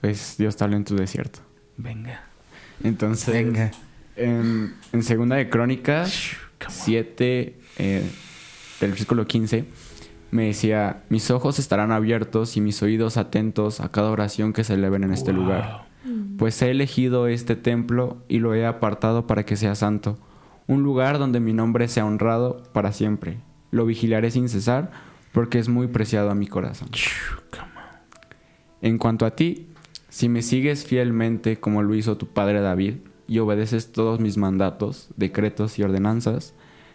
Pues 0.00 0.36
Dios 0.38 0.56
te 0.56 0.64
habló 0.64 0.76
en 0.76 0.84
tu 0.84 0.96
desierto. 0.96 1.40
Venga. 1.76 2.22
Entonces, 2.82 3.34
Venga. 3.34 3.70
En, 4.16 4.74
en 4.92 5.02
Segunda 5.02 5.36
de 5.36 5.48
Crónicas 5.48 6.12
7, 6.68 7.56
eh, 7.78 8.10
del 8.80 8.90
versículo 8.90 9.26
15 9.26 9.64
me 10.30 10.44
decía, 10.46 11.02
mis 11.08 11.30
ojos 11.32 11.58
estarán 11.58 11.90
abiertos 11.90 12.56
y 12.56 12.60
mis 12.60 12.82
oídos 12.82 13.16
atentos 13.16 13.80
a 13.80 13.90
cada 13.90 14.10
oración 14.10 14.52
que 14.52 14.62
se 14.62 14.74
eleven 14.74 15.02
en 15.04 15.12
este 15.12 15.32
Wow. 15.32 15.40
lugar. 15.42 15.84
Pues 16.38 16.62
he 16.62 16.70
elegido 16.70 17.26
este 17.26 17.56
templo 17.56 18.22
y 18.28 18.38
lo 18.38 18.54
he 18.54 18.64
apartado 18.64 19.26
para 19.26 19.44
que 19.44 19.56
sea 19.56 19.74
santo, 19.74 20.18
un 20.68 20.82
lugar 20.84 21.18
donde 21.18 21.40
mi 21.40 21.52
nombre 21.52 21.88
sea 21.88 22.06
honrado 22.06 22.62
para 22.72 22.92
siempre. 22.92 23.38
Lo 23.72 23.84
vigilaré 23.86 24.30
sin 24.30 24.48
cesar 24.48 24.92
porque 25.32 25.58
es 25.58 25.68
muy 25.68 25.88
preciado 25.88 26.30
a 26.30 26.34
mi 26.34 26.46
corazón. 26.46 26.88
En 28.82 28.98
cuanto 28.98 29.26
a 29.26 29.32
ti, 29.36 29.68
si 30.10 30.28
me 30.28 30.42
sigues 30.42 30.84
fielmente 30.84 31.58
como 31.58 31.82
lo 31.82 31.94
hizo 31.94 32.18
tu 32.18 32.26
padre 32.26 32.60
David 32.60 32.96
y 33.26 33.38
obedeces 33.38 33.92
todos 33.92 34.20
mis 34.20 34.36
mandatos, 34.36 35.08
decretos 35.16 35.78
y 35.78 35.82
ordenanzas, 35.82 36.52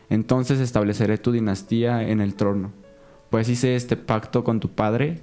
Entonces 0.10 0.60
estableceré 0.60 1.18
tu 1.18 1.32
dinastía 1.32 2.08
en 2.08 2.22
el 2.22 2.36
trono. 2.36 2.72
Pues 3.32 3.50
hice 3.50 3.76
este 3.76 3.98
pacto 3.98 4.44
con 4.44 4.60
tu 4.60 4.70
padre, 4.70 5.22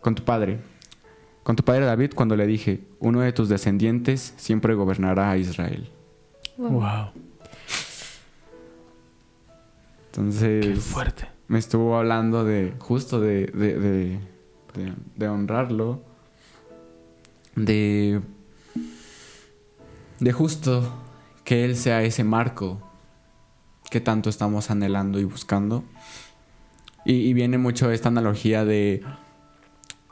con 0.00 0.14
tu 0.14 0.22
padre, 0.24 0.60
con 1.42 1.54
tu 1.56 1.62
padre 1.62 1.84
David 1.84 2.12
cuando 2.14 2.34
le 2.34 2.46
dije, 2.46 2.80
uno 2.98 3.20
de 3.20 3.32
tus 3.32 3.50
descendientes 3.50 4.32
siempre 4.38 4.72
gobernará 4.74 5.30
a 5.32 5.36
Israel. 5.36 5.90
Wow. 6.56 6.70
Wow. 6.70 7.10
Entonces... 10.06 10.66
Qué 10.66 10.76
fuerte. 10.76 11.26
me 11.48 11.58
estuvo 11.58 11.96
hablando 11.96 12.44
de 12.44 12.72
justo 12.78 13.20
de, 13.20 13.46
de, 13.46 13.78
de, 13.78 14.18
de- 14.74 14.92
de 15.16 15.28
honrarlo, 15.28 16.02
de, 17.56 18.20
de 20.20 20.32
justo 20.32 20.92
que 21.44 21.64
Él 21.64 21.76
sea 21.76 22.02
ese 22.02 22.24
marco 22.24 22.80
que 23.90 24.00
tanto 24.00 24.30
estamos 24.30 24.70
anhelando 24.70 25.20
y 25.20 25.24
buscando. 25.24 25.84
Y, 27.04 27.14
y 27.14 27.34
viene 27.34 27.58
mucho 27.58 27.90
esta 27.90 28.08
analogía 28.08 28.64
de 28.64 29.02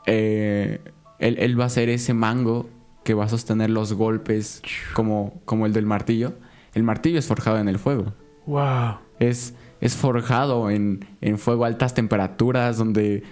eh, 0.05 0.79
él, 1.19 1.37
él 1.39 1.59
va 1.59 1.65
a 1.65 1.69
ser 1.69 1.89
ese 1.89 2.13
mango 2.13 2.69
que 3.03 3.13
va 3.13 3.25
a 3.25 3.29
sostener 3.29 3.69
los 3.69 3.93
golpes 3.93 4.61
como, 4.93 5.41
como 5.45 5.65
el 5.65 5.73
del 5.73 5.85
martillo. 5.85 6.33
El 6.73 6.83
martillo 6.83 7.19
es 7.19 7.27
forjado 7.27 7.57
en 7.59 7.67
el 7.67 7.79
fuego 7.79 8.13
Wow. 8.45 8.97
es, 9.19 9.53
es 9.81 9.95
forjado 9.95 10.69
en, 10.69 11.05
en 11.21 11.37
fuego 11.37 11.63
a 11.63 11.67
altas 11.67 11.93
temperaturas 11.93 12.77
donde 12.77 13.23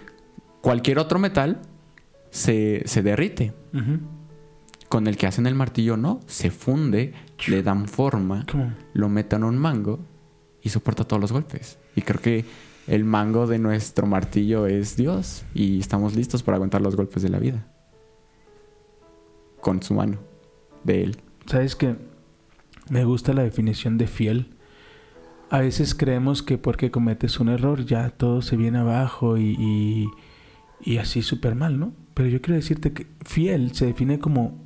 cualquier 0.61 0.99
otro 0.99 1.19
metal 1.19 1.61
se, 2.29 2.83
se 2.85 3.01
derrite. 3.01 3.53
Con 4.87 5.07
el 5.07 5.17
que 5.17 5.27
hacen 5.27 5.45
el 5.45 5.53
martillo 5.55 5.97
no, 5.97 6.19
se 6.25 6.49
funde, 6.49 7.13
le 7.47 7.61
dan 7.61 7.87
forma, 7.87 8.45
¿Cómo? 8.51 8.73
lo 8.93 9.07
meten 9.07 9.39
en 9.41 9.45
un 9.45 9.57
mango 9.57 9.99
y 10.63 10.69
soporta 10.69 11.03
todos 11.03 11.21
los 11.21 11.31
golpes. 11.31 11.77
Y 11.95 12.01
creo 12.01 12.21
que 12.21 12.45
el 12.87 13.03
mango 13.05 13.45
de 13.45 13.59
nuestro 13.59 14.07
martillo 14.07 14.65
es 14.65 14.95
Dios 14.95 15.45
y 15.53 15.79
estamos 15.79 16.15
listos 16.15 16.41
para 16.41 16.55
aguantar 16.55 16.81
los 16.81 16.95
golpes 16.95 17.21
de 17.21 17.29
la 17.29 17.37
vida. 17.37 17.67
Con 19.61 19.83
su 19.83 19.93
mano, 19.93 20.17
de 20.83 21.03
Él. 21.03 21.17
¿Sabes 21.45 21.75
que 21.75 21.95
Me 22.89 23.05
gusta 23.05 23.33
la 23.33 23.43
definición 23.43 23.99
de 23.99 24.07
fiel. 24.07 24.55
A 25.51 25.59
veces 25.59 25.93
creemos 25.93 26.41
que 26.41 26.57
porque 26.57 26.89
cometes 26.89 27.39
un 27.39 27.49
error 27.49 27.85
ya 27.85 28.09
todo 28.09 28.41
se 28.41 28.57
viene 28.57 28.79
abajo 28.79 29.37
y, 29.37 29.55
y, 29.59 30.07
y 30.81 30.97
así 30.97 31.21
súper 31.21 31.53
mal, 31.53 31.79
¿no? 31.79 31.93
Pero 32.19 32.27
yo 32.27 32.41
quiero 32.41 32.55
decirte 32.55 32.91
que 32.91 33.07
fiel 33.21 33.73
se 33.73 33.85
define 33.85 34.19
como 34.19 34.61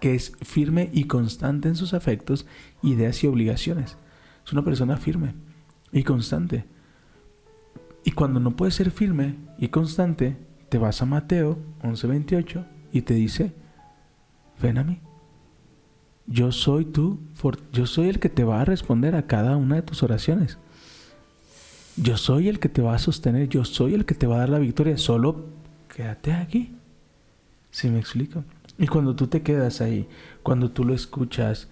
que 0.00 0.14
es 0.14 0.34
firme 0.42 0.90
y 0.92 1.04
constante 1.04 1.68
en 1.68 1.74
sus 1.74 1.94
afectos, 1.94 2.44
ideas 2.82 3.24
y 3.24 3.26
obligaciones. 3.26 3.96
Es 4.44 4.52
una 4.52 4.62
persona 4.62 4.98
firme 4.98 5.32
y 5.92 6.02
constante. 6.02 6.66
Y 8.04 8.10
cuando 8.10 8.38
no 8.38 8.54
puedes 8.54 8.74
ser 8.74 8.90
firme 8.90 9.36
y 9.56 9.68
constante, 9.68 10.36
te 10.68 10.76
vas 10.76 11.00
a 11.00 11.06
Mateo 11.06 11.58
11:28 11.82 12.66
y 12.92 13.00
te 13.00 13.14
dice, 13.14 13.54
ven 14.60 14.76
a 14.76 14.84
mí. 14.84 15.00
Yo 16.26 16.52
soy 16.52 16.84
tú, 16.84 17.18
yo 17.72 17.86
soy 17.86 18.10
el 18.10 18.18
que 18.18 18.28
te 18.28 18.44
va 18.44 18.60
a 18.60 18.66
responder 18.66 19.14
a 19.14 19.26
cada 19.26 19.56
una 19.56 19.76
de 19.76 19.82
tus 19.82 20.02
oraciones. 20.02 20.58
Yo 21.96 22.18
soy 22.18 22.48
el 22.48 22.58
que 22.58 22.68
te 22.68 22.82
va 22.82 22.94
a 22.94 22.98
sostener, 22.98 23.48
yo 23.48 23.64
soy 23.64 23.94
el 23.94 24.04
que 24.04 24.14
te 24.14 24.26
va 24.26 24.36
a 24.36 24.40
dar 24.40 24.50
la 24.50 24.58
victoria. 24.58 24.98
Solo 24.98 25.46
quédate 25.88 26.34
aquí. 26.34 26.76
¿Sí 27.70 27.88
me 27.88 27.98
explico? 27.98 28.44
Y 28.78 28.86
cuando 28.86 29.14
tú 29.14 29.26
te 29.26 29.42
quedas 29.42 29.80
ahí, 29.80 30.08
cuando 30.42 30.70
tú 30.70 30.84
lo 30.84 30.94
escuchas 30.94 31.68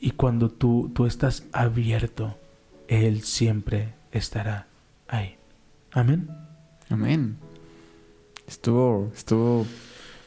y 0.00 0.12
cuando 0.12 0.50
tú, 0.50 0.90
tú 0.94 1.06
estás 1.06 1.44
abierto, 1.52 2.36
Él 2.88 3.22
siempre 3.22 3.94
estará 4.12 4.66
ahí. 5.08 5.36
Amén. 5.92 6.28
Amén. 6.88 7.36
Estuvo, 8.46 9.10
estuvo, 9.14 9.66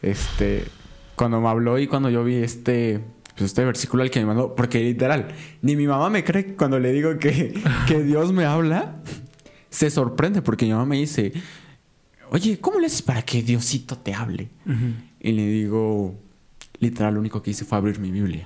este, 0.02 0.66
cuando 1.16 1.42
me 1.42 1.48
habló 1.48 1.80
y 1.80 1.88
cuando 1.88 2.10
yo 2.10 2.24
vi 2.24 2.36
este, 2.36 3.02
pues 3.36 3.52
este 3.52 3.64
versículo 3.66 4.04
al 4.04 4.12
que 4.12 4.20
me 4.20 4.28
mandó, 4.28 4.56
porque 4.56 4.80
literal, 4.80 5.28
ni 5.62 5.76
mi 5.76 5.88
mamá 5.88 6.10
me 6.10 6.24
cree 6.24 6.56
cuando 6.56 6.80
le 6.80 6.92
digo 6.92 7.18
que, 7.18 7.54
que 7.88 8.04
Dios 8.04 8.32
me 8.32 8.46
habla, 8.46 8.96
se 9.70 9.90
sorprende 9.90 10.42
porque 10.42 10.66
mi 10.66 10.72
mamá 10.72 10.86
me 10.86 10.98
dice, 10.98 11.34
oye, 12.32 12.60
¿cómo 12.60 12.80
le 12.80 12.88
haces 12.88 13.02
para 13.02 13.22
que 13.22 13.42
Diosito 13.42 13.98
te 13.98 14.14
hable? 14.14 14.50
Y 15.26 15.32
le 15.32 15.48
digo, 15.48 16.14
literal, 16.78 17.16
lo 17.16 17.20
único 17.20 17.42
que 17.42 17.50
hice 17.50 17.66
fue 17.66 17.80
abrir 17.80 17.98
mi 18.00 18.12
Biblia. 18.12 18.46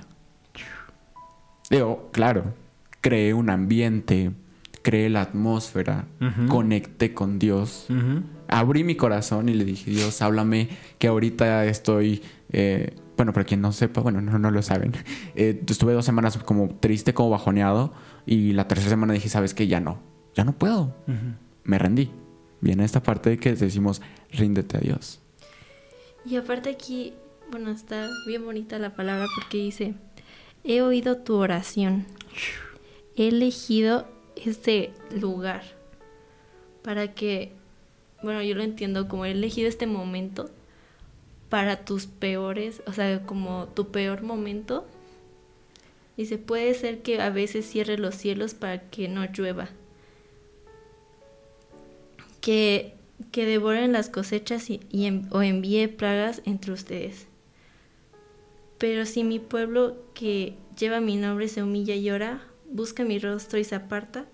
Digo, 1.68 2.08
claro, 2.10 2.54
creé 3.02 3.34
un 3.34 3.50
ambiente, 3.50 4.30
creé 4.80 5.10
la 5.10 5.20
atmósfera, 5.20 6.06
Ujú. 6.22 6.46
conecté 6.48 7.12
con 7.12 7.38
Dios, 7.38 7.84
Ujú. 7.90 8.22
abrí 8.48 8.82
mi 8.82 8.94
corazón 8.94 9.50
y 9.50 9.54
le 9.54 9.66
dije, 9.66 9.90
Dios, 9.90 10.22
háblame, 10.22 10.70
que 10.98 11.08
ahorita 11.08 11.66
estoy, 11.66 12.22
eh, 12.50 12.96
bueno, 13.14 13.34
para 13.34 13.44
quien 13.44 13.60
no 13.60 13.72
sepa, 13.72 14.00
bueno, 14.00 14.22
no, 14.22 14.38
no 14.38 14.50
lo 14.50 14.62
saben, 14.62 14.92
eh, 15.34 15.62
estuve 15.68 15.92
dos 15.92 16.06
semanas 16.06 16.38
como 16.38 16.70
triste, 16.76 17.12
como 17.12 17.28
bajoneado, 17.28 17.92
y 18.24 18.54
la 18.54 18.66
tercera 18.68 18.88
semana 18.88 19.12
dije, 19.12 19.28
¿sabes 19.28 19.52
qué? 19.52 19.66
Ya 19.66 19.80
no, 19.80 20.00
ya 20.34 20.44
no 20.44 20.52
puedo, 20.54 20.96
me 21.62 21.78
rendí. 21.78 22.10
Viene 22.62 22.84
esta 22.86 23.02
parte 23.02 23.28
de 23.28 23.36
que 23.36 23.54
decimos, 23.54 24.00
ríndete 24.32 24.78
a 24.78 24.80
Dios. 24.80 25.19
Y 26.24 26.36
aparte 26.36 26.70
aquí, 26.70 27.14
bueno, 27.50 27.70
está 27.70 28.08
bien 28.26 28.44
bonita 28.44 28.78
la 28.78 28.94
palabra 28.94 29.26
porque 29.34 29.58
dice, 29.58 29.94
he 30.64 30.82
oído 30.82 31.16
tu 31.18 31.36
oración, 31.36 32.06
he 33.16 33.28
elegido 33.28 34.06
este 34.36 34.92
lugar 35.10 35.62
para 36.82 37.14
que, 37.14 37.52
bueno, 38.22 38.42
yo 38.42 38.54
lo 38.54 38.62
entiendo 38.62 39.08
como 39.08 39.24
he 39.24 39.32
elegido 39.32 39.68
este 39.68 39.86
momento 39.86 40.50
para 41.50 41.84
tus 41.84 42.06
peores, 42.06 42.82
o 42.86 42.92
sea, 42.92 43.26
como 43.26 43.66
tu 43.74 43.88
peor 43.90 44.22
momento. 44.22 44.86
Dice, 46.16 46.38
puede 46.38 46.74
ser 46.74 47.02
que 47.02 47.20
a 47.20 47.30
veces 47.30 47.66
cierre 47.68 47.98
los 47.98 48.14
cielos 48.14 48.54
para 48.54 48.88
que 48.90 49.08
no 49.08 49.24
llueva. 49.24 49.68
Que, 52.40 52.94
que 53.32 53.46
devoren 53.46 53.92
las 53.92 54.08
cosechas 54.08 54.70
y, 54.70 54.80
y 54.90 55.06
en- 55.06 55.26
o 55.30 55.42
envíe 55.42 55.88
plagas 55.88 56.42
entre 56.44 56.72
ustedes. 56.72 57.26
Pero 58.78 59.04
si 59.06 59.24
mi 59.24 59.38
pueblo 59.38 59.96
que 60.14 60.56
lleva 60.78 61.00
mi 61.00 61.16
nombre 61.16 61.48
se 61.48 61.62
humilla 61.62 61.94
y 61.94 62.10
ora, 62.10 62.42
busca 62.70 63.04
mi 63.04 63.18
rostro 63.18 63.58
y 63.58 63.64
se 63.64 63.74
aparta, 63.74 64.24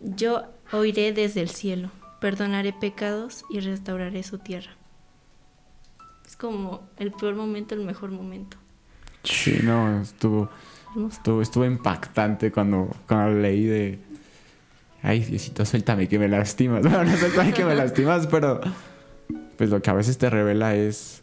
yo 0.00 0.44
oiré 0.72 1.12
desde 1.12 1.40
el 1.40 1.48
cielo, 1.48 1.90
perdonaré 2.20 2.72
pecados 2.72 3.44
y 3.50 3.60
restauraré 3.60 4.22
su 4.22 4.38
tierra. 4.38 4.72
Es 6.26 6.36
como 6.36 6.86
el 6.98 7.12
peor 7.12 7.34
momento, 7.34 7.74
el 7.74 7.80
mejor 7.80 8.10
momento. 8.10 8.58
Sí, 9.24 9.58
no, 9.62 10.00
estuvo, 10.02 10.50
estuvo, 11.10 11.40
estuvo 11.42 11.64
impactante 11.64 12.52
cuando, 12.52 12.94
cuando 13.06 13.40
leí 13.40 13.64
de... 13.64 13.98
Ay, 15.02 15.20
Diosito, 15.20 15.64
suéltame 15.64 16.08
que 16.08 16.18
me 16.18 16.28
lastimas. 16.28 16.82
Bueno, 16.82 17.04
no 17.04 17.16
suéltame 17.16 17.52
que 17.52 17.64
me 17.64 17.74
lastimas, 17.74 18.26
pero... 18.26 18.60
Pues 19.56 19.70
lo 19.70 19.82
que 19.82 19.90
a 19.90 19.94
veces 19.94 20.18
te 20.18 20.30
revela 20.30 20.74
es... 20.74 21.22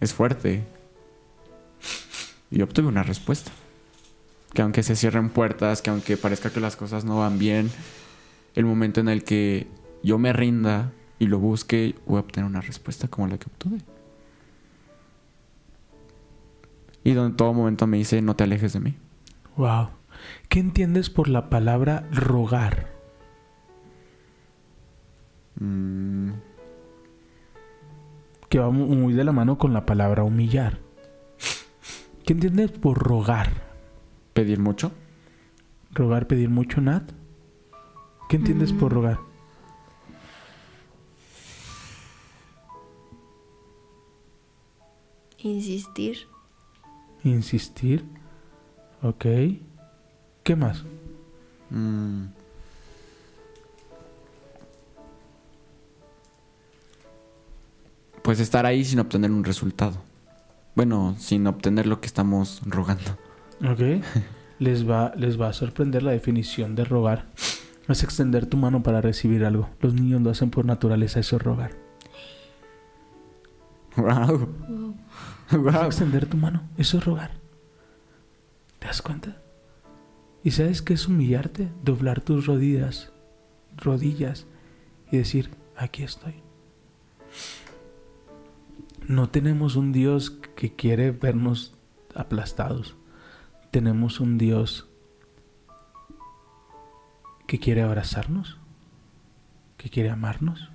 Es 0.00 0.14
fuerte. 0.14 0.64
Y 2.50 2.62
obtuve 2.62 2.88
una 2.88 3.02
respuesta. 3.02 3.50
Que 4.52 4.62
aunque 4.62 4.82
se 4.82 4.96
cierren 4.96 5.28
puertas, 5.30 5.82
que 5.82 5.90
aunque 5.90 6.16
parezca 6.16 6.50
que 6.50 6.60
las 6.60 6.76
cosas 6.76 7.04
no 7.04 7.18
van 7.18 7.38
bien, 7.38 7.70
el 8.54 8.64
momento 8.64 9.00
en 9.00 9.08
el 9.08 9.24
que 9.24 9.66
yo 10.02 10.18
me 10.18 10.32
rinda 10.32 10.92
y 11.18 11.26
lo 11.26 11.38
busque, 11.38 11.96
voy 12.06 12.18
a 12.18 12.20
obtener 12.20 12.48
una 12.48 12.60
respuesta 12.60 13.08
como 13.08 13.26
la 13.26 13.38
que 13.38 13.46
obtuve. 13.46 13.78
Y 17.04 17.12
donde 17.12 17.36
todo 17.36 17.52
momento 17.52 17.86
me 17.86 17.96
dice, 17.96 18.22
no 18.22 18.36
te 18.36 18.44
alejes 18.44 18.72
de 18.72 18.80
mí. 18.80 18.94
Wow. 19.56 19.90
¿Qué 20.48 20.60
entiendes 20.60 21.10
por 21.10 21.28
la 21.28 21.50
palabra 21.50 22.08
rogar? 22.12 22.97
Mm, 25.60 26.30
Que 28.48 28.58
va 28.58 28.70
mu- 28.70 28.86
muy 28.86 29.12
de 29.12 29.24
la 29.24 29.32
mano 29.32 29.58
con 29.58 29.72
la 29.74 29.84
palabra 29.84 30.24
humillar. 30.24 30.78
¿Qué 32.24 32.32
entiendes 32.32 32.70
por 32.72 32.96
rogar? 32.98 33.50
¿Pedir 34.32 34.58
mucho? 34.58 34.92
¿Rogar, 35.92 36.26
pedir 36.26 36.48
mucho, 36.48 36.80
Nat? 36.80 37.10
¿Qué 38.28 38.36
entiendes 38.36 38.72
por 38.72 38.92
Mm. 38.92 38.94
rogar? 38.94 39.18
Insistir. 45.38 46.26
Insistir. 47.24 48.04
Ok. 49.02 49.24
¿Qué 50.42 50.56
más? 50.56 50.84
Mm. 51.70 52.24
Pues 58.28 58.40
estar 58.40 58.66
ahí 58.66 58.84
sin 58.84 58.98
obtener 58.98 59.30
un 59.30 59.42
resultado. 59.42 60.02
Bueno, 60.74 61.16
sin 61.18 61.46
obtener 61.46 61.86
lo 61.86 62.02
que 62.02 62.06
estamos 62.06 62.60
rogando. 62.66 63.12
Ok. 63.66 64.04
les 64.58 64.86
va, 64.86 65.14
les 65.16 65.40
va 65.40 65.48
a 65.48 65.54
sorprender 65.54 66.02
la 66.02 66.10
definición 66.10 66.74
de 66.74 66.84
rogar. 66.84 67.24
Es 67.88 68.02
extender 68.02 68.44
tu 68.44 68.58
mano 68.58 68.82
para 68.82 69.00
recibir 69.00 69.46
algo. 69.46 69.70
Los 69.80 69.94
niños 69.94 70.20
lo 70.20 70.28
hacen 70.28 70.50
por 70.50 70.66
naturaleza, 70.66 71.20
eso 71.20 71.36
es 71.36 71.42
rogar. 71.42 71.70
Wow. 73.96 74.48
Wow. 75.50 75.68
Es 75.70 75.86
extender 75.86 76.26
tu 76.26 76.36
mano, 76.36 76.64
eso 76.76 76.98
es 76.98 77.06
rogar. 77.06 77.30
¿Te 78.78 78.88
das 78.88 79.00
cuenta? 79.00 79.38
¿Y 80.44 80.50
sabes 80.50 80.82
qué 80.82 80.92
es 80.92 81.08
humillarte? 81.08 81.70
Doblar 81.82 82.20
tus 82.20 82.44
rodillas, 82.44 83.10
rodillas 83.78 84.44
y 85.10 85.16
decir, 85.16 85.48
aquí 85.78 86.02
estoy. 86.02 86.42
No 89.08 89.30
tenemos 89.30 89.74
un 89.76 89.90
Dios 89.90 90.30
que 90.54 90.76
quiere 90.76 91.12
vernos 91.12 91.72
aplastados. 92.14 92.94
Tenemos 93.70 94.20
un 94.20 94.36
Dios 94.36 94.86
que 97.46 97.58
quiere 97.58 97.80
abrazarnos, 97.80 98.58
que 99.78 99.88
quiere 99.88 100.10
amarnos 100.10 100.68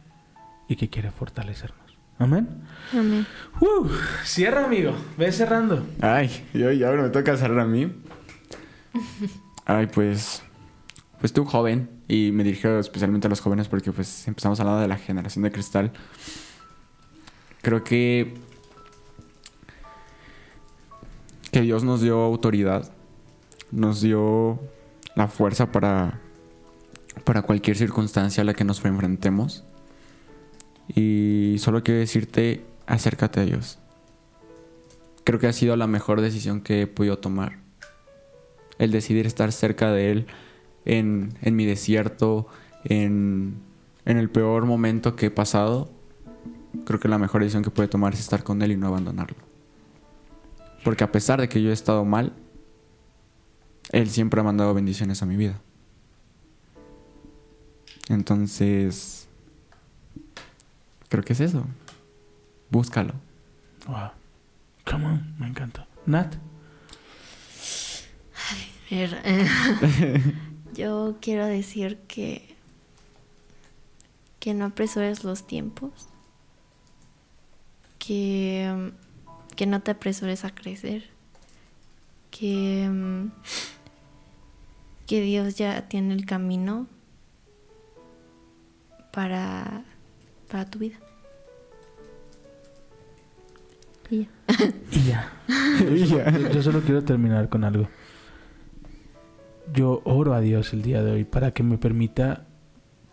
y 0.67 0.77
que 0.77 0.89
quiere 0.89 1.11
fortalecernos. 1.11 1.95
Amén. 2.17 2.49
Amén. 2.91 3.27
Uh, 3.61 3.87
cierra, 4.23 4.65
amigo. 4.65 4.95
Ve 5.15 5.31
cerrando. 5.31 5.85
Ay, 6.01 6.43
yo, 6.55 6.71
y 6.71 6.83
ahora 6.83 7.03
me 7.03 7.09
toca 7.09 7.37
cerrar 7.37 7.59
a 7.59 7.65
mí. 7.67 7.91
Ay, 9.65 9.85
pues. 9.93 10.41
Pues 11.19 11.33
tú, 11.33 11.45
joven, 11.45 11.87
y 12.07 12.31
me 12.31 12.43
dirijo 12.43 12.79
especialmente 12.79 13.27
a 13.27 13.29
los 13.29 13.41
jóvenes 13.41 13.67
porque, 13.67 13.91
pues, 13.91 14.27
empezamos 14.27 14.59
hablando 14.59 14.81
de 14.81 14.87
la 14.87 14.97
generación 14.97 15.43
de 15.43 15.51
cristal. 15.51 15.91
Creo 17.63 17.83
que. 17.83 18.35
Que 21.51 21.61
Dios 21.61 21.83
nos 21.83 22.01
dio 22.01 22.19
autoridad, 22.19 22.91
nos 23.71 24.01
dio 24.01 24.59
la 25.15 25.27
fuerza 25.27 25.71
para. 25.71 26.21
para 27.23 27.41
cualquier 27.41 27.77
circunstancia 27.77 28.41
a 28.41 28.45
la 28.45 28.53
que 28.53 28.63
nos 28.63 28.85
enfrentemos. 28.85 29.63
Y 30.87 31.55
solo 31.57 31.81
quiero 31.81 31.99
decirte: 31.99 32.63
acércate 32.85 33.39
a 33.39 33.45
Dios 33.45 33.79
creo 35.23 35.39
que 35.39 35.47
ha 35.47 35.53
sido 35.53 35.75
la 35.75 35.87
mejor 35.87 36.21
decisión 36.21 36.61
que 36.61 36.81
he 36.81 36.87
podido 36.87 37.17
tomar. 37.17 37.59
El 38.77 38.91
decidir 38.91 39.25
estar 39.25 39.51
cerca 39.51 39.91
de 39.91 40.11
Él 40.11 40.25
en, 40.85 41.33
en 41.41 41.55
mi 41.55 41.65
desierto, 41.65 42.47
en, 42.83 43.55
en 44.05 44.17
el 44.17 44.29
peor 44.29 44.65
momento 44.65 45.15
que 45.15 45.27
he 45.27 45.31
pasado. 45.31 45.89
Creo 46.85 46.99
que 46.99 47.07
la 47.07 47.17
mejor 47.17 47.41
decisión 47.41 47.63
que 47.63 47.69
puede 47.69 47.87
tomar 47.87 48.13
es 48.13 48.19
estar 48.19 48.43
con 48.43 48.61
Él 48.61 48.71
y 48.71 48.77
no 48.77 48.87
abandonarlo. 48.87 49.37
Porque 50.83 51.03
a 51.03 51.11
pesar 51.11 51.39
de 51.39 51.47
que 51.47 51.61
yo 51.61 51.69
he 51.69 51.73
estado 51.73 52.03
mal, 52.03 52.33
Él 53.91 54.09
siempre 54.09 54.41
ha 54.41 54.43
mandado 54.43 54.73
bendiciones 54.73 55.21
a 55.21 55.25
mi 55.25 55.35
vida. 55.35 55.59
Entonces, 58.09 59.27
creo 61.09 61.23
que 61.23 61.33
es 61.33 61.39
eso. 61.39 61.65
Búscalo. 62.69 63.13
Wow. 63.87 64.11
Come 64.89 65.05
on, 65.05 65.35
me 65.39 65.47
encanta. 65.47 65.87
Nat. 66.05 66.35
ver, 68.89 69.21
eh, 69.23 70.33
yo 70.73 71.17
quiero 71.21 71.45
decir 71.45 71.97
que 72.07 72.53
que 74.43 74.53
no 74.53 74.65
apresures 74.65 75.23
los 75.23 75.47
tiempos, 75.47 76.09
que, 78.05 78.69
mm, 78.75 79.55
que 79.55 79.65
no 79.65 79.81
te 79.81 79.91
apresures 79.91 80.43
a 80.43 80.53
crecer, 80.53 81.03
que, 82.31 82.89
mm, 82.89 83.31
que 85.07 85.21
Dios 85.21 85.55
ya 85.55 85.87
tiene 85.87 86.13
el 86.13 86.25
camino 86.25 86.87
para, 89.13 89.83
para 90.49 90.65
tu 90.69 90.79
vida. 90.79 90.97
Y 94.09 94.19
ya. 94.19 94.27
Y 94.91 96.05
ya. 96.05 96.29
Yo, 96.29 96.49
yo 96.49 96.61
solo 96.61 96.81
quiero 96.81 97.03
terminar 97.03 97.49
con 97.49 97.63
algo. 97.63 97.87
Yo 99.73 100.01
oro 100.03 100.33
a 100.33 100.41
Dios 100.41 100.73
el 100.73 100.81
día 100.83 101.01
de 101.01 101.11
hoy 101.11 101.23
para 101.23 101.51
que 101.51 101.63
me 101.63 101.77
permita 101.77 102.45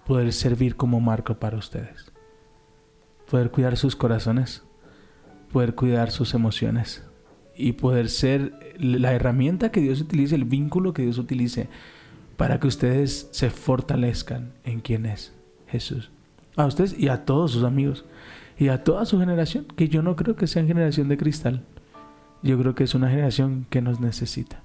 poder 0.06 0.32
servir 0.32 0.76
como 0.76 1.00
marco 1.00 1.36
para 1.36 1.56
ustedes. 1.56 2.12
Poder 3.30 3.50
cuidar 3.50 3.76
sus 3.76 3.96
corazones, 3.96 4.64
poder 5.52 5.74
cuidar 5.74 6.10
sus 6.10 6.34
emociones 6.34 7.04
y 7.56 7.72
poder 7.72 8.08
ser 8.08 8.74
la 8.78 9.12
herramienta 9.12 9.70
que 9.70 9.80
Dios 9.80 10.00
utilice, 10.00 10.34
el 10.34 10.44
vínculo 10.44 10.94
que 10.94 11.02
Dios 11.02 11.18
utilice 11.18 11.68
para 12.36 12.58
que 12.58 12.68
ustedes 12.68 13.28
se 13.32 13.50
fortalezcan 13.50 14.52
en 14.64 14.80
quien 14.80 15.04
es 15.04 15.32
Jesús. 15.68 16.10
A 16.56 16.66
ustedes 16.66 16.98
y 16.98 17.08
a 17.08 17.24
todos 17.24 17.52
sus 17.52 17.64
amigos 17.64 18.04
y 18.58 18.68
a 18.68 18.82
toda 18.84 19.04
su 19.04 19.18
generación, 19.18 19.66
que 19.76 19.88
yo 19.88 20.02
no 20.02 20.16
creo 20.16 20.36
que 20.36 20.46
sean 20.46 20.66
generación 20.66 21.08
de 21.08 21.16
cristal. 21.16 21.64
Yo 22.42 22.58
creo 22.58 22.74
que 22.74 22.84
es 22.84 22.94
una 22.94 23.10
generación 23.10 23.66
que 23.68 23.82
nos 23.82 24.00
necesita. 24.00 24.62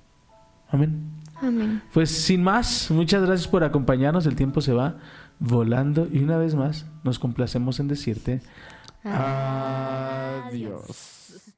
Amén. 0.69 1.11
Amén. 1.41 1.81
Pues 1.93 2.09
sin 2.09 2.43
más, 2.43 2.89
muchas 2.91 3.25
gracias 3.25 3.47
por 3.47 3.63
acompañarnos. 3.63 4.25
El 4.25 4.35
tiempo 4.35 4.61
se 4.61 4.73
va 4.73 4.97
volando 5.39 6.07
y 6.11 6.19
una 6.19 6.37
vez 6.37 6.55
más 6.55 6.85
nos 7.03 7.19
complacemos 7.19 7.79
en 7.79 7.87
decirte. 7.87 8.41
Adiós. 9.05 11.54